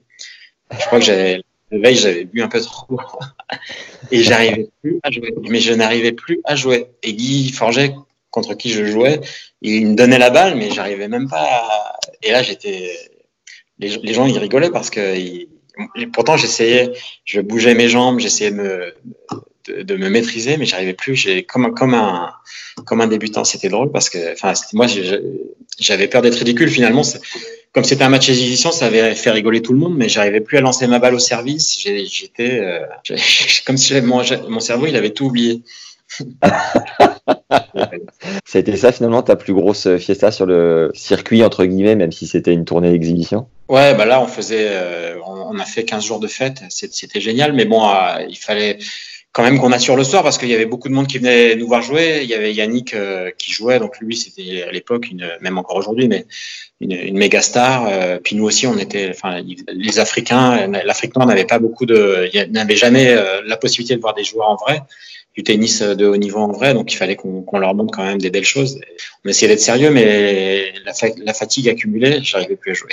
Je 0.72 0.84
crois 0.86 0.98
que 0.98 1.04
j'avais 1.04 1.42
le 1.70 1.80
veille, 1.80 1.96
j'avais 1.96 2.24
bu 2.24 2.42
un 2.42 2.48
peu 2.48 2.60
trop 2.60 3.00
et 4.10 4.22
j'arrivais 4.22 4.68
plus 4.82 4.98
à 5.02 5.10
jouer. 5.10 5.34
Mais 5.48 5.60
je 5.60 5.72
n'arrivais 5.72 6.12
plus 6.12 6.40
à 6.44 6.56
jouer. 6.56 6.86
Et 7.02 7.14
Guy 7.14 7.50
Forget 7.52 7.94
contre 8.34 8.54
qui 8.54 8.70
je 8.70 8.84
jouais, 8.84 9.20
il 9.62 9.86
me 9.86 9.94
donnait 9.94 10.18
la 10.18 10.30
balle, 10.30 10.56
mais 10.56 10.70
j'arrivais 10.70 11.08
même 11.08 11.28
pas. 11.28 11.44
À... 11.44 11.96
Et 12.22 12.32
là, 12.32 12.42
j'étais. 12.42 12.90
Les, 13.78 14.12
gens, 14.12 14.26
ils 14.26 14.38
rigolaient 14.38 14.70
parce 14.70 14.90
que. 14.90 15.14
Pourtant, 16.12 16.36
j'essayais, 16.36 16.92
je 17.24 17.40
bougeais 17.40 17.74
mes 17.74 17.88
jambes, 17.88 18.20
j'essayais 18.20 18.52
de 18.52 19.96
me, 19.96 20.08
maîtriser, 20.08 20.56
mais 20.56 20.66
j'arrivais 20.66 20.94
plus. 20.94 21.14
J'ai 21.16 21.44
comme 21.44 21.74
comme 21.74 21.94
un 21.94 22.32
comme 22.84 23.00
un 23.00 23.06
débutant. 23.06 23.44
C'était 23.44 23.68
drôle 23.68 23.90
parce 23.90 24.10
que, 24.10 24.32
enfin, 24.32 24.52
moi, 24.72 24.86
j'avais 25.78 26.08
peur 26.08 26.22
d'être 26.22 26.36
ridicule. 26.36 26.68
Finalement, 26.68 27.02
comme 27.72 27.84
c'était 27.84 28.04
un 28.04 28.08
match 28.08 28.26
d'exhibition, 28.26 28.70
ça 28.72 28.86
avait 28.86 29.14
fait 29.14 29.30
rigoler 29.30 29.62
tout 29.62 29.72
le 29.72 29.78
monde, 29.78 29.96
mais 29.96 30.08
j'arrivais 30.08 30.40
plus 30.40 30.58
à 30.58 30.60
lancer 30.60 30.86
ma 30.86 30.98
balle 30.98 31.14
au 31.14 31.20
service. 31.20 31.80
J'étais 31.80 32.60
euh, 32.60 32.80
comme 33.66 33.76
si 33.76 34.00
mon, 34.00 34.22
mon 34.48 34.60
cerveau, 34.60 34.86
il 34.86 34.96
avait 34.96 35.10
tout 35.10 35.26
oublié. 35.26 35.62
été 38.54 38.76
ça 38.76 38.92
finalement 38.92 39.22
ta 39.22 39.36
plus 39.36 39.54
grosse 39.54 39.96
fiesta 39.96 40.30
sur 40.30 40.46
le 40.46 40.90
circuit 40.94 41.42
entre 41.42 41.64
guillemets, 41.64 41.96
même 41.96 42.12
si 42.12 42.26
c'était 42.26 42.52
une 42.52 42.64
tournée 42.64 42.90
d'exhibition? 42.90 43.48
Ouais, 43.68 43.94
bah 43.94 44.04
là 44.04 44.20
on 44.20 44.26
faisait, 44.26 44.68
euh, 44.68 45.16
on 45.26 45.58
a 45.58 45.64
fait 45.64 45.84
15 45.84 46.04
jours 46.04 46.20
de 46.20 46.28
fête, 46.28 46.62
c'était 46.68 47.20
génial, 47.20 47.52
mais 47.52 47.64
bon, 47.64 47.82
euh, 47.88 48.24
il 48.28 48.36
fallait 48.36 48.78
quand 49.32 49.42
même 49.42 49.58
qu'on 49.58 49.72
assure 49.72 49.96
le 49.96 50.04
soir 50.04 50.22
parce 50.22 50.38
qu'il 50.38 50.48
y 50.48 50.54
avait 50.54 50.66
beaucoup 50.66 50.88
de 50.88 50.94
monde 50.94 51.08
qui 51.08 51.18
venait 51.18 51.56
nous 51.56 51.66
voir 51.66 51.82
jouer. 51.82 52.20
Il 52.22 52.28
y 52.28 52.34
avait 52.34 52.54
Yannick 52.54 52.94
euh, 52.94 53.32
qui 53.36 53.50
jouait, 53.50 53.80
donc 53.80 53.98
lui 54.00 54.16
c'était 54.16 54.62
à 54.62 54.70
l'époque, 54.70 55.08
même 55.40 55.58
encore 55.58 55.76
aujourd'hui, 55.76 56.06
mais 56.06 56.26
une, 56.80 56.92
une 56.92 57.16
méga 57.16 57.40
star. 57.40 57.88
puis 58.22 58.36
nous 58.36 58.44
aussi, 58.44 58.66
on 58.66 58.78
était, 58.78 59.08
enfin 59.10 59.42
les 59.66 59.98
Africains, 59.98 60.68
l'Afrique 60.84 61.16
noire 61.16 61.26
n'avait 61.26 61.46
pas 61.46 61.58
beaucoup 61.58 61.86
de, 61.86 62.30
n'avait 62.50 62.76
jamais 62.76 63.16
la 63.44 63.56
possibilité 63.56 63.96
de 63.96 64.00
voir 64.00 64.14
des 64.14 64.24
joueurs 64.24 64.50
en 64.50 64.56
vrai 64.56 64.82
du 65.34 65.42
tennis 65.42 65.82
de 65.82 66.06
haut 66.06 66.16
niveau 66.16 66.38
en 66.38 66.52
vrai, 66.52 66.74
donc 66.74 66.92
il 66.92 66.96
fallait 66.96 67.16
qu'on 67.16 67.58
leur 67.58 67.74
montre 67.74 67.92
quand 67.94 68.04
même 68.04 68.20
des 68.20 68.30
belles 68.30 68.44
choses. 68.44 68.80
On 69.24 69.28
essayait 69.28 69.48
d'être 69.48 69.60
sérieux, 69.60 69.90
mais 69.90 70.72
la, 70.84 70.92
la 71.24 71.34
fatigue 71.34 71.68
accumulée, 71.68 72.20
j'arrivais 72.22 72.56
plus 72.56 72.70
à 72.70 72.74
jouer. 72.74 72.90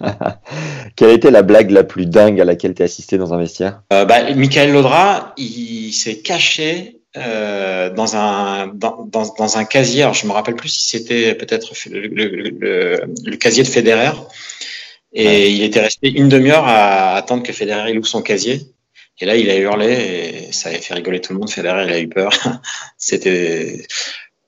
Quelle 0.96 1.10
était 1.10 1.30
la 1.30 1.42
blague 1.42 1.70
la 1.70 1.84
plus 1.84 2.06
dingue 2.06 2.40
à 2.40 2.44
laquelle 2.44 2.74
tu 2.74 2.82
as 2.82 2.86
assisté 2.86 3.18
dans 3.18 3.32
un 3.34 3.38
vestiaire? 3.38 3.82
Euh, 3.92 4.04
bah, 4.04 4.32
Michael 4.34 4.72
Laudra, 4.72 5.34
il 5.36 5.92
s'est 5.92 6.18
caché 6.18 7.02
euh, 7.16 7.90
dans 7.90 8.16
un 8.16 8.68
dans, 8.68 9.04
dans, 9.04 9.34
dans, 9.34 9.56
un 9.58 9.64
casier. 9.64 10.02
Alors 10.02 10.14
je 10.14 10.26
me 10.26 10.32
rappelle 10.32 10.56
plus 10.56 10.70
si 10.70 10.88
c'était 10.88 11.34
peut-être 11.34 11.72
le, 11.90 12.06
le, 12.06 13.04
le, 13.24 13.36
casier 13.36 13.62
de 13.62 13.68
Federer. 13.68 14.12
Et 15.12 15.50
il 15.50 15.62
était 15.62 15.80
resté 15.80 16.10
une 16.10 16.30
demi-heure 16.30 16.64
à 16.66 17.16
attendre 17.16 17.42
que 17.42 17.52
Federer 17.52 17.90
il 17.90 17.98
ouvre 17.98 18.08
son 18.08 18.22
casier. 18.22 18.62
Et 19.22 19.24
là, 19.24 19.36
il 19.36 19.48
a 19.50 19.56
hurlé 19.56 20.48
et 20.48 20.52
ça 20.52 20.70
a 20.70 20.72
fait 20.72 20.94
rigoler 20.94 21.20
tout 21.20 21.32
le 21.32 21.38
monde. 21.38 21.48
Federer, 21.48 21.84
il 21.86 21.92
a 21.92 22.00
eu 22.00 22.08
peur. 22.08 22.32
C'était 22.98 23.86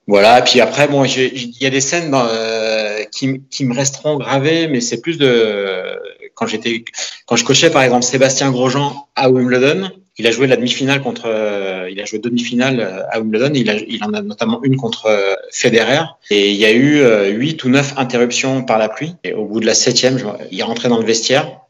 voilà. 0.05 0.41
Puis 0.41 0.59
après, 0.59 0.89
bon, 0.89 1.05
il 1.05 1.61
y 1.61 1.65
a 1.65 1.69
des 1.69 1.79
scènes 1.79 2.13
euh, 2.13 3.05
qui, 3.09 3.63
me 3.63 3.73
resteront 3.73 4.17
gravées, 4.17 4.67
mais 4.67 4.81
c'est 4.81 4.99
plus 4.99 5.17
de 5.17 5.97
quand 6.33 6.45
j'étais 6.45 6.83
quand 7.25 7.37
je 7.37 7.45
coachais 7.45 7.69
par 7.69 7.83
exemple 7.83 8.03
Sébastien 8.03 8.51
Grosjean 8.51 9.07
à 9.15 9.29
Wimbledon. 9.29 9.91
Il 10.17 10.27
a 10.27 10.31
joué 10.31 10.45
la 10.47 10.57
demi-finale 10.57 11.01
contre, 11.01 11.23
euh, 11.25 11.89
il 11.89 12.01
a 12.01 12.05
joué 12.05 12.19
demi-finales 12.19 12.81
euh, 12.81 13.03
à 13.11 13.21
Wimbledon. 13.21 13.51
Il, 13.53 13.69
a, 13.69 13.75
il 13.75 14.03
en 14.03 14.13
a 14.13 14.21
notamment 14.21 14.61
une 14.63 14.75
contre 14.75 15.37
Federer. 15.51 16.03
Et 16.29 16.51
il 16.51 16.57
y 16.57 16.65
a 16.65 16.73
eu 16.73 17.01
huit 17.31 17.63
ou 17.63 17.69
neuf 17.69 17.93
interruptions 17.95 18.63
par 18.63 18.77
la 18.77 18.89
pluie. 18.89 19.15
Et 19.23 19.31
au 19.31 19.45
bout 19.45 19.61
de 19.61 19.65
la 19.65 19.73
septième, 19.73 20.19
il 20.51 20.59
est 20.59 20.63
rentré 20.63 20.89
dans 20.89 20.99
le 20.99 21.05
vestiaire. 21.05 21.61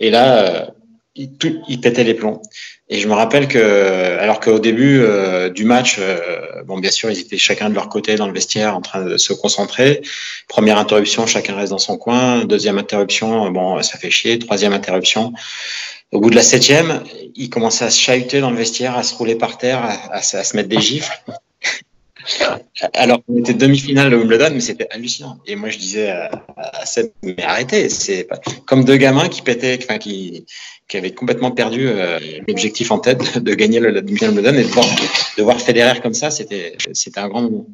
Et 0.00 0.10
là, 0.10 0.72
il, 1.18 1.32
tout, 1.32 1.52
les 1.68 2.14
plombs. 2.14 2.40
Et 2.88 3.00
je 3.00 3.08
me 3.08 3.12
rappelle 3.12 3.48
que, 3.48 4.18
alors 4.18 4.40
qu'au 4.40 4.58
début 4.58 5.00
euh, 5.00 5.50
du 5.50 5.64
match, 5.64 5.96
euh, 5.98 6.62
bon, 6.64 6.78
bien 6.78 6.90
sûr, 6.90 7.10
ils 7.10 7.18
étaient 7.18 7.36
chacun 7.36 7.68
de 7.68 7.74
leur 7.74 7.88
côté 7.88 8.16
dans 8.16 8.26
le 8.26 8.32
vestiaire 8.32 8.74
en 8.74 8.80
train 8.80 9.04
de 9.04 9.16
se 9.18 9.32
concentrer. 9.34 10.00
Première 10.48 10.78
interruption, 10.78 11.26
chacun 11.26 11.54
reste 11.56 11.70
dans 11.70 11.78
son 11.78 11.98
coin. 11.98 12.44
Deuxième 12.44 12.78
interruption, 12.78 13.50
bon, 13.50 13.82
ça 13.82 13.98
fait 13.98 14.10
chier. 14.10 14.38
Troisième 14.38 14.72
interruption. 14.72 15.34
Au 16.12 16.20
bout 16.20 16.30
de 16.30 16.36
la 16.36 16.42
septième, 16.42 17.02
il 17.34 17.50
commençait 17.50 17.84
à 17.84 17.90
se 17.90 18.00
chahuter 18.00 18.40
dans 18.40 18.50
le 18.50 18.56
vestiaire, 18.56 18.96
à 18.96 19.02
se 19.02 19.14
rouler 19.14 19.34
par 19.34 19.58
terre, 19.58 19.82
à 20.10 20.22
se 20.22 20.56
mettre 20.56 20.70
des 20.70 20.80
gifles. 20.80 21.20
Alors, 22.94 23.20
on 23.28 23.38
était 23.38 23.54
demi-finale 23.54 24.10
de 24.10 24.16
Wimbledon, 24.16 24.50
mais 24.52 24.60
c'était 24.60 24.86
hallucinant. 24.90 25.38
Et 25.46 25.56
moi, 25.56 25.68
je 25.68 25.78
disais 25.78 26.10
à, 26.10 26.30
à 26.56 26.86
Seb, 26.86 27.10
mais 27.22 27.42
arrêtez, 27.42 27.88
c'est 27.88 28.28
comme 28.66 28.84
deux 28.84 28.96
gamins 28.96 29.28
qui 29.28 29.42
pétaient, 29.42 29.78
enfin, 29.82 29.98
qui, 29.98 30.44
qui 30.88 30.96
avaient 30.96 31.12
complètement 31.12 31.50
perdu 31.50 31.86
euh, 31.86 32.18
l'objectif 32.48 32.90
en 32.90 32.98
tête 32.98 33.38
de 33.38 33.54
gagner 33.54 33.78
le, 33.78 34.00
demi-finale 34.00 34.34
de 34.34 34.40
Wimbledon 34.40 34.58
et 34.58 34.64
de 34.64 34.68
voir, 34.68 34.86
de 35.36 35.42
voir 35.42 35.60
Federer 35.60 36.00
comme 36.00 36.14
ça, 36.14 36.30
c'était, 36.30 36.76
c'était 36.92 37.20
un 37.20 37.28
grand 37.28 37.42
moment. 37.42 37.66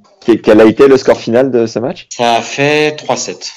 Quel 0.42 0.60
a 0.60 0.64
été 0.64 0.88
le 0.88 0.96
score 0.96 1.20
final 1.20 1.50
de 1.50 1.66
ce 1.66 1.78
match? 1.78 2.06
Ça 2.10 2.34
a 2.34 2.42
fait 2.42 3.00
3-7 3.00 3.52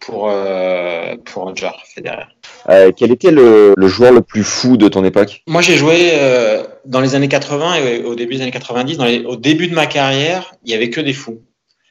pour, 0.00 0.28
euh, 0.28 1.16
pour 1.24 1.44
Roger 1.44 1.70
Federer. 1.94 2.26
Euh, 2.68 2.90
quel 2.96 3.12
était 3.12 3.30
le, 3.30 3.74
joueur 3.82 4.12
le 4.12 4.22
plus 4.22 4.44
fou 4.44 4.76
de 4.76 4.88
ton 4.88 5.04
époque? 5.04 5.42
Moi, 5.46 5.62
j'ai 5.62 5.76
joué 5.76 6.10
euh, 6.14 6.64
dans 6.84 7.00
les 7.00 7.14
années 7.14 7.28
80 7.28 7.76
et 7.76 8.04
au 8.04 8.14
début 8.14 8.36
des 8.36 8.42
années 8.42 8.50
90. 8.50 8.98
Dans 8.98 9.04
les, 9.04 9.24
au 9.24 9.36
début 9.36 9.68
de 9.68 9.74
ma 9.74 9.86
carrière, 9.86 10.54
il 10.64 10.72
y 10.72 10.74
avait 10.74 10.90
que 10.90 11.00
des 11.00 11.12
fous. 11.12 11.42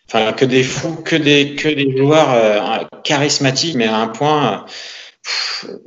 Enfin, 0.08 0.34
que 0.34 0.46
des 0.46 0.64
fous, 0.64 0.98
que 1.04 1.16
des, 1.16 1.56
que 1.56 1.70
des 1.70 1.98
joueurs 1.98 2.32
euh, 2.32 2.84
charismatiques, 3.04 3.76
mais 3.76 3.88
à 3.88 3.98
un 3.98 4.08
point. 4.08 4.66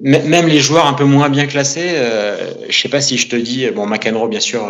Même 0.01 0.49
les 0.49 0.59
joueurs 0.59 0.87
un 0.87 0.95
peu 0.95 1.05
moins 1.05 1.29
bien 1.29 1.47
classés, 1.47 1.95
je 2.69 2.77
sais 2.77 2.89
pas 2.89 3.01
si 3.01 3.17
je 3.17 3.29
te 3.29 3.37
dis, 3.37 3.71
bon, 3.71 3.87
McEnroe, 3.87 4.29
bien 4.29 4.41
sûr, 4.41 4.69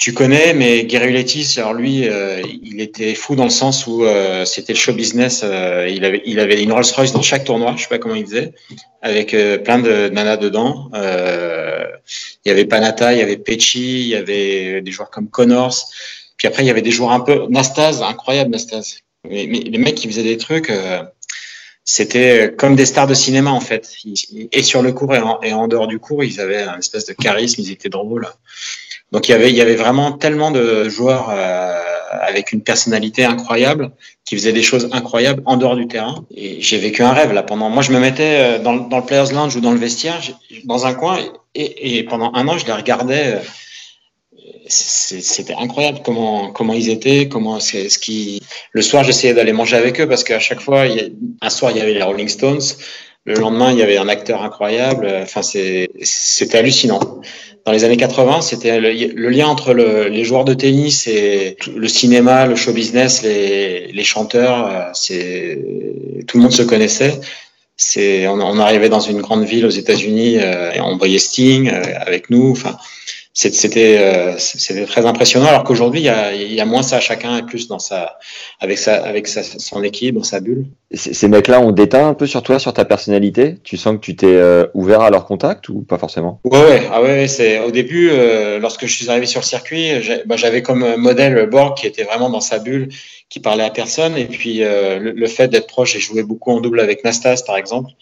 tu 0.00 0.14
connais, 0.14 0.54
mais 0.54 0.86
Gary 0.86 1.26
alors 1.58 1.74
lui, 1.74 2.08
euh, 2.08 2.40
il 2.62 2.80
était 2.80 3.14
fou 3.14 3.36
dans 3.36 3.44
le 3.44 3.50
sens 3.50 3.86
où 3.86 4.02
euh, 4.02 4.46
c'était 4.46 4.72
le 4.72 4.78
show 4.78 4.94
business. 4.94 5.42
Euh, 5.44 5.86
il 5.90 6.06
avait, 6.06 6.22
il 6.24 6.40
avait 6.40 6.62
une 6.62 6.72
Rolls 6.72 6.86
Royce 6.96 7.12
dans 7.12 7.20
chaque 7.20 7.44
tournoi, 7.44 7.74
je 7.76 7.82
sais 7.82 7.88
pas 7.88 7.98
comment 7.98 8.14
il 8.14 8.24
faisait, 8.24 8.54
avec 9.02 9.34
euh, 9.34 9.58
plein 9.58 9.78
de 9.78 10.08
nanas 10.08 10.38
dedans. 10.38 10.90
Euh, 10.94 11.84
il 12.46 12.48
y 12.48 12.50
avait 12.50 12.64
Panata, 12.64 13.12
il 13.12 13.18
y 13.18 13.22
avait 13.22 13.36
Pecci, 13.36 14.00
il 14.00 14.06
y 14.06 14.14
avait 14.14 14.80
des 14.80 14.90
joueurs 14.90 15.10
comme 15.10 15.28
Connors. 15.28 15.76
Puis 16.38 16.48
après, 16.48 16.62
il 16.62 16.66
y 16.66 16.70
avait 16.70 16.80
des 16.80 16.92
joueurs 16.92 17.12
un 17.12 17.20
peu 17.20 17.46
Nastase, 17.50 18.02
incroyable 18.02 18.52
Nastase. 18.52 19.00
Mais, 19.28 19.44
les 19.44 19.78
mecs 19.78 19.96
qui 19.96 20.08
faisaient 20.08 20.22
des 20.22 20.38
trucs, 20.38 20.72
c'était 21.84 22.54
comme 22.56 22.74
des 22.74 22.86
stars 22.86 23.06
de 23.06 23.12
cinéma 23.12 23.50
en 23.50 23.60
fait. 23.60 23.92
Et 24.50 24.62
sur 24.62 24.80
le 24.80 24.92
cours 24.92 25.14
et 25.14 25.52
en, 25.52 25.68
dehors 25.68 25.88
du 25.88 25.98
cours, 25.98 26.24
ils 26.24 26.40
avaient 26.40 26.62
un 26.62 26.78
espèce 26.78 27.04
de 27.04 27.12
charisme, 27.12 27.60
ils 27.60 27.70
étaient 27.70 27.90
drôles. 27.90 28.26
Donc 29.12 29.28
il 29.28 29.32
y 29.32 29.34
avait, 29.34 29.50
il 29.50 29.56
y 29.56 29.60
avait 29.60 29.76
vraiment 29.76 30.12
tellement 30.12 30.50
de 30.50 30.88
joueurs 30.88 31.30
avec 32.10 32.52
une 32.52 32.62
personnalité 32.62 33.24
incroyable, 33.24 33.90
qui 34.24 34.36
faisait 34.36 34.52
des 34.52 34.62
choses 34.62 34.88
incroyables 34.92 35.42
en 35.46 35.56
dehors 35.56 35.76
du 35.76 35.86
terrain. 35.88 36.24
Et 36.34 36.60
j'ai 36.60 36.78
vécu 36.78 37.02
un 37.02 37.12
rêve 37.12 37.32
là 37.32 37.42
pendant. 37.42 37.70
Moi, 37.70 37.82
je 37.82 37.92
me 37.92 37.98
mettais 37.98 38.58
dans, 38.60 38.74
dans 38.74 38.98
le 38.98 39.04
Players 39.04 39.32
Lounge 39.32 39.56
ou 39.56 39.60
dans 39.60 39.72
le 39.72 39.78
vestiaire, 39.78 40.20
dans 40.64 40.86
un 40.86 40.94
coin, 40.94 41.18
et, 41.54 41.98
et 41.98 42.04
pendant 42.04 42.32
un 42.34 42.46
an, 42.48 42.58
je 42.58 42.66
les 42.66 42.72
regardais 42.72 43.40
c'était 44.70 45.54
incroyable 45.54 46.00
comment 46.04 46.52
comment 46.52 46.72
ils 46.72 46.90
étaient, 46.90 47.28
comment 47.28 47.60
c'est 47.60 47.88
ce 47.88 47.98
qui. 47.98 48.40
Le 48.72 48.82
soir, 48.82 49.04
j'essayais 49.04 49.34
d'aller 49.34 49.52
manger 49.52 49.76
avec 49.76 50.00
eux 50.00 50.08
parce 50.08 50.24
qu'à 50.24 50.38
chaque 50.38 50.60
fois, 50.60 50.84
un 51.40 51.50
soir 51.50 51.72
il 51.72 51.78
y 51.78 51.80
avait 51.80 51.94
les 51.94 52.02
Rolling 52.02 52.28
Stones, 52.28 52.62
le 53.30 53.40
lendemain 53.40 53.72
il 53.72 53.78
y 53.78 53.82
avait 53.82 53.96
un 53.96 54.08
acteur 54.08 54.42
incroyable. 54.42 55.08
Enfin, 55.22 55.42
c'était 55.42 56.58
hallucinant. 56.58 57.00
Dans 57.66 57.72
les 57.72 57.84
années 57.84 57.98
80, 57.98 58.40
c'était 58.40 58.80
le, 58.80 59.28
lien 59.28 59.46
entre 59.46 59.74
le, 59.74 60.08
les 60.08 60.24
joueurs 60.24 60.44
de 60.44 60.54
tennis 60.54 61.06
et 61.06 61.56
le 61.74 61.88
cinéma, 61.88 62.46
le 62.46 62.56
show 62.56 62.72
business, 62.72 63.22
les, 63.22 63.92
les 63.92 64.04
chanteurs. 64.04 64.90
C'est 64.94 65.58
tout 66.26 66.38
le 66.38 66.42
monde 66.42 66.52
se 66.52 66.62
connaissait. 66.62 67.20
C'est 67.76 68.26
on, 68.28 68.40
on, 68.40 68.58
arrivait 68.58 68.88
dans 68.88 69.00
une 69.00 69.20
grande 69.20 69.44
ville 69.44 69.66
aux 69.66 69.70
États-Unis 69.70 70.38
euh, 70.38 70.72
et 70.72 70.80
on 70.80 70.96
voyait 70.96 71.18
Sting 71.18 71.70
euh, 71.70 71.82
avec 72.00 72.28
nous. 72.28 72.50
Enfin 72.50 72.76
c'était 73.32 73.96
euh, 73.98 74.36
c'était 74.38 74.84
très 74.86 75.06
impressionnant 75.06 75.46
alors 75.46 75.62
qu'aujourd'hui 75.62 76.00
il 76.00 76.04
y 76.04 76.08
a, 76.08 76.34
y 76.34 76.60
a 76.60 76.64
moins 76.64 76.82
ça 76.82 76.98
chacun 76.98 77.38
est 77.38 77.46
plus 77.46 77.68
dans 77.68 77.78
sa 77.78 78.18
avec 78.58 78.76
sa 78.76 78.96
avec 78.96 79.28
sa, 79.28 79.44
son 79.44 79.84
équipe 79.84 80.16
dans 80.16 80.24
sa 80.24 80.40
bulle. 80.40 80.66
Ces 80.92 81.28
mecs-là 81.28 81.60
ont 81.60 81.70
déteint 81.70 82.08
un 82.08 82.14
peu 82.14 82.26
sur 82.26 82.42
toi 82.42 82.58
sur 82.58 82.72
ta 82.72 82.84
personnalité? 82.84 83.58
Tu 83.62 83.76
sens 83.76 83.94
que 83.94 84.00
tu 84.00 84.16
t'es 84.16 84.26
euh, 84.26 84.66
ouvert 84.74 85.02
à 85.02 85.10
leur 85.10 85.26
contact 85.26 85.68
ou 85.68 85.82
pas 85.82 85.96
forcément? 85.96 86.40
Ouais 86.44 86.60
ouais 86.60 86.82
ah 86.90 87.00
ouais 87.02 87.28
c'est 87.28 87.60
au 87.60 87.70
début 87.70 88.10
euh, 88.10 88.58
lorsque 88.58 88.86
je 88.86 88.92
suis 88.92 89.08
arrivé 89.08 89.26
sur 89.26 89.40
le 89.40 89.46
circuit 89.46 89.90
bah, 90.26 90.34
j'avais 90.36 90.62
comme 90.62 90.96
modèle 90.96 91.46
Borg 91.48 91.76
qui 91.76 91.86
était 91.86 92.04
vraiment 92.04 92.30
dans 92.30 92.40
sa 92.40 92.58
bulle 92.58 92.88
qui 93.28 93.38
parlait 93.38 93.62
à 93.62 93.70
personne 93.70 94.16
et 94.16 94.24
puis 94.24 94.58
le, 94.58 95.12
le, 95.12 95.26
fait 95.28 95.46
d'être 95.46 95.68
proche 95.68 95.92
j'ai 95.92 96.00
joué 96.00 96.24
beaucoup 96.24 96.50
en 96.50 96.60
double 96.60 96.80
avec 96.80 97.04
Nastas 97.04 97.44
par 97.46 97.56
exemple 97.56 97.92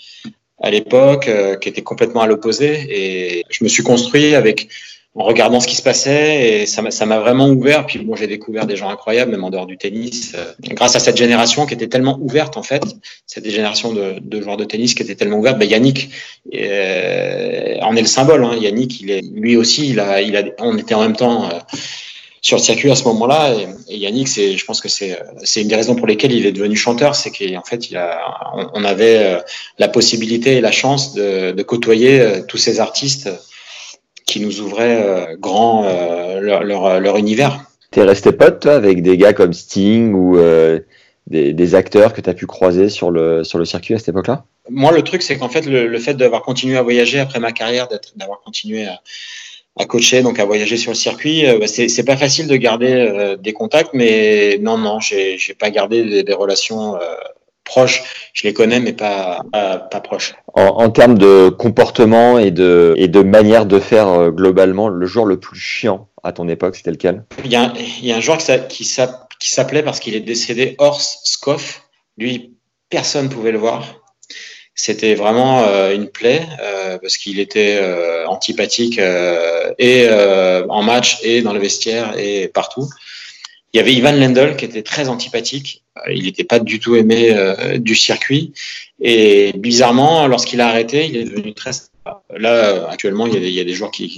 à 0.63 0.71
l'époque 0.71 1.29
qui 1.61 1.69
était 1.69 1.83
complètement 1.83 2.23
à 2.23 2.27
l'opposé 2.27 2.87
et 2.89 3.45
je 3.51 3.63
me 3.63 3.69
suis 3.69 3.83
construit 3.83 4.35
avec 4.35 4.69
en 5.15 5.25
regardant 5.25 5.59
ce 5.59 5.67
qui 5.67 5.75
se 5.75 5.83
passait 5.83 6.63
et 6.63 6.67
ça 6.67 6.83
m'a, 6.83 7.19
vraiment 7.19 7.49
ouvert. 7.49 7.87
Puis 7.87 7.99
bon, 7.99 8.15
j'ai 8.15 8.27
découvert 8.27 8.67
des 8.67 8.77
gens 8.77 8.89
incroyables, 8.89 9.31
même 9.31 9.43
en 9.43 9.51
dehors 9.51 9.67
du 9.67 9.77
tennis, 9.77 10.33
euh, 10.35 10.45
grâce 10.71 10.97
à 10.97 11.01
cette 11.01 11.17
génération 11.17 11.67
qui 11.67 11.75
était 11.75 11.89
tellement 11.89 12.19
ouverte 12.21 12.57
en 12.57 12.63
fait, 12.63 12.83
cette 13.27 13.49
génération 13.49 13.93
de, 13.93 14.17
de 14.21 14.41
joueurs 14.41 14.57
de 14.57 14.65
tennis 14.65 14.95
qui 14.95 15.03
était 15.03 15.15
tellement 15.15 15.39
ouverte. 15.39 15.59
Ben, 15.59 15.69
Yannick 15.69 16.11
euh, 16.55 17.79
en 17.81 17.97
est 17.97 18.03
le 18.03 18.07
symbole. 18.07 18.45
Hein. 18.45 18.57
Yannick, 18.61 19.01
il 19.01 19.11
est, 19.11 19.23
lui 19.23 19.57
aussi, 19.57 19.89
il 19.89 19.99
a, 19.99 20.21
il 20.21 20.37
a, 20.37 20.45
on 20.59 20.77
était 20.77 20.95
en 20.95 21.03
même 21.03 21.17
temps. 21.17 21.49
Euh, 21.49 21.59
sur 22.41 22.57
le 22.57 22.63
circuit 22.63 22.89
à 22.89 22.95
ce 22.95 23.03
moment-là. 23.03 23.53
Et, 23.89 23.97
Yannick, 23.99 24.29
c'est, 24.29 24.57
je 24.57 24.65
pense 24.65 24.81
que 24.81 24.89
c'est, 24.89 25.19
une 25.57 25.67
des 25.67 25.75
raisons 25.75 25.97
pour 25.97 26.07
lesquelles 26.07 26.31
il 26.31 26.47
est 26.47 26.53
devenu 26.53 26.77
chanteur, 26.77 27.17
c'est 27.17 27.33
qu'en 27.33 27.65
fait, 27.65 27.91
il 27.91 27.97
a, 27.97 28.21
on, 28.75 28.85
avait 28.85 29.19
euh, 29.19 29.41
la 29.79 29.89
possibilité 29.89 30.57
et 30.57 30.61
la 30.61 30.71
chance 30.71 31.15
de, 31.15 31.51
de 31.51 31.63
côtoyer 31.65 32.43
tous 32.47 32.57
ces 32.57 32.79
artistes 32.79 33.29
qui 34.29 34.41
nous 34.41 34.61
ouvraient 34.61 35.03
euh, 35.03 35.37
grand 35.37 35.85
euh, 35.85 36.41
leur, 36.41 36.63
leur, 36.63 37.01
leur, 37.01 37.17
univers. 37.17 37.65
T'es 37.91 38.03
resté 38.03 38.31
pote 38.31 38.61
toi, 38.61 38.75
avec 38.75 39.03
des 39.03 39.17
gars 39.17 39.33
comme 39.33 39.55
Sting 39.55 40.13
ou 40.13 40.39
euh, 40.39 40.79
des, 41.27 41.55
des, 41.55 41.75
acteurs 41.75 42.13
que 42.13 42.21
tu 42.21 42.31
as 42.31 42.35
pu 42.35 42.47
croiser 42.47 42.91
sur 42.91 43.11
le, 43.11 43.43
sur 43.43 43.59
le 43.59 43.65
circuit 43.65 43.95
à 43.95 43.99
cette 43.99 44.11
époque-là? 44.11 44.45
Moi, 44.69 44.93
le 44.93 45.03
truc, 45.03 45.23
c'est 45.23 45.39
qu'en 45.39 45.49
fait, 45.49 45.65
le, 45.67 45.87
le 45.87 45.99
fait 45.99 46.15
d'avoir 46.15 46.43
continué 46.43 46.77
à 46.77 46.83
voyager 46.83 47.19
après 47.19 47.41
ma 47.41 47.53
carrière, 47.53 47.89
d'avoir 48.17 48.41
continué 48.41 48.87
à, 48.87 49.01
à, 49.79 49.87
coacher, 49.87 50.21
donc 50.21 50.39
à 50.39 50.45
voyager 50.45 50.77
sur 50.77 50.93
le 50.93 50.97
circuit, 50.97 51.47
bah, 51.59 51.67
c'est 51.67 52.05
pas 52.05 52.19
facile 52.19 52.49
de 52.49 52.57
garder 52.57 53.37
des 53.41 53.55
contacts, 53.55 53.95
mais 53.95 54.59
non, 54.61 54.77
non, 54.77 55.01
j'ai 55.01 55.39
pas 55.59 55.71
gardé 55.71 56.03
des, 56.03 56.23
des 56.23 56.35
relations 56.35 56.99
proches. 57.69 58.03
Je 58.33 58.43
les 58.49 58.53
connais, 58.53 58.81
mais 58.81 58.93
pas, 58.93 59.43
pas, 59.53 59.77
pas 59.79 60.01
proches. 60.01 60.35
En, 60.55 60.63
en, 60.63 60.91
termes 60.91 61.19
de 61.19 61.51
comportement 61.51 62.39
et 62.39 62.51
de, 62.51 62.95
et 62.97 63.07
de 63.07 63.23
manière 63.23 63.67
de 63.67 63.79
faire 63.79 64.09
euh, 64.09 64.31
globalement, 64.31 64.89
le 64.89 65.07
joueur 65.07 65.27
le 65.27 65.39
plus 65.39 65.61
chiant 65.61 66.09
à 66.25 66.33
ton 66.33 66.49
époque, 66.49 66.75
c'était 66.77 66.91
lequel? 66.91 67.25
Il 67.45 67.53
y, 67.53 67.57
a, 67.57 67.73
il 68.01 68.07
y 68.07 68.13
a 68.13 68.17
un 68.17 68.21
joueur 68.21 68.39
qui 68.39 68.85
s'appelait 68.85 69.83
parce 69.83 70.01
qu'il 70.01 70.17
est 70.17 70.21
décédé 70.21 70.75
Horst 70.79 71.21
Skoff. 71.25 71.83
Lui, 72.17 72.55
personne 72.89 73.27
ne 73.27 73.31
pouvait 73.31 73.53
le 73.53 73.59
voir. 73.59 73.85
C'était 74.75 75.15
vraiment 75.15 75.65
euh, 75.65 75.93
une 75.95 76.09
plaie 76.09 76.43
euh, 76.63 76.99
parce 76.99 77.17
qu'il 77.17 77.39
était 77.41 77.81
antipathique 78.27 79.01
et 79.79 80.09
en 80.69 80.83
match 80.83 81.19
et 81.23 81.43
dans 81.43 81.53
le 81.53 81.61
vestiaire 81.61 82.15
et 82.17 82.49
partout. 82.49 82.89
Il 83.73 83.77
y 83.77 83.81
avait 83.81 83.93
Ivan 83.93 84.13
Lendl 84.13 84.57
qui 84.57 84.65
était 84.65 84.83
très 84.83 85.09
antipathique. 85.09 85.83
Euh, 85.99 86.13
il 86.13 86.25
n'était 86.25 86.45
pas 86.45 86.59
du 86.59 86.81
tout 86.81 86.97
aimé 86.97 87.31
euh, 87.33 87.79
du 87.79 87.95
circuit. 87.95 88.55
Et 89.01 89.53
bizarrement, 89.57 90.27
lorsqu'il 90.27 90.61
a 90.61 90.69
arrêté, 90.69 91.07
il 91.07 91.17
est 91.17 91.25
devenu 91.25 91.53
très 91.55 91.73
Là, 92.35 92.89
actuellement, 92.89 93.27
il 93.27 93.35
y 93.35 93.37
a 93.37 93.41
des, 93.41 93.49
il 93.49 93.55
y 93.55 93.61
a 93.61 93.65
des 93.65 93.75
joueurs 93.75 93.91
qui, 93.91 94.09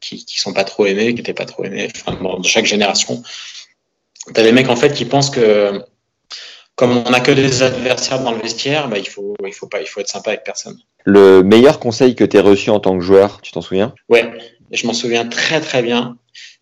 qui, 0.00 0.24
qui, 0.24 0.40
sont 0.40 0.52
pas 0.52 0.64
trop 0.64 0.86
aimés, 0.86 1.08
qui 1.08 1.16
n'étaient 1.16 1.34
pas 1.34 1.44
trop 1.44 1.64
aimés, 1.64 1.88
enfin, 1.94 2.38
de 2.38 2.46
chaque 2.46 2.66
génération. 2.66 3.22
Tu 4.34 4.40
as 4.40 4.42
des 4.42 4.52
mecs, 4.52 4.68
en 4.68 4.76
fait, 4.76 4.92
qui 4.92 5.04
pensent 5.04 5.30
que, 5.30 5.80
comme 6.74 6.96
on 6.96 7.10
n'a 7.10 7.20
que 7.20 7.30
des 7.30 7.62
adversaires 7.62 8.22
dans 8.22 8.32
le 8.32 8.40
vestiaire, 8.40 8.88
bah, 8.88 8.98
il 8.98 9.08
faut, 9.08 9.34
il 9.44 9.52
faut 9.52 9.66
pas, 9.66 9.80
il 9.80 9.86
faut 9.86 10.00
être 10.00 10.08
sympa 10.08 10.30
avec 10.30 10.44
personne. 10.44 10.78
Le 11.04 11.42
meilleur 11.42 11.78
conseil 11.78 12.14
que 12.14 12.24
tu 12.24 12.38
as 12.38 12.42
reçu 12.42 12.70
en 12.70 12.80
tant 12.80 12.98
que 12.98 13.04
joueur, 13.04 13.40
tu 13.42 13.52
t'en 13.52 13.62
souviens? 13.62 13.94
Ouais. 14.08 14.28
Je 14.72 14.86
m'en 14.86 14.92
souviens 14.92 15.24
très, 15.26 15.60
très 15.60 15.82
bien 15.82 16.16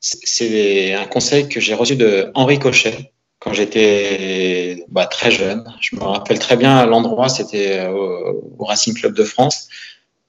c'est 0.05 0.93
un 0.93 1.07
conseil 1.07 1.49
que 1.49 1.61
j'ai 1.61 1.75
reçu 1.75 1.97
de 1.97 2.31
Henri 2.35 2.59
Cochet 2.59 3.13
quand 3.39 3.55
j'étais 3.55 4.85
bah, 4.89 5.07
très 5.07 5.31
jeune. 5.31 5.65
Je 5.81 5.97
me 5.97 6.03
rappelle 6.03 6.39
très 6.39 6.57
bien 6.57 6.85
l'endroit, 6.85 7.29
c'était 7.29 7.87
au, 7.87 8.55
au, 8.59 8.65
Racing 8.65 8.95
Club 8.95 9.15
de 9.15 9.25
France. 9.25 9.69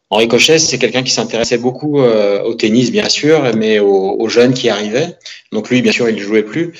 Henri 0.09 0.27
Cochet, 0.27 0.59
c'est 0.59 0.77
quelqu'un 0.77 1.03
qui 1.03 1.11
s'intéressait 1.11 1.57
beaucoup 1.57 1.99
euh, 1.99 2.41
au 2.43 2.53
tennis, 2.53 2.91
bien 2.91 3.09
sûr, 3.09 3.53
mais 3.55 3.79
aux, 3.79 4.29
jeunes 4.29 4.53
qui 4.53 4.69
arrivaient. 4.69 5.17
Donc 5.51 5.69
lui, 5.69 5.81
bien 5.81 5.91
sûr, 5.91 6.07
il 6.07 6.15
ne 6.15 6.21
jouait 6.21 6.43
plus. 6.43 6.73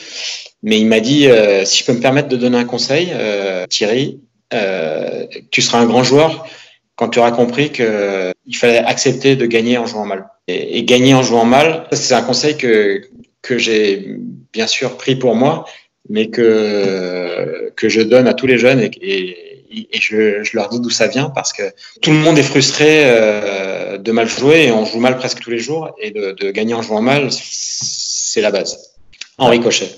Mais 0.64 0.80
il 0.80 0.88
m'a 0.88 1.00
dit, 1.00 1.28
euh, 1.28 1.66
si 1.66 1.80
je 1.80 1.86
peux 1.86 1.94
me 1.94 2.00
permettre 2.00 2.30
de 2.30 2.38
donner 2.38 2.58
un 2.58 2.66
conseil, 2.66 3.10
euh, 3.12 3.68
Thierry, 3.68 4.22
euh, 4.54 5.26
tu 5.52 5.62
seras 5.62 5.80
un 5.80 5.86
grand 5.86 6.04
joueur 6.04 6.48
quand 6.96 7.10
tu 7.10 7.20
auras 7.20 7.32
compris 7.32 7.72
qu'il 7.72 8.56
fallait 8.56 8.78
accepter 8.78 9.36
de 9.36 9.46
gagner 9.46 9.78
en 9.78 9.86
jouant 9.86 10.06
mal 10.06 10.28
et, 10.48 10.84
gagner 10.84 11.14
en 11.14 11.24
jouant 11.24 11.46
mal, 11.46 11.88
c'est 11.92 12.14
un 12.14 12.22
conseil 12.22 12.58
que, 12.58 13.02
que 13.42 13.58
j'ai 13.58 14.18
bien 14.54 14.68
sûr 14.68 14.98
pris 14.98 15.16
pour 15.16 15.36
moi, 15.36 15.66
mais 16.10 16.30
que, 16.30 17.72
que 17.76 17.90
je 17.90 18.02
donne 18.02 18.28
à 18.28 18.34
tous 18.34 18.48
les 18.48 18.58
jeunes 18.58 18.80
et, 18.80 18.92
et, 19.02 19.88
et 19.92 20.00
je, 20.00 20.44
je, 20.44 20.56
leur 20.56 20.70
dis 20.70 20.80
d'où 20.80 20.90
ça 20.90 21.08
vient 21.08 21.30
parce 21.30 21.52
que 21.52 21.64
tout 22.02 22.12
le 22.12 22.18
monde 22.18 22.38
est 22.38 22.44
frustré 22.44 23.02
euh, 23.06 23.98
de 23.98 24.12
mal 24.12 24.30
jouer 24.30 24.68
et 24.68 24.72
on 24.72 24.86
joue 24.86 25.00
mal 25.00 25.18
presque 25.18 25.40
tous 25.40 25.50
les 25.50 25.60
jours 25.60 25.96
et 26.00 26.12
de, 26.12 26.32
de 26.32 26.52
gagner 26.52 26.76
en 26.76 26.82
jouant 26.82 27.02
mal, 27.02 27.30
c'est 27.32 28.42
la 28.42 28.52
base. 28.52 28.94
Henri 29.38 29.60
Cochet. 29.60 29.90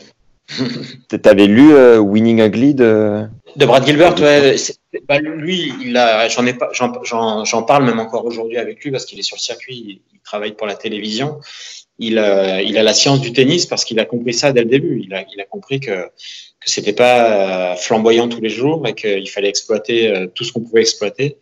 T'avais 1.22 1.46
lu 1.46 1.74
euh, 1.74 1.98
Winning 1.98 2.40
Ugly 2.42 2.74
de 2.74 3.28
de 3.58 3.66
Brad 3.66 3.86
Gilbert, 3.86 4.16
ouais, 4.22 4.56
bah, 5.08 5.20
lui, 5.20 5.74
il 5.82 5.94
j'en 6.30 6.46
ai 6.46 6.54
pas, 6.54 6.70
j'en 6.74 7.64
parle 7.64 7.86
même 7.86 8.00
encore 8.00 8.26
aujourd'hui 8.26 8.58
avec 8.58 8.84
lui 8.84 8.92
parce 8.92 9.06
qu'il 9.06 9.20
est 9.20 9.24
sur 9.24 9.36
le 9.36 9.42
circuit, 9.42 10.02
il, 10.14 10.20
travaille 10.24 10.54
pour 10.54 10.68
la 10.68 10.76
télévision. 10.76 11.40
Il 12.00 12.20
a, 12.20 12.62
il 12.62 12.78
a 12.78 12.84
la 12.84 12.94
science 12.94 13.22
du 13.22 13.32
tennis 13.32 13.66
parce 13.66 13.86
qu'il 13.86 13.98
a 14.02 14.04
compris 14.04 14.34
ça 14.34 14.52
dès 14.52 14.60
le 14.60 14.68
début. 14.68 15.02
Il 15.02 15.14
a, 15.14 15.22
il 15.22 15.46
compris 15.50 15.80
que 15.80 16.10
que 16.60 16.70
c'était 16.70 16.94
pas 16.94 17.76
flamboyant 17.78 18.28
tous 18.28 18.42
les 18.42 18.50
jours 18.50 18.86
et 18.88 18.94
qu'il 18.94 19.30
fallait 19.30 19.48
exploiter 19.48 20.10
euh, 20.10 20.28
tout 20.28 20.44
ce 20.44 20.52
qu'on 20.52 20.62
pouvait 20.62 20.82
exploiter 20.82 21.38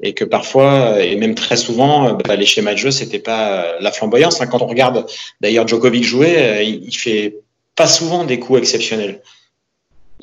et 0.00 0.14
que 0.14 0.24
parfois 0.24 1.02
et 1.02 1.16
même 1.16 1.34
très 1.34 1.56
souvent 1.56 2.14
bah, 2.14 2.36
les 2.36 2.46
schémas 2.46 2.72
de 2.72 2.78
jeu 2.78 2.90
c'était 2.90 3.18
pas 3.18 3.78
la 3.80 3.92
flamboyance. 3.92 4.38
Quand 4.50 4.62
on 4.62 4.66
regarde 4.66 5.06
d'ailleurs 5.40 5.68
Djokovic 5.68 6.04
jouer, 6.04 6.36
euh, 6.38 6.62
il 6.62 6.96
fait 6.96 7.36
pas 7.76 7.86
souvent 7.86 8.24
des 8.24 8.38
coups 8.38 8.60
exceptionnels 8.60 9.20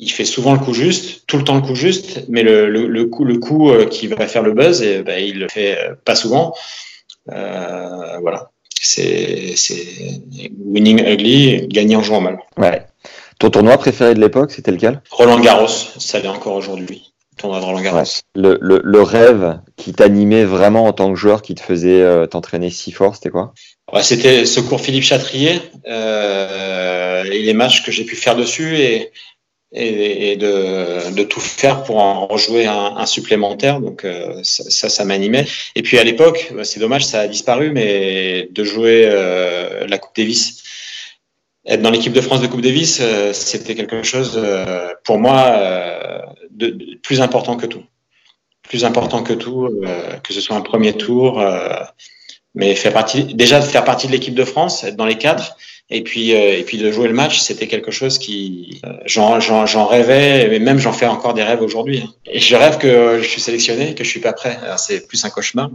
il 0.02 0.10
fait 0.10 0.24
souvent 0.24 0.52
le 0.52 0.58
coup 0.58 0.74
juste, 0.74 1.22
tout 1.28 1.38
le 1.38 1.44
temps 1.44 1.54
le 1.54 1.62
coup 1.62 1.76
juste, 1.76 2.24
mais 2.28 2.42
le, 2.42 2.68
le, 2.68 2.88
le 2.88 3.06
coup, 3.06 3.24
le 3.24 3.38
coup 3.38 3.70
euh, 3.70 3.86
qui 3.86 4.08
va 4.08 4.26
faire 4.26 4.42
le 4.42 4.52
buzz, 4.52 4.82
et, 4.82 5.02
ben, 5.02 5.22
il 5.22 5.38
le 5.38 5.48
fait 5.48 5.78
euh, 5.78 5.94
pas 6.04 6.16
souvent. 6.16 6.54
Euh, 7.30 8.18
voilà. 8.20 8.50
C'est, 8.80 9.54
winning 10.66 11.00
ugly, 11.06 11.68
gagner 11.68 11.94
en 11.94 12.02
jouant 12.02 12.20
mal. 12.20 12.40
Ouais. 12.56 12.84
Ton 13.38 13.50
tournoi 13.50 13.78
préféré 13.78 14.14
de 14.14 14.20
l'époque, 14.20 14.50
c'était 14.50 14.72
lequel? 14.72 15.00
Roland 15.10 15.38
Garros, 15.38 15.68
ça 15.68 16.18
l'est 16.18 16.26
encore 16.26 16.56
aujourd'hui. 16.56 17.12
Tournoi 17.36 17.60
de 17.60 17.64
Roland 17.64 17.80
Garros. 17.80 18.02
Le, 18.34 18.58
le, 18.60 18.80
le, 18.82 19.02
rêve 19.02 19.60
qui 19.76 19.92
t'animait 19.92 20.44
vraiment 20.44 20.86
en 20.86 20.92
tant 20.92 21.12
que 21.12 21.18
joueur, 21.18 21.42
qui 21.42 21.54
te 21.54 21.62
faisait 21.62 22.26
t'entraîner 22.28 22.70
si 22.70 22.90
fort, 22.90 23.14
c'était 23.14 23.30
quoi? 23.30 23.54
Ouais, 23.92 24.02
C'était 24.02 24.46
Secours 24.46 24.80
Philippe 24.80 25.04
Chatrier 25.04 25.60
euh, 25.86 27.24
et 27.24 27.42
les 27.42 27.52
matchs 27.52 27.84
que 27.84 27.92
j'ai 27.92 28.04
pu 28.04 28.16
faire 28.16 28.36
dessus 28.36 28.78
et 28.78 29.12
et, 29.74 30.36
de, 30.36 31.22
tout 31.24 31.40
faire 31.40 31.82
pour 31.84 31.98
en 31.98 32.26
rejouer 32.26 32.66
un, 32.66 33.06
supplémentaire. 33.06 33.80
Donc 33.80 34.04
euh, 34.04 34.40
ça, 34.42 34.88
ça 34.88 35.04
m'animait. 35.04 35.46
Et 35.74 35.82
puis 35.82 35.98
à 35.98 36.04
l'époque, 36.04 36.52
bah, 36.54 36.64
c'est 36.64 36.80
dommage, 36.80 37.04
ça 37.04 37.20
a 37.20 37.28
disparu, 37.28 37.70
mais 37.70 38.48
de 38.50 38.64
jouer 38.64 39.04
euh, 39.06 39.86
la 39.86 39.98
Coupe 39.98 40.14
Davis, 40.16 40.62
être 41.66 41.82
dans 41.82 41.90
l'équipe 41.90 42.12
de 42.12 42.20
France 42.20 42.40
de 42.40 42.46
Coupe 42.46 42.60
Davis, 42.60 42.98
euh, 43.00 43.32
c'était 43.32 43.74
quelque 43.74 44.02
chose 44.02 44.40
pour 45.04 45.18
moi 45.18 45.58
de, 46.50 46.96
plus 47.02 47.20
important 47.20 47.56
que 47.56 47.66
tout. 47.66 47.84
Plus 48.62 48.84
important 48.84 49.22
que 49.22 49.32
tout, 49.32 49.68
que 50.22 50.32
ce 50.32 50.40
soit 50.40 50.56
un 50.56 50.60
premier 50.60 50.94
tour, 50.94 51.44
mais 52.54 52.74
faire 52.74 52.92
partie, 52.92 53.24
déjà 53.34 53.60
de 53.60 53.64
faire 53.64 53.84
partie 53.84 54.06
de 54.06 54.12
l'équipe 54.12 54.34
de 54.34 54.44
France, 54.44 54.84
être 54.84 54.96
dans 54.96 55.04
les 55.04 55.18
quatre 55.18 55.56
et 55.92 56.02
puis, 56.02 56.34
euh, 56.34 56.58
et 56.58 56.62
puis 56.62 56.78
de 56.78 56.90
jouer 56.90 57.06
le 57.06 57.14
match, 57.14 57.40
c'était 57.40 57.66
quelque 57.66 57.90
chose 57.90 58.18
qui, 58.18 58.80
euh, 58.86 58.92
j'en 59.04 59.86
rêvais, 59.86 60.48
mais 60.48 60.58
même 60.58 60.78
j'en 60.78 60.92
fais 60.92 61.06
encore 61.06 61.34
des 61.34 61.42
rêves 61.42 61.60
aujourd'hui. 61.60 62.02
Hein. 62.04 62.10
Et 62.26 62.40
je 62.40 62.56
rêve 62.56 62.78
que 62.78 63.18
je 63.20 63.28
suis 63.28 63.42
sélectionné, 63.42 63.94
que 63.94 64.02
je 64.02 64.08
suis 64.08 64.20
pas 64.20 64.32
prêt. 64.32 64.58
C'est 64.78 65.06
plus 65.06 65.22
un 65.26 65.30
cauchemar. 65.30 65.70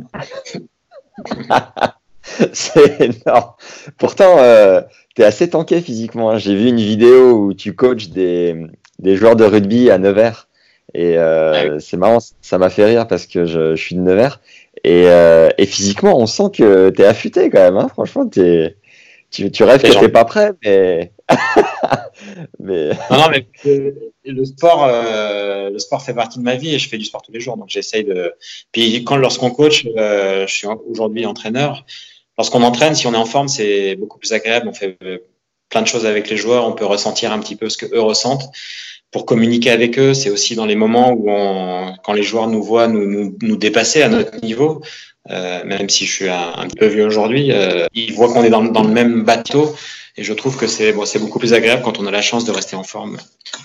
c'est 2.52 3.00
énorme. 3.00 3.52
Pourtant, 3.98 4.38
euh, 4.40 4.82
tu 5.16 5.22
es 5.22 5.26
assez 5.26 5.50
tanké 5.52 5.82
physiquement. 5.82 6.32
Hein. 6.32 6.38
J'ai 6.40 6.56
vu 6.56 6.68
une 6.68 6.78
vidéo 6.78 7.34
où 7.34 7.54
tu 7.54 7.76
coaches 7.76 8.10
des, 8.10 8.56
des 9.00 9.16
joueurs 9.16 9.36
de 9.36 9.46
rugby 9.46 9.92
à 9.92 10.00
Nevers. 10.00 10.48
Et 10.94 11.18
euh, 11.18 11.80
c'est 11.80 11.98
marrant, 11.98 12.20
ça 12.42 12.58
m'a 12.58 12.70
fait 12.72 12.86
rire 12.86 13.08
parce 13.08 13.28
que 13.28 13.46
je, 13.46 13.76
je 13.76 13.82
suis 13.82 13.96
de 13.96 14.02
Nevers. 14.02 14.40
Et, 14.84 15.04
euh, 15.06 15.50
et 15.58 15.68
physiquement, 15.68 16.18
on 16.18 16.26
sent 16.26 16.50
que 16.56 16.90
tu 16.90 17.02
es 17.02 17.06
affûté 17.06 17.50
quand 17.50 17.60
même. 17.60 17.78
Hein. 17.78 17.88
Franchement, 17.90 18.28
tu 18.28 18.42
es 18.42 18.76
tu, 19.32 19.52
tu 19.52 19.64
rêves 19.64 19.82
que 19.82 20.00
t'es 20.00 20.10
pas 20.10 20.26
prêt, 20.26 20.52
mais. 20.64 21.12
mais... 22.60 22.90
Non, 23.12 23.18
non, 23.18 23.30
mais 23.30 23.46
le 24.26 24.46
sport, 24.46 24.86
euh, 24.86 25.70
le 25.70 25.80
sport 25.80 26.02
fait 26.02 26.14
partie 26.14 26.40
de 26.40 26.44
ma 26.44 26.56
vie 26.56 26.74
et 26.74 26.80
je 26.80 26.88
fais 26.88 26.98
du 26.98 27.06
sport 27.06 27.22
tous 27.22 27.32
les 27.32 27.40
jours, 27.40 27.58
donc 27.58 27.70
j'essaye 27.70 28.04
de. 28.04 28.34
Puis 28.72 29.04
quand 29.04 29.18
lorsqu'on 29.18 29.52
coach, 29.52 29.86
euh, 29.98 30.48
je 30.48 30.54
suis 30.54 30.68
aujourd'hui 30.90 31.26
entraîneur. 31.26 31.86
Lorsqu'on 32.38 32.62
entraîne, 32.62 32.96
si 32.96 33.08
on 33.08 33.14
est 33.14 33.18
en 33.18 33.26
forme, 33.26 33.48
c'est 33.48 33.96
beaucoup 33.96 34.20
plus 34.20 34.32
agréable. 34.32 34.68
On 34.68 34.74
fait 34.74 34.98
euh, 35.04 35.18
plein 35.70 35.82
de 35.82 35.88
choses 35.88 36.06
avec 36.06 36.30
les 36.30 36.38
joueurs, 36.38 36.66
on 36.66 36.74
peut 36.74 36.86
ressentir 36.86 37.32
un 37.32 37.40
petit 37.40 37.56
peu 37.56 37.70
ce 37.70 37.78
que 37.78 37.88
eux 37.88 38.02
ressentent. 38.02 38.50
Pour 39.12 39.26
communiquer 39.26 39.72
avec 39.72 39.98
eux, 39.98 40.14
c'est 40.14 40.30
aussi 40.30 40.56
dans 40.56 40.66
les 40.66 40.76
moments 40.76 41.12
où 41.12 41.30
on, 41.30 41.96
quand 42.04 42.14
les 42.14 42.24
joueurs 42.24 42.48
nous 42.48 42.62
voient 42.62 42.88
nous, 42.88 43.06
nous, 43.06 43.38
nous 43.42 43.56
dépasser 43.56 44.02
à 44.02 44.10
notre 44.10 44.44
niveau, 44.44 44.82
euh, 45.30 45.64
même 45.66 45.90
si 45.90 46.06
je 46.06 46.12
suis 46.12 46.30
un, 46.30 46.54
un 46.56 46.68
peu 46.68 46.88
vieux 46.88 47.06
aujourd'hui, 47.06 47.52
euh, 47.52 47.86
ils 47.94 48.14
voient 48.14 48.32
qu'on 48.32 48.44
est 48.44 48.50
dans, 48.50 48.64
dans, 48.64 48.84
le 48.84 48.92
même 48.92 49.24
bateau. 49.24 49.74
Et 50.18 50.24
je 50.24 50.34
trouve 50.34 50.58
que 50.58 50.68
c'est 50.68 50.94
bon, 50.94 51.06
beaucoup 51.20 51.40
plus 51.40 51.54
agréable 51.54 51.84
quand 51.84 52.00
on 52.00 52.06
a 52.06 52.12
la 52.12 52.22
chance 52.22 52.44
de 52.44 52.52
rester 52.52 52.76
en 52.76 52.84
forme. 52.84 53.18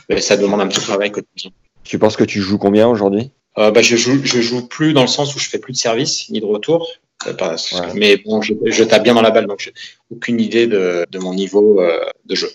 Mais 0.08 0.20
ça 0.20 0.36
demande 0.36 0.60
un 0.60 0.68
petit 0.68 0.80
travail 0.80 1.10
quotidien. 1.10 1.50
Tu 1.82 1.98
penses 1.98 2.16
que 2.16 2.24
tu 2.24 2.40
joues 2.40 2.58
combien 2.58 2.88
aujourd'hui? 2.88 3.30
Euh, 3.58 3.70
bah, 3.70 3.82
je 3.82 3.96
joue, 3.96 4.20
je 4.24 4.40
joue 4.40 4.66
plus 4.66 4.92
dans 4.92 5.02
le 5.02 5.08
sens 5.08 5.34
où 5.34 5.38
je 5.38 5.48
fais 5.48 5.58
plus 5.58 5.72
de 5.72 5.78
service 5.78 6.28
ni 6.30 6.40
de 6.40 6.46
retour. 6.46 6.88
Euh, 7.26 7.34
parce, 7.34 7.72
ouais. 7.72 7.94
Mais 7.94 8.16
bon, 8.16 8.42
je, 8.42 8.54
je, 8.64 8.84
tape 8.84 9.02
bien 9.02 9.14
dans 9.14 9.22
la 9.22 9.30
balle, 9.30 9.46
donc 9.46 9.60
j'ai 9.60 9.72
aucune 10.10 10.40
idée 10.40 10.66
de, 10.66 11.06
de 11.10 11.18
mon 11.18 11.34
niveau 11.34 11.80
euh, 11.80 12.04
de 12.24 12.34
jeu. 12.34 12.50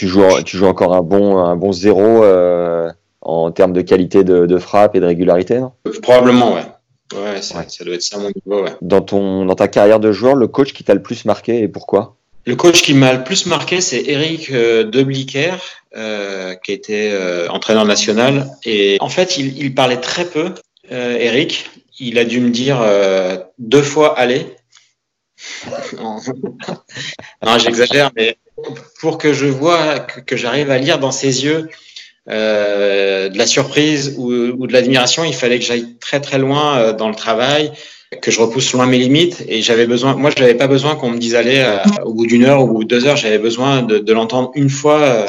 Tu 0.00 0.08
joues, 0.08 0.22
tu 0.46 0.56
joues 0.56 0.66
encore 0.66 0.94
un 0.94 1.02
bon, 1.02 1.36
un 1.36 1.56
bon 1.56 1.72
zéro 1.72 2.24
euh, 2.24 2.90
en 3.20 3.50
termes 3.50 3.74
de 3.74 3.82
qualité 3.82 4.24
de, 4.24 4.46
de 4.46 4.58
frappe 4.58 4.96
et 4.96 5.00
de 5.00 5.04
régularité, 5.04 5.58
non? 5.58 5.72
Probablement, 6.00 6.54
ouais. 6.54 6.62
Ouais, 7.12 7.42
ça, 7.42 7.58
ouais. 7.58 7.66
ça 7.68 7.84
doit 7.84 7.96
être 7.96 8.02
ça 8.02 8.16
mon 8.16 8.30
niveau. 8.34 8.62
Ouais. 8.64 8.72
Dans, 8.80 9.02
ton, 9.02 9.44
dans 9.44 9.54
ta 9.54 9.68
carrière 9.68 10.00
de 10.00 10.10
joueur, 10.10 10.36
le 10.36 10.48
coach 10.48 10.72
qui 10.72 10.84
t'a 10.84 10.94
le 10.94 11.02
plus 11.02 11.26
marqué 11.26 11.60
et 11.60 11.68
pourquoi? 11.68 12.16
Le 12.46 12.56
coach 12.56 12.80
qui 12.80 12.94
m'a 12.94 13.12
le 13.12 13.24
plus 13.24 13.44
marqué, 13.44 13.82
c'est 13.82 14.02
Eric 14.06 14.50
euh, 14.52 14.84
Debliquer, 14.84 15.50
euh, 15.94 16.54
qui 16.54 16.72
était 16.72 17.10
euh, 17.12 17.48
entraîneur 17.48 17.84
national. 17.84 18.46
Et 18.64 18.96
en 19.00 19.10
fait, 19.10 19.36
il, 19.36 19.58
il 19.58 19.74
parlait 19.74 20.00
très 20.00 20.24
peu, 20.24 20.54
Eric. 20.88 21.68
Il 21.98 22.18
a 22.18 22.24
dû 22.24 22.40
me 22.40 22.48
dire 22.48 22.82
deux 23.58 23.82
fois 23.82 24.18
aller. 24.18 24.46
non, 26.00 27.58
j'exagère, 27.58 28.10
mais 28.16 28.38
pour 29.00 29.18
que 29.18 29.32
je 29.32 29.46
vois, 29.46 30.00
que, 30.00 30.36
j'arrive 30.36 30.70
à 30.70 30.78
lire 30.78 30.98
dans 30.98 31.10
ses 31.12 31.44
yeux 31.44 31.68
euh, 32.28 33.28
de 33.28 33.38
la 33.38 33.46
surprise 33.46 34.14
ou, 34.18 34.66
de 34.66 34.72
l'admiration, 34.72 35.24
il 35.24 35.34
fallait 35.34 35.58
que 35.58 35.64
j'aille 35.64 35.96
très 36.00 36.20
très 36.20 36.38
loin 36.38 36.78
euh, 36.78 36.92
dans 36.92 37.08
le 37.08 37.14
travail, 37.14 37.72
que 38.20 38.30
je 38.30 38.40
repousse 38.40 38.72
loin 38.72 38.86
mes 38.86 38.98
limites. 38.98 39.44
Et 39.48 39.62
j'avais 39.62 39.86
besoin, 39.86 40.14
moi, 40.14 40.30
je 40.36 40.40
n'avais 40.40 40.54
pas 40.54 40.66
besoin 40.66 40.96
qu'on 40.96 41.10
me 41.10 41.18
dise 41.18 41.34
aller 41.34 41.58
euh, 41.58 41.78
au 42.04 42.12
bout 42.12 42.26
d'une 42.26 42.44
heure 42.44 42.64
ou 42.64 42.84
deux 42.84 43.06
heures. 43.06 43.16
J'avais 43.16 43.38
besoin 43.38 43.82
de, 43.82 44.12
l'entendre 44.12 44.50
une 44.54 44.70
fois. 44.70 45.00
Euh. 45.00 45.26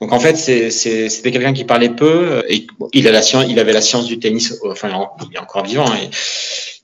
Donc 0.00 0.12
en 0.12 0.20
fait, 0.20 0.36
c'était 0.36 1.30
quelqu'un 1.30 1.52
qui 1.52 1.64
parlait 1.64 1.88
peu 1.88 2.42
et 2.48 2.66
il, 2.92 3.08
a 3.08 3.12
la 3.12 3.22
science, 3.22 3.46
il 3.48 3.58
avait 3.58 3.72
la 3.72 3.80
science 3.80 4.06
du 4.06 4.18
tennis. 4.18 4.58
Enfin, 4.68 4.90
il 5.30 5.36
est 5.36 5.38
encore 5.38 5.64
vivant. 5.64 5.86
Et 5.86 6.10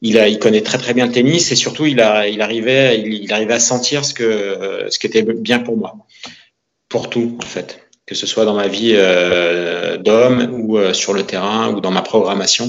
il, 0.03 0.19
a, 0.19 0.29
il 0.29 0.39
connaît 0.39 0.63
très 0.63 0.79
très 0.79 0.95
bien 0.95 1.07
le 1.07 1.13
tennis 1.13 1.53
et 1.53 1.57
surtout 1.57 1.87
il, 1.87 2.01
a, 2.01 2.29
il 2.29 2.41
arrivait, 2.41 3.01
il, 3.01 3.33
arrivait 3.33 3.55
à 3.55 3.61
sentir 3.61 4.05
ce 4.05 4.15
que 4.15 4.87
ce 4.89 4.99
qui 4.99 5.07
était 5.07 5.23
bien 5.23 5.59
pour 5.59 5.77
moi, 5.77 5.97
pour 6.89 7.11
tout 7.11 7.39
en 7.41 7.47
fait 7.47 7.81
que 8.11 8.17
ce 8.17 8.27
soit 8.27 8.45
dans 8.45 8.55
ma 8.55 8.67
vie 8.67 8.95
euh, 8.97 9.97
d'homme 9.97 10.49
ou 10.53 10.77
euh, 10.77 10.93
sur 10.93 11.13
le 11.13 11.23
terrain 11.23 11.73
ou 11.73 11.81
dans 11.81 11.93
ma 11.93 12.03
programmation. 12.03 12.69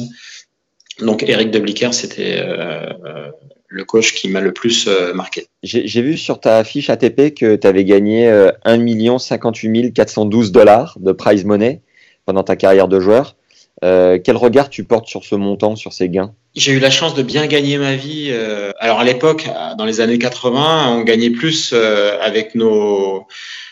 Donc 1.00 1.24
Eric 1.24 1.50
Debliquer, 1.50 1.92
c'était 1.94 2.36
euh, 2.38 3.32
le 3.68 3.84
coach 3.84 4.14
qui 4.14 4.30
m'a 4.30 4.40
le 4.40 4.54
plus 4.54 4.88
euh, 4.88 5.16
marqué. 5.16 5.48
J'ai 5.64 6.02
vu 6.04 6.16
sur 6.16 6.40
ta 6.40 6.64
fiche 6.64 6.92
ATP 6.92 7.34
que 7.34 7.56
tu 7.56 7.66
avais 7.66 7.86
gagné 7.86 8.30
1 8.66 9.18
58 9.18 9.94
412 9.94 10.52
dollars 10.52 10.96
de 11.00 11.12
prize 11.12 11.44
money 11.44 11.82
pendant 12.26 12.44
ta 12.44 12.56
carrière 12.56 12.88
de 12.88 13.00
joueur. 13.00 13.36
Euh, 13.84 14.20
quel 14.24 14.38
regard 14.38 14.70
tu 14.70 14.84
portes 14.84 15.08
sur 15.08 15.24
ce 15.24 15.36
montant, 15.36 15.76
sur 15.76 15.92
ces 15.94 16.08
gains? 16.08 16.34
J'ai 16.56 16.74
eu 16.74 16.80
la 16.80 16.92
chance 16.92 17.16
de 17.16 17.24
bien 17.24 17.48
gagner 17.48 17.78
ma 17.78 17.96
vie. 17.96 18.28
Euh, 18.30 18.72
alors 18.80 19.00
à 19.00 19.04
l'époque, 19.04 19.50
dans 19.78 19.86
les 19.86 20.02
années 20.02 20.20
80, 20.20 20.98
on 20.98 21.02
gagnait 21.02 21.32
plus 21.32 21.72
euh, 21.74 22.20
avec 22.22 22.54
nos, 22.54 23.26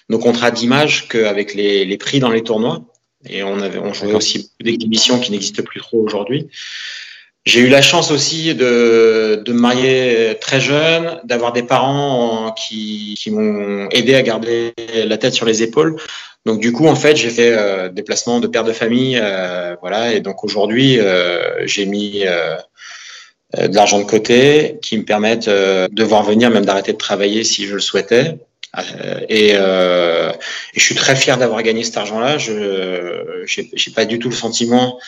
nos 0.09 0.19
contrats 0.19 0.51
d'image 0.51 1.07
qu'avec 1.07 1.53
les, 1.53 1.85
les, 1.85 1.97
prix 1.97 2.19
dans 2.19 2.31
les 2.31 2.41
tournois. 2.41 2.81
Et 3.27 3.43
on, 3.43 3.59
avait, 3.59 3.79
on 3.79 3.93
jouait 3.93 4.13
aussi 4.13 4.39
beaucoup 4.39 4.63
d'exhibitions 4.63 5.19
qui 5.19 5.31
n'existent 5.31 5.61
plus 5.61 5.81
trop 5.81 5.99
aujourd'hui. 6.01 6.47
J'ai 7.45 7.61
eu 7.61 7.69
la 7.69 7.81
chance 7.81 8.11
aussi 8.11 8.53
de, 8.53 9.41
de 9.43 9.53
me 9.53 9.59
marier 9.59 10.37
très 10.39 10.59
jeune, 10.59 11.19
d'avoir 11.23 11.53
des 11.53 11.63
parents 11.63 12.51
qui, 12.51 13.15
qui 13.17 13.31
m'ont 13.31 13.87
aidé 13.89 14.13
à 14.15 14.21
garder 14.21 14.73
la 15.05 15.17
tête 15.17 15.33
sur 15.33 15.45
les 15.45 15.63
épaules. 15.63 15.95
Donc 16.45 16.59
du 16.59 16.71
coup, 16.71 16.87
en 16.87 16.95
fait, 16.95 17.15
j'ai 17.15 17.29
fait 17.29 17.53
euh, 17.57 17.89
des 17.89 18.03
placements 18.03 18.39
de 18.39 18.47
père 18.47 18.63
de 18.63 18.73
famille, 18.73 19.19
euh, 19.21 19.75
voilà. 19.81 20.13
Et 20.13 20.19
donc 20.19 20.43
aujourd'hui, 20.43 20.99
euh, 20.99 21.65
j'ai 21.65 21.85
mis 21.85 22.23
euh, 22.25 22.55
de 23.57 23.75
l'argent 23.75 23.99
de 23.99 24.05
côté 24.05 24.77
qui 24.81 24.97
me 24.97 25.03
permettent 25.03 25.49
de 25.49 26.03
voir 26.03 26.23
venir, 26.23 26.49
même 26.49 26.65
d'arrêter 26.65 26.93
de 26.93 26.97
travailler 26.97 27.43
si 27.43 27.65
je 27.65 27.73
le 27.73 27.79
souhaitais. 27.79 28.37
Et, 29.29 29.49
et, 29.49 29.55
je 29.55 30.79
suis 30.79 30.95
très 30.95 31.15
fier 31.15 31.37
d'avoir 31.37 31.63
gagné 31.63 31.83
cet 31.83 31.97
argent-là. 31.97 32.37
Je 32.37 33.43
j'ai 33.45 33.91
pas 33.91 34.05
du 34.05 34.19
tout 34.19 34.29
le 34.29 34.35
sentiment 34.35 34.99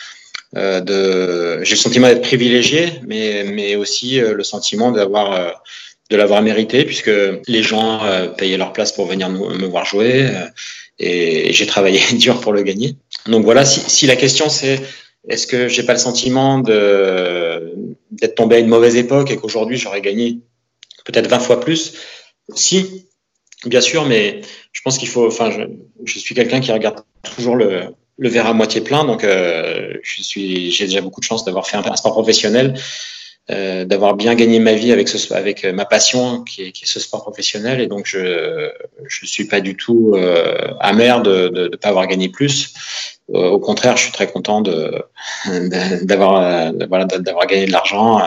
de, 0.54 1.62
j'ai 1.62 1.74
le 1.74 1.80
sentiment 1.80 2.08
d'être 2.08 2.22
privilégié, 2.22 3.00
mais 3.06 3.44
mais 3.44 3.76
aussi 3.76 4.20
le 4.20 4.44
sentiment 4.44 4.92
d'avoir 4.92 5.62
de 6.10 6.16
l'avoir 6.16 6.42
mérité 6.42 6.84
puisque 6.84 7.10
les 7.46 7.62
gens 7.62 8.00
payaient 8.36 8.58
leur 8.58 8.72
place 8.72 8.92
pour 8.92 9.06
venir 9.06 9.30
me, 9.30 9.56
me 9.56 9.66
voir 9.66 9.86
jouer 9.86 10.28
et 10.98 11.52
j'ai 11.52 11.66
travaillé 11.66 12.00
dur 12.18 12.40
pour 12.40 12.52
le 12.52 12.62
gagner. 12.62 12.96
Donc 13.26 13.44
voilà, 13.44 13.64
si, 13.64 13.80
si 13.80 14.06
la 14.06 14.16
question 14.16 14.50
c'est 14.50 14.80
est-ce 15.28 15.46
que 15.46 15.68
j'ai 15.68 15.84
pas 15.84 15.92
le 15.92 15.98
sentiment 15.98 16.58
de 16.58 17.74
d'être 18.10 18.34
tombé 18.34 18.56
à 18.56 18.58
une 18.58 18.68
mauvaise 18.68 18.96
époque 18.96 19.30
et 19.30 19.36
qu'aujourd'hui 19.36 19.76
j'aurais 19.76 20.00
gagné 20.00 20.38
peut-être 21.04 21.28
20 21.28 21.38
fois 21.38 21.60
plus? 21.60 21.94
Si, 22.54 23.06
bien 23.64 23.80
sûr, 23.80 24.04
mais 24.04 24.40
je 24.72 24.80
pense 24.82 24.98
qu'il 24.98 25.08
faut. 25.08 25.26
Enfin, 25.26 25.50
je, 25.50 25.62
je 26.04 26.18
suis 26.18 26.34
quelqu'un 26.34 26.60
qui 26.60 26.72
regarde 26.72 27.04
toujours 27.36 27.54
le, 27.54 27.84
le 28.18 28.28
verre 28.28 28.46
à 28.46 28.52
moitié 28.52 28.80
plein, 28.80 29.04
donc 29.04 29.24
euh, 29.24 29.94
je 30.02 30.22
suis 30.22 30.70
j'ai 30.70 30.84
déjà 30.84 31.00
beaucoup 31.00 31.20
de 31.20 31.24
chance 31.24 31.44
d'avoir 31.44 31.66
fait 31.66 31.76
un, 31.76 31.96
sport 31.96 32.12
professionnel 32.12 32.74
euh, 33.50 33.84
d'avoir 33.84 34.14
bien 34.14 34.34
gagné 34.34 34.60
ma 34.60 34.74
vie 34.74 34.92
avec 34.92 35.08
ce 35.08 35.32
avec 35.34 35.64
ma 35.64 35.84
passion 35.84 36.42
qui 36.44 36.62
est, 36.62 36.72
qui 36.72 36.84
est 36.84 36.86
ce 36.86 37.00
sport 37.00 37.22
professionnel. 37.22 37.80
Et 37.80 37.86
donc 37.86 38.06
je 38.06 38.70
je 39.06 39.26
suis 39.26 39.46
pas 39.46 39.60
du 39.60 39.76
tout 39.76 40.12
euh, 40.14 40.74
amer 40.80 41.22
de 41.22 41.48
de, 41.48 41.76
pas 41.76 41.88
avoir 41.88 42.06
gagné 42.06 42.28
plus. 42.28 42.74
Euh, 43.34 43.48
au 43.48 43.58
contraire 43.58 43.96
je 43.96 44.04
suis 44.04 44.12
très 44.12 44.26
content 44.26 44.60
de 44.60 45.04
d'avoir 46.02 46.72
voilà 46.88 47.04
d'avoir 47.04 47.46
gagné 47.46 47.66
de 47.66 47.72
l'argent 47.72 48.18
euh, 48.18 48.26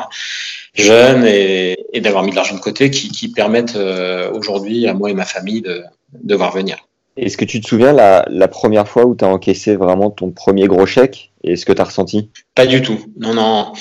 jeune 0.74 1.26
et, 1.26 1.78
et 1.94 2.02
d'avoir 2.02 2.24
mis 2.24 2.32
de 2.32 2.36
l'argent 2.36 2.56
de 2.56 2.62
côté 2.62 2.90
qui 2.90 3.10
qui 3.10 3.32
permettent 3.32 3.76
euh, 3.76 4.32
aujourd'hui 4.32 4.88
à 4.88 4.94
moi 4.94 5.12
et 5.12 5.14
ma 5.14 5.26
famille 5.26 5.62
de 5.62 5.84
de 6.14 6.36
voir 6.36 6.52
venir 6.54 6.78
est-ce 7.18 7.38
que 7.38 7.46
tu 7.46 7.62
te 7.62 7.68
souviens 7.68 7.94
la, 7.94 8.26
la 8.30 8.48
première 8.48 8.88
fois 8.88 9.06
où 9.06 9.16
tu 9.16 9.26
as 9.26 9.28
encaissé 9.28 9.76
vraiment 9.76 10.12
ton 10.12 10.32
premier 10.32 10.68
gros 10.68 10.86
chèque 10.86 11.32
et 11.44 11.56
ce 11.56 11.66
que 11.66 11.74
tu 11.74 11.82
as 11.82 11.86
ressenti? 11.86 12.30
Pas 12.56 12.66
du 12.66 12.82
tout. 12.82 13.00
Non, 13.18 13.34
non 13.34 13.74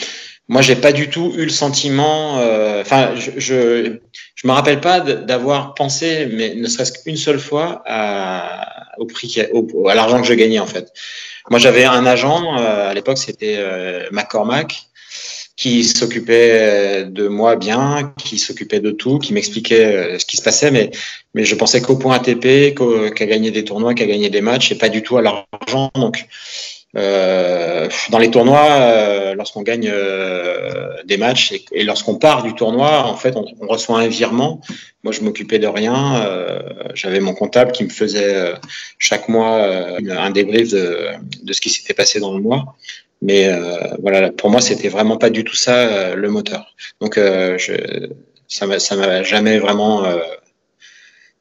moi 0.47 0.61
j'ai 0.61 0.77
pas 0.77 0.93
du 0.93 1.09
tout 1.09 1.33
eu 1.37 1.45
le 1.45 1.51
sentiment 1.51 2.39
euh, 2.39 2.83
enfin 2.83 3.13
euh, 3.13 3.17
je, 3.17 3.31
je 3.39 3.99
je 4.35 4.47
me 4.47 4.53
rappelle 4.53 4.79
pas 4.79 5.01
d'avoir 5.01 5.73
pensé 5.73 6.29
mais 6.31 6.55
ne 6.55 6.69
serait-ce 6.69 6.93
qu'une 6.93 7.17
seule 7.17 7.39
fois 7.39 7.83
à, 7.87 8.95
au 8.99 9.07
prix, 9.07 9.39
au, 9.53 9.89
à 9.89 9.95
l'argent 9.95 10.21
que 10.21 10.27
je 10.27 10.35
gagnais 10.35 10.59
en 10.59 10.67
fait. 10.67 10.93
Moi, 11.51 11.59
j'avais 11.59 11.85
un 11.85 12.07
agent 12.07 12.57
à 12.57 12.95
l'époque, 12.95 13.19
c'était 13.19 13.59
McCormack 14.11 14.87
qui 15.57 15.85
s'occupait 15.85 17.05
de 17.05 17.29
moi 17.29 17.57
bien, 17.57 18.13
qui 18.19 18.39
s'occupait 18.39 18.81
de 18.81 18.91
tout, 18.91 19.19
qui 19.19 19.33
m'expliquait 19.33 20.19
ce 20.19 20.27
qui 20.27 20.37
se 20.37 20.43
passait, 20.43 20.71
mais 20.71 20.91
mais 21.35 21.45
je 21.45 21.55
pensais 21.55 21.81
qu'au 21.81 21.97
point 21.97 22.17
ATP, 22.17 22.75
qu'à 23.15 23.27
gagner 23.27 23.51
des 23.51 23.65
tournois, 23.65 23.95
qu'à 23.95 24.07
gagner 24.07 24.31
des 24.31 24.41
matchs, 24.41 24.73
et 24.73 24.79
pas 24.79 24.89
du 24.89 25.03
tout 25.03 25.17
à 25.17 25.23
l'argent. 25.23 25.91
Donc 25.95 26.27
euh, 26.97 27.89
dans 28.11 28.19
les 28.19 28.31
tournois, 28.31 28.71
euh, 28.71 29.35
lorsqu'on 29.35 29.63
gagne 29.63 29.91
euh, 29.93 31.03
des 31.05 31.17
matchs 31.17 31.53
et, 31.73 31.83
lorsqu'on 31.83 32.17
part 32.17 32.45
du 32.45 32.55
tournoi, 32.55 33.05
en 33.07 33.17
fait, 33.17 33.35
on, 33.37 33.45
reçoit 33.67 33.99
un 33.99 34.07
virement. 34.07 34.61
Moi, 35.03 35.13
je 35.13 35.21
m'occupais 35.23 35.59
de 35.59 35.67
rien. 35.67 36.23
Euh, 36.25 36.61
j'avais 36.95 37.21
mon 37.21 37.35
comptable 37.35 37.73
qui 37.73 37.85
me 37.85 37.89
faisait 37.89 38.55
chaque 38.99 39.29
mois 39.29 39.67
un 39.99 40.31
débrief 40.31 40.71
de, 40.71 41.09
de 41.43 41.53
ce 41.53 41.61
qui 41.61 41.71
s'était 41.71 41.95
passé 41.95 42.21
dans 42.21 42.35
le 42.35 42.41
mois. 42.41 42.77
Mais 43.25 43.51
voilà, 44.01 44.31
pour 44.31 44.51
moi, 44.51 44.61
c'était 44.61 44.89
vraiment 44.89 45.17
pas 45.17 45.31
du 45.31 45.43
tout 45.45 45.57
ça 45.57 46.15
le 46.15 46.29
moteur. 46.29 46.75
Donc, 47.01 47.15
je, 47.17 48.09
ça 48.49 48.67
m'a 48.67 49.23
jamais 49.23 49.59
vraiment 49.59 50.05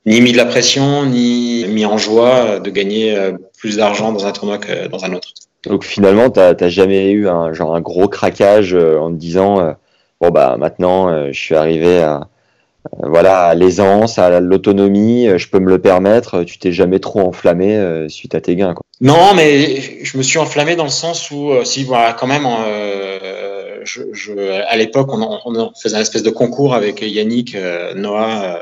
ni 0.06 0.22
mis 0.22 0.32
de 0.32 0.38
la 0.38 0.46
pression, 0.46 1.06
ni 1.06 1.66
mis 1.68 1.86
en 1.86 1.98
joie 1.98 2.60
de 2.60 2.70
gagner 2.70 3.34
plus 3.58 3.78
d'argent 3.78 4.12
dans 4.12 4.26
un 4.26 4.32
tournoi 4.32 4.58
que 4.58 4.88
dans 4.88 5.04
un 5.04 5.14
autre. 5.14 5.34
Donc 5.66 5.84
finalement, 5.86 6.30
tu 6.30 6.40
n'as 6.40 6.70
jamais 6.70 7.12
eu 7.12 7.28
un, 7.30 7.54
genre 7.54 7.76
un 7.76 7.82
gros 7.82 8.08
craquage 8.08 8.74
euh, 8.74 9.00
en 9.00 9.12
te 9.12 9.16
disant 9.16 9.62
euh, 9.62 9.72
bon 10.20 10.30
bah 10.30 10.58
maintenant 10.60 11.08
euh, 11.08 11.28
je 11.32 11.40
suis 11.40 11.56
arrivé 11.56 12.00
à 12.00 12.28
voilà 13.02 13.46
à 13.46 13.56
l'aisance, 13.56 14.20
à 14.20 14.42
l'autonomie, 14.42 15.30
je 15.38 15.50
peux 15.50 15.60
me 15.60 15.70
le 15.70 15.80
permettre. 15.80 16.44
Tu 16.44 16.60
t'es 16.60 16.74
jamais 16.74 17.00
trop 17.00 17.22
enflammé 17.22 18.06
suite 18.10 18.36
à 18.36 18.42
tes 18.42 18.58
gains. 18.58 18.74
Quoi. 18.74 18.84
Non, 19.04 19.34
mais 19.36 20.04
je 20.04 20.18
me 20.18 20.24
suis 20.24 20.40
enflammé 20.40 20.76
dans 20.76 20.86
le 20.86 20.90
sens 20.90 21.30
où 21.30 21.52
si 21.66 21.84
voilà 21.84 22.14
quand 22.14 22.28
même. 22.28 22.48
Je, 23.84 24.02
je, 24.14 24.32
à 24.32 24.78
l'époque, 24.78 25.10
on, 25.12 25.74
faisait 25.76 25.98
un 25.98 26.00
espèce 26.00 26.24
de 26.24 26.30
concours 26.30 26.74
avec 26.74 27.02
Yannick, 27.02 27.58
Noah, 27.96 28.62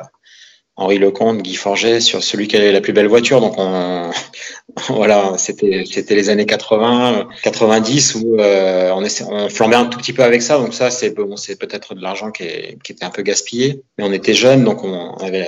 Henri 0.81 0.97
Lecomte, 0.97 1.43
Guy 1.43 1.55
Forget 1.55 1.99
sur 1.99 2.23
celui 2.23 2.47
qui 2.47 2.57
avait 2.57 2.71
la 2.71 2.81
plus 2.81 2.93
belle 2.93 3.07
voiture. 3.07 3.39
Donc 3.39 3.53
on, 3.57 4.09
voilà, 4.89 5.33
c'était 5.37 5.83
c'était 5.89 6.15
les 6.15 6.29
années 6.29 6.45
80, 6.45 7.27
90 7.43 8.15
où 8.15 8.37
euh, 8.39 8.91
on, 8.91 9.05
on 9.31 9.49
flambait 9.49 9.75
un 9.75 9.85
tout 9.85 9.99
petit 9.99 10.13
peu 10.13 10.23
avec 10.23 10.41
ça. 10.41 10.57
Donc 10.57 10.73
ça, 10.73 10.89
c'est 10.89 11.11
bon, 11.11 11.35
peut-être 11.59 11.93
de 11.93 12.01
l'argent 12.01 12.31
qui, 12.31 12.45
qui, 12.83 12.93
était 12.93 13.05
un 13.05 13.09
peu 13.09 13.21
gaspillé, 13.21 13.83
mais 13.97 14.05
on 14.05 14.13
était 14.13 14.33
jeunes, 14.33 14.63
donc 14.63 14.83
on 14.83 15.13
avait 15.17 15.47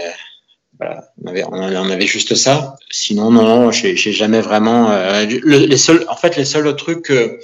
voilà, 0.80 1.12
on 1.24 1.28
avait, 1.28 1.44
on 1.46 1.90
avait 1.90 2.08
juste 2.08 2.36
ça. 2.36 2.76
Sinon, 2.90 3.32
non, 3.32 3.72
j'ai 3.72 3.96
jamais 3.96 4.42
vraiment. 4.42 4.92
Euh, 4.92 5.26
les 5.26 5.78
seuls, 5.78 6.06
en 6.10 6.16
fait, 6.16 6.36
les 6.36 6.46
seuls 6.46 6.76
trucs 6.76 7.04
que, 7.04 7.40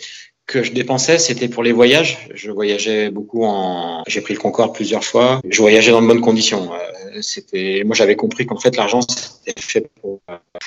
que 0.49 0.63
je 0.63 0.71
dépensais, 0.71 1.19
c'était 1.19 1.47
pour 1.47 1.61
les 1.63 1.71
voyages. 1.71 2.27
Je 2.34 2.49
voyageais 2.49 3.11
beaucoup 3.11 3.45
en. 3.45 4.03
J'ai 4.07 4.21
pris 4.21 4.34
le 4.34 4.39
Concorde 4.39 4.73
plusieurs 4.73 5.03
fois. 5.03 5.41
Je 5.47 5.61
voyageais 5.61 5.91
dans 5.91 6.01
de 6.01 6.07
bonnes 6.07 6.21
conditions. 6.21 6.73
Euh, 6.73 7.21
c'était. 7.21 7.84
Moi, 7.86 7.95
j'avais 7.95 8.15
compris 8.15 8.47
qu'en 8.47 8.57
fait, 8.57 8.75
l'argent 8.75 9.01
c'était 9.01 9.61
fait 9.61 9.89
pour, 10.01 10.19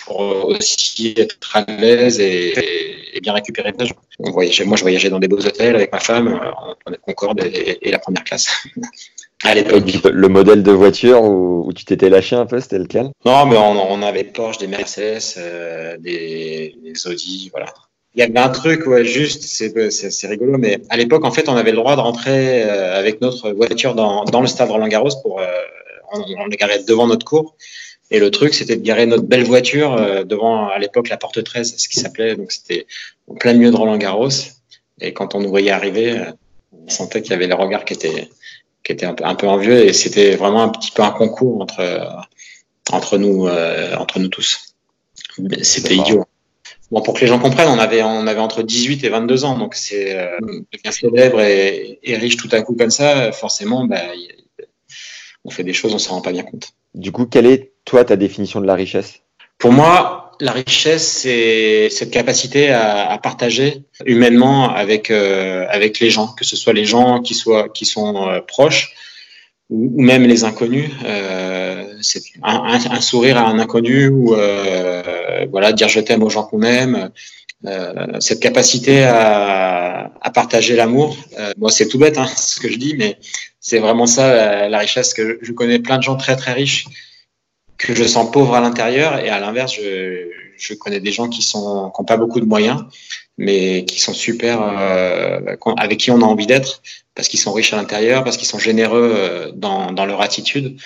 pour, 0.05 0.21
aussi 0.47 1.15
être 1.17 1.57
à 1.57 1.65
l'aise 1.69 2.21
et, 2.21 3.17
et, 3.17 3.21
bien 3.21 3.33
récupérer 3.33 3.73
On 4.21 4.31
voyageait. 4.31 4.65
Moi, 4.65 4.77
je 4.77 4.83
voyageais 4.83 5.11
dans 5.11 5.19
des 5.19 5.29
beaux 5.29 5.45
hôtels 5.45 5.75
avec 5.75 5.93
ma 5.93 6.01
femme. 6.01 6.29
On 6.29 6.75
prenait 6.77 6.97
le 6.97 7.03
Concorde 7.03 7.45
et, 7.45 7.79
et, 7.83 7.91
la 7.91 7.99
première 7.99 8.23
classe. 8.23 8.49
Le 9.45 10.29
modèle 10.29 10.63
de 10.63 10.73
voiture 10.73 11.23
où, 11.23 11.67
où 11.67 11.73
tu 11.73 11.85
t'étais 11.85 12.09
lâché 12.09 12.37
un 12.37 12.47
peu, 12.47 12.61
c'était 12.61 12.79
lequel? 12.79 13.11
Non, 13.25 13.47
mais 13.47 13.57
on, 13.57 13.93
on, 13.93 14.03
avait 14.03 14.25
Porsche, 14.25 14.59
des 14.59 14.69
Mercedes, 14.69 15.39
euh, 15.39 15.97
des, 15.99 16.75
des 16.83 17.07
Audi, 17.07 17.51
voilà. 17.53 17.67
Il 18.15 18.21
y 18.21 18.23
avait 18.23 18.39
un 18.39 18.51
truc, 18.51 18.87
ouais, 18.87 19.05
juste, 19.05 19.43
c'est 19.45 20.27
rigolo, 20.29 20.59
mais 20.59 20.81
à 20.91 20.97
l'époque, 20.99 21.25
en 21.25 21.31
fait, 21.31 21.49
on 21.49 21.57
avait 21.57 21.71
le 21.71 21.79
droit 21.79 21.97
de 21.97 22.01
rentrer 22.01 22.63
euh, 22.63 22.99
avec 22.99 23.21
notre 23.23 23.51
voiture 23.53 23.95
dans, 23.95 24.25
dans 24.25 24.43
le 24.43 24.47
stade 24.47 24.71
Roland 24.71 24.89
Garros 24.89 25.09
pour, 25.23 25.41
euh, 25.41 25.47
on, 26.13 26.21
on 26.39 26.47
les 26.47 26.57
garait 26.59 26.83
devant 26.85 27.07
notre 27.07 27.25
cour. 27.25 27.57
Et 28.11 28.19
le 28.21 28.31
truc, 28.31 28.53
c'était 28.53 28.77
de 28.77 28.83
garer 28.83 29.07
notre 29.07 29.23
belle 29.23 29.45
voiture 29.45 29.95
euh, 29.95 30.25
devant, 30.25 30.69
à 30.69 30.79
l'époque, 30.79 31.09
la 31.09 31.17
porte 31.17 31.43
13, 31.43 31.77
ce 31.79 31.89
qui 31.89 31.99
s'appelait. 31.99 32.37
Donc, 32.37 32.53
c'était 32.53 32.87
en 33.29 33.35
plein 33.35 33.55
milieu 33.55 33.71
de 33.71 33.77
Roland 33.77 33.97
Garros. 33.97 34.29
Et 35.01 35.15
quand 35.15 35.35
on 35.35 35.41
nous 35.41 35.49
voyait 35.49 35.71
arriver, 35.71 36.23
on 36.71 36.91
sentait 36.91 37.23
qu'il 37.23 37.31
y 37.31 37.35
avait 37.35 37.47
le 37.47 37.55
regard 37.55 37.87
qui 37.87 37.95
était, 37.95 38.29
qui 38.83 38.93
était 38.93 39.07
un 39.07 39.15
peu, 39.15 39.25
un 39.25 39.35
peu 39.35 39.47
envieux. 39.47 39.85
Et 39.85 39.93
c'était 39.93 40.37
vraiment 40.37 40.63
un 40.63 40.69
petit 40.69 40.91
peu 40.91 41.03
un 41.03 41.11
concours 41.11 41.63
entre, 41.63 42.25
entre 42.91 43.19
nous, 43.19 43.49
entre 43.49 44.19
nous 44.19 44.29
tous. 44.29 44.75
C'était 45.63 45.97
idiot. 45.97 46.27
Bon, 46.93 47.01
pour 47.01 47.15
que 47.15 47.21
les 47.21 47.27
gens 47.27 47.39
comprennent, 47.39 47.71
on 47.71 47.79
avait, 47.79 48.03
on 48.03 48.27
avait 48.27 48.41
entre 48.41 48.63
18 48.63 49.03
et 49.05 49.09
22 49.09 49.47
ans, 49.47 49.57
donc 49.57 49.75
c'est 49.75 50.15
euh, 50.15 50.39
quelqu'un 50.71 50.91
célèbre 50.91 51.41
et, 51.41 51.99
et, 52.03 52.17
riche 52.17 52.37
tout 52.37 52.51
à 52.53 52.61
coup 52.61 52.77
comme 52.77 52.91
ça, 52.91 53.33
forcément, 53.33 53.87
bah, 53.87 54.03
on 55.47 55.51
fait 55.51 55.65
des 55.65 55.73
choses, 55.73 55.95
on 55.95 55.99
s'en 55.99 56.17
rend 56.17 56.21
pas 56.21 56.33
bien 56.33 56.43
compte. 56.43 56.73
Du 56.95 57.11
coup, 57.11 57.25
quelle 57.25 57.47
est, 57.47 57.73
toi, 57.87 58.05
ta 58.05 58.17
définition 58.17 58.61
de 58.61 58.67
la 58.67 58.75
richesse? 58.75 59.23
Pour 59.57 59.73
moi, 59.73 60.22
la 60.41 60.53
richesse, 60.53 61.07
c'est 61.07 61.89
cette 61.91 62.11
capacité 62.11 62.71
à, 62.71 63.19
partager 63.23 63.85
humainement 64.05 64.71
avec, 64.71 65.11
euh, 65.11 65.67
avec 65.69 66.01
les 66.01 66.11
gens, 66.11 66.29
que 66.29 66.45
ce 66.45 66.57
soit 66.57 66.73
les 66.73 66.85
gens 66.85 67.21
qui, 67.21 67.41
qui 67.75 67.85
sont 67.85 68.29
euh, 68.29 68.41
proches, 68.41 68.95
ou, 69.71 70.01
même 70.01 70.25
les 70.25 70.45
inconnus. 70.45 70.91
Euh, 71.05 71.85
c'est 72.01 72.23
un, 72.43 73.01
sourire 73.01 73.39
à 73.39 73.43
un 73.43 73.59
inconnu 73.59 74.09
ou 74.09 74.35
voilà 75.51 75.73
dire 75.73 75.89
je 75.89 76.01
t'aime 76.01 76.23
aux 76.23 76.31
gens 76.31 76.45
qu'on 76.45 76.63
aime. 76.63 77.11
Cette 78.19 78.41
capacité 78.41 79.05
à, 79.05 80.11
partager 80.35 80.75
l'amour. 80.75 81.17
Moi, 81.59 81.71
c'est 81.71 81.87
tout 81.87 81.99
bête 81.99 82.19
hein, 82.19 82.27
ce 82.37 82.59
que 82.59 82.69
je 82.69 82.77
dis, 82.77 82.95
mais 82.97 83.19
c'est 83.61 83.79
vraiment 83.79 84.07
ça 84.07 84.69
la, 84.69 84.79
richesse. 84.79 85.15
Que 85.15 85.39
je 85.41 85.53
connais 85.53 85.79
plein 85.79 85.99
de 85.99 86.03
gens 86.03 86.17
très 86.17 86.37
très 86.37 86.53
riches 86.53 86.87
que 87.83 87.95
je 87.95 88.05
sens 88.05 88.31
pauvres 88.31 88.55
à 88.55 88.61
l'intérieur 88.61 89.19
et 89.19 89.29
à 89.29 89.41
l'inverse, 89.41 89.75
je, 89.75 90.75
connais 90.75 91.01
des 91.01 91.11
gens 91.11 91.29
qui 91.29 91.43
sont 91.43 91.93
n'ont 91.97 92.05
pas 92.05 92.17
beaucoup 92.17 92.41
de 92.41 92.47
moyens, 92.47 92.85
mais 93.37 93.85
qui 93.85 94.01
sont 94.01 94.15
super, 94.15 94.63
euh, 94.63 95.57
avec 95.77 95.99
qui 95.99 96.11
on 96.11 96.21
a 96.21 96.25
envie 96.25 96.47
d'être 96.47 96.83
parce 97.15 97.29
qu'ils 97.29 97.41
sont 97.41 97.53
riches 97.53 97.73
à 97.73 97.77
l'intérieur, 97.77 98.23
parce 98.25 98.37
qu'ils 98.37 98.47
sont 98.47 98.61
généreux 98.61 99.13
euh, 99.15 99.53
dans, 99.53 100.07
leur 100.07 100.21
attitude. 100.21 100.81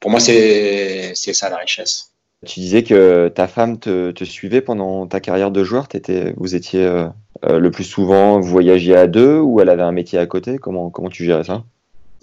Pour 0.00 0.10
moi, 0.10 0.20
c'est 0.20 1.14
ça 1.14 1.48
la 1.48 1.56
richesse. 1.56 2.12
Tu 2.44 2.60
disais 2.60 2.82
que 2.82 3.28
ta 3.34 3.48
femme 3.48 3.78
te, 3.78 4.24
suivait 4.24 4.60
pendant 4.60 5.06
ta 5.06 5.20
carrière 5.20 5.50
de 5.50 5.64
joueur. 5.64 5.88
Vous 6.36 6.54
étiez 6.54 6.84
euh, 6.84 7.08
le 7.42 7.70
plus 7.70 7.84
souvent, 7.84 8.38
vous 8.38 8.50
voyagiez 8.50 8.94
à 8.94 9.06
deux 9.06 9.38
ou 9.38 9.62
elle 9.62 9.70
avait 9.70 9.82
un 9.82 9.92
métier 9.92 10.18
à 10.18 10.26
côté? 10.26 10.58
Comment 10.58 10.90
tu 11.10 11.24
gérais 11.24 11.44
ça? 11.44 11.64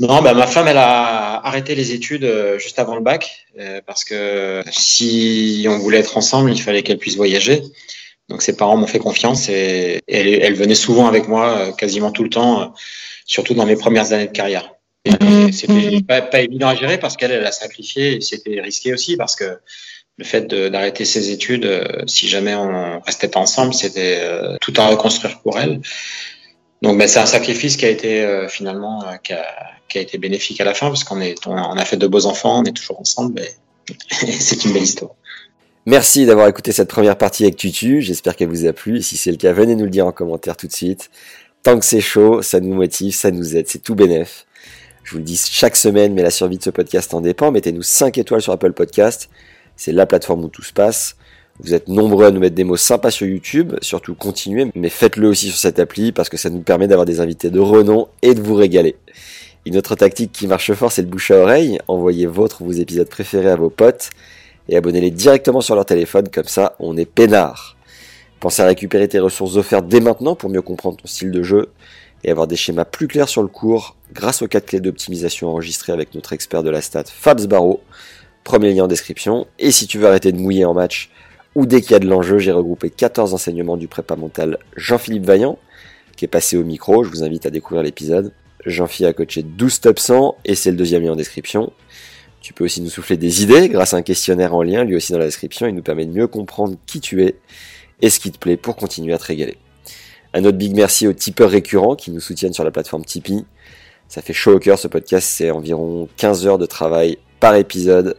Non, 0.08 0.22
bah, 0.22 0.34
ma 0.34 0.48
femme, 0.48 0.68
elle 0.68 0.78
a 0.78 1.46
arrêté 1.46 1.76
les 1.76 1.94
études 1.94 2.24
euh, 2.24 2.58
juste 2.60 2.80
avant 2.80 2.96
le 2.96 3.02
bac 3.02 3.46
euh, 3.60 3.82
parce 3.86 4.04
que 4.04 4.64
si 4.72 5.66
on 5.70 5.78
voulait 5.78 6.00
être 6.00 6.18
ensemble, 6.18 6.52
il 6.52 6.62
fallait 6.62 6.84
qu'elle 6.84 6.98
puisse 6.98 7.16
voyager. 7.16 7.62
Donc 8.30 8.42
ses 8.42 8.56
parents 8.56 8.78
m'ont 8.78 8.88
fait 8.88 9.00
confiance 9.00 9.50
et, 9.50 10.00
elle, 10.08 10.28
elle, 10.28 10.56
venait 10.56 10.76
souvent 10.76 11.08
avec 11.08 11.28
moi, 11.28 11.74
quasiment 11.78 12.12
tout 12.12 12.24
le 12.24 12.30
temps 12.30 12.74
surtout 13.26 13.54
dans 13.54 13.66
mes 13.66 13.76
premières 13.76 14.14
années 14.14 14.28
de 14.28 14.32
carrière. 14.32 14.74
Mhm. 15.06 15.52
C'était 15.52 16.02
pas, 16.02 16.22
pas, 16.22 16.42
évident 16.42 16.68
à 16.68 16.76
gérer 16.76 16.98
parce 16.98 17.18
qu'elle 17.18 17.32
elle 17.32 17.46
a 17.46 17.52
sacrifié 17.52 18.18
et 18.18 18.22
c'était 18.22 18.62
risqué 18.62 18.94
aussi 18.94 19.18
parce 19.18 19.36
que 19.36 19.60
le 20.18 20.26
fait 20.26 20.48
d'arrêter 20.48 21.06
ses 21.06 21.32
études, 21.32 21.66
euh, 21.66 22.04
si 22.06 22.28
jamais 22.28 22.54
on 22.54 23.00
restait 23.00 23.30
pas 23.30 23.40
ensemble, 23.40 23.74
c'était 23.74 24.20
euh, 24.22 24.58
tout 24.62 24.74
à 24.78 24.88
reconstruire 24.88 25.40
pour 25.40 25.58
elle. 25.58 25.82
Donc 26.82 26.98
ben, 26.98 27.08
c'est 27.08 27.20
un 27.20 27.26
sacrifice 27.26 27.78
qui 27.78 27.86
a 27.86 27.90
été 27.90 28.24
euh, 28.24 28.48
finalement 28.48 29.04
qui 29.24 29.34
a, 29.34 29.46
qui, 29.88 30.00
a, 30.00 30.02
été 30.02 30.18
bénéfique 30.18 30.60
à 30.62 30.66
la 30.66 30.74
fin 30.74 30.88
parce 30.88 31.04
qu'on 31.04 31.22
est 31.22 31.36
on 31.46 31.56
a, 31.56 31.86
fait 31.86 31.98
de 31.98 32.08
beaux 32.08 32.26
enfants, 32.26 32.62
on 32.62 32.64
est 32.64 32.72
toujours 32.72 33.00
ensemble 33.00 33.40
et 33.42 33.52
c'est 34.40 34.66
une 34.66 34.74
belle 34.74 34.84
histoire. 34.84 35.12
Merci 35.86 36.26
d'avoir 36.26 36.48
écouté 36.48 36.72
cette 36.72 36.90
première 36.90 37.18
partie 37.18 37.44
avec 37.44 37.56
Tutu, 37.56 38.02
j'espère 38.02 38.36
qu'elle 38.36 38.50
vous 38.50 38.66
a 38.66 38.74
plu 38.74 38.98
et 38.98 39.02
si 39.02 39.18
c'est 39.18 39.32
le 39.32 39.38
cas, 39.38 39.54
venez 39.54 39.76
nous 39.76 39.86
le 39.86 39.90
dire 39.90 40.08
en 40.08 40.12
commentaire 40.12 40.58
tout 40.58 40.68
de 40.68 40.74
suite. 40.74 41.10
Tant 41.64 41.78
que 41.78 41.86
c'est 41.86 42.02
chaud, 42.02 42.42
ça 42.42 42.60
nous 42.60 42.74
motive, 42.74 43.14
ça 43.14 43.30
nous 43.30 43.56
aide, 43.56 43.68
c'est 43.68 43.84
tout 43.84 43.94
bénef. 43.94 44.48
Je 45.04 45.12
vous 45.12 45.18
le 45.18 45.24
dis 45.24 45.38
chaque 45.38 45.76
semaine, 45.76 46.14
mais 46.14 46.24
la 46.24 46.32
survie 46.32 46.58
de 46.58 46.64
ce 46.64 46.70
podcast 46.70 47.14
en 47.14 47.22
dépend. 47.22 47.52
Mettez-nous 47.52 47.82
5 47.82 48.18
étoiles 48.18 48.42
sur 48.42 48.54
Apple 48.54 48.74
Podcast. 48.74 49.30
C'est 49.76 49.92
la 49.92 50.06
plateforme 50.06 50.44
où 50.44 50.48
tout 50.48 50.64
se 50.64 50.74
passe. 50.74 51.16
Vous 51.60 51.74
êtes 51.74 51.88
nombreux 51.88 52.26
à 52.26 52.32
nous 52.32 52.40
mettre 52.40 52.56
des 52.56 52.64
mots 52.64 52.78
sympas 52.78 53.12
sur 53.12 53.28
YouTube, 53.28 53.74
surtout 53.82 54.16
continuez, 54.16 54.72
mais 54.74 54.90
faites-le 54.90 55.28
aussi 55.28 55.50
sur 55.50 55.58
cette 55.58 55.80
appli 55.80 56.12
parce 56.12 56.30
que 56.30 56.38
ça 56.38 56.50
nous 56.50 56.62
permet 56.62 56.88
d'avoir 56.88 57.06
des 57.06 57.20
invités 57.20 57.50
de 57.52 57.60
renom 57.60 58.08
et 58.22 58.34
de 58.34 58.42
vous 58.42 58.56
régaler. 58.56 58.96
Une 59.66 59.78
autre 59.78 59.96
tactique 59.96 60.32
qui 60.32 60.48
marche 60.48 60.74
fort, 60.74 60.92
c'est 60.92 61.04
le 61.04 61.08
bouche 61.08 61.30
à 61.30 61.38
oreille. 61.38 61.78
Envoyez 61.88 62.26
votre 62.26 62.62
ou 62.64 62.66
vos 62.66 62.72
épisodes 62.72 63.08
préférés 63.08 63.52
à 63.52 63.56
vos 63.56 63.70
potes 63.70 64.10
et 64.70 64.76
abonnez-les 64.76 65.12
directement 65.12 65.62
sur 65.62 65.76
leur 65.76 65.86
téléphone, 65.86 66.30
comme 66.30 66.46
ça 66.46 66.76
on 66.80 66.98
est 66.98 67.06
peinard. 67.06 67.78
Pensez 68.40 68.64
à 68.64 68.66
récupérer 68.66 69.08
tes 69.08 69.20
ressources 69.20 69.56
offertes 69.56 69.88
dès 69.88 70.00
maintenant 70.00 70.36
pour 70.36 70.50
mieux 70.50 70.64
comprendre 70.64 70.98
ton 70.98 71.08
style 71.08 71.30
de 71.30 71.44
jeu 71.44 71.70
et 72.24 72.32
avoir 72.32 72.48
des 72.48 72.56
schémas 72.56 72.86
plus 72.86 73.08
clairs 73.08 73.30
sur 73.30 73.44
le 73.44 73.48
cours 73.48 73.96
grâce 74.14 74.42
aux 74.42 74.48
4 74.48 74.66
clés 74.66 74.80
d'optimisation 74.80 75.50
enregistrées 75.50 75.94
avec 75.94 76.16
notre 76.16 76.34
expert 76.34 76.64
de 76.64 76.72
la 76.72 76.82
stat 76.82 77.04
Fabs 77.06 77.46
Barreau. 77.46 77.82
Premier 78.44 78.74
lien 78.74 78.86
en 78.86 78.88
description. 78.88 79.46
Et 79.60 79.70
si 79.70 79.86
tu 79.86 80.00
veux 80.00 80.08
arrêter 80.08 80.32
de 80.32 80.40
mouiller 80.40 80.66
en 80.66 80.74
match 80.74 81.11
ou 81.56 81.66
dès 81.66 81.82
qu'il 81.82 81.92
y 81.92 81.96
a 81.96 82.00
de 82.00 82.08
l'enjeu, 82.08 82.38
j'ai 82.38 82.52
regroupé 82.52 82.90
14 82.90 83.34
enseignements 83.34 83.78
du 83.78 83.88
prépa 83.88 84.16
mental 84.16 84.58
Jean-Philippe 84.76 85.26
Vaillant, 85.26 85.58
qui 86.16 86.26
est 86.26 86.30
passé 86.30 86.58
au 86.58 86.64
micro, 86.64 87.04
je 87.04 87.10
vous 87.10 87.24
invite 87.24 87.46
à 87.46 87.50
découvrir 87.50 87.84
l'épisode. 87.84 88.34
Jean-Philippe 88.66 89.10
a 89.10 89.14
coaché 89.14 89.44
12 89.44 89.82
top 89.82 90.00
100 90.00 90.38
et 90.46 90.56
c'est 90.56 90.72
le 90.72 90.78
deuxième 90.78 91.04
lien 91.04 91.14
en 91.14 91.16
description. 91.16 91.72
Tu 92.42 92.54
peux 92.54 92.64
aussi 92.64 92.82
nous 92.82 92.90
souffler 92.90 93.18
des 93.18 93.44
idées 93.44 93.70
grâce 93.70 93.94
à 93.94 93.98
un 93.98 94.02
questionnaire 94.02 94.56
en 94.56 94.64
lien, 94.64 94.84
lui 94.84 94.96
aussi 94.96 95.12
dans 95.12 95.20
la 95.20 95.26
description, 95.26 95.68
il 95.68 95.76
nous 95.76 95.84
permet 95.84 96.06
de 96.06 96.12
mieux 96.12 96.28
comprendre 96.28 96.76
qui 96.86 97.00
tu 97.00 97.24
es 97.24 97.36
et 98.02 98.10
ce 98.10 98.20
qui 98.20 98.32
te 98.32 98.40
plaît 98.40 98.58
pour 98.58 98.76
continuer 98.76 99.14
à 99.14 99.18
te 99.18 99.26
régaler. 99.26 99.58
Un 100.34 100.46
autre 100.46 100.58
big 100.58 100.76
merci 100.76 101.08
aux 101.08 101.14
tipeurs 101.14 101.50
récurrents 101.50 101.96
qui 101.96 102.10
nous 102.10 102.22
soutiennent 102.22 102.54
sur 102.54 102.64
la 102.64 102.72
plateforme 102.72 103.04
Tipeee. 103.04 103.46
Ça 104.08 104.22
fait 104.22 104.34
chaud 104.34 104.56
au 104.56 104.60
cœur 104.60 104.80
ce 104.80 104.88
podcast, 104.88 105.28
c'est 105.28 105.52
environ 105.52 106.08
15 106.18 106.48
heures 106.48 106.58
de 106.58 106.66
travail 106.66 107.18
par 107.40 107.56
épisode. 107.56 108.18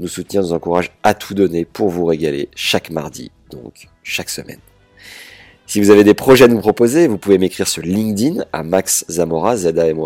Nous 0.00 0.08
soutient, 0.08 0.42
nous 0.42 0.52
encourage 0.52 0.90
à 1.02 1.14
tout 1.14 1.34
donner 1.34 1.64
pour 1.64 1.88
vous 1.88 2.04
régaler 2.04 2.48
chaque 2.54 2.90
mardi, 2.90 3.30
donc 3.50 3.88
chaque 4.02 4.30
semaine. 4.30 4.58
Si 5.66 5.80
vous 5.80 5.90
avez 5.90 6.04
des 6.04 6.14
projets 6.14 6.44
à 6.44 6.48
nous 6.48 6.60
proposer, 6.60 7.06
vous 7.06 7.18
pouvez 7.18 7.38
m'écrire 7.38 7.68
sur 7.68 7.82
LinkedIn 7.82 8.44
à 8.52 8.62
Max 8.62 9.04
Zamora, 9.08 9.56
z 9.56 9.66
a 9.78 9.86
m. 9.86 9.98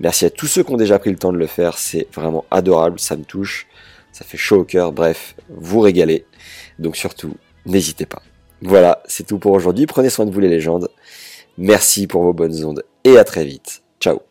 Merci 0.00 0.24
à 0.24 0.30
tous 0.30 0.46
ceux 0.46 0.62
qui 0.62 0.72
ont 0.72 0.76
déjà 0.76 0.98
pris 0.98 1.10
le 1.10 1.16
temps 1.16 1.32
de 1.32 1.38
le 1.38 1.46
faire, 1.46 1.76
c'est 1.76 2.06
vraiment 2.14 2.44
adorable, 2.50 2.98
ça 2.98 3.16
me 3.16 3.24
touche, 3.24 3.66
ça 4.12 4.24
fait 4.24 4.38
chaud 4.38 4.60
au 4.60 4.64
cœur, 4.64 4.92
bref, 4.92 5.34
vous 5.48 5.80
régalez. 5.80 6.24
Donc 6.78 6.96
surtout, 6.96 7.34
n'hésitez 7.66 8.06
pas. 8.06 8.22
Voilà, 8.62 9.02
c'est 9.06 9.26
tout 9.26 9.38
pour 9.38 9.52
aujourd'hui, 9.52 9.86
prenez 9.86 10.10
soin 10.10 10.26
de 10.26 10.30
vous 10.30 10.40
les 10.40 10.48
légendes. 10.48 10.88
Merci 11.56 12.06
pour 12.06 12.22
vos 12.22 12.32
bonnes 12.32 12.64
ondes 12.64 12.84
et 13.04 13.18
à 13.18 13.24
très 13.24 13.44
vite. 13.44 13.82
Ciao 14.00 14.27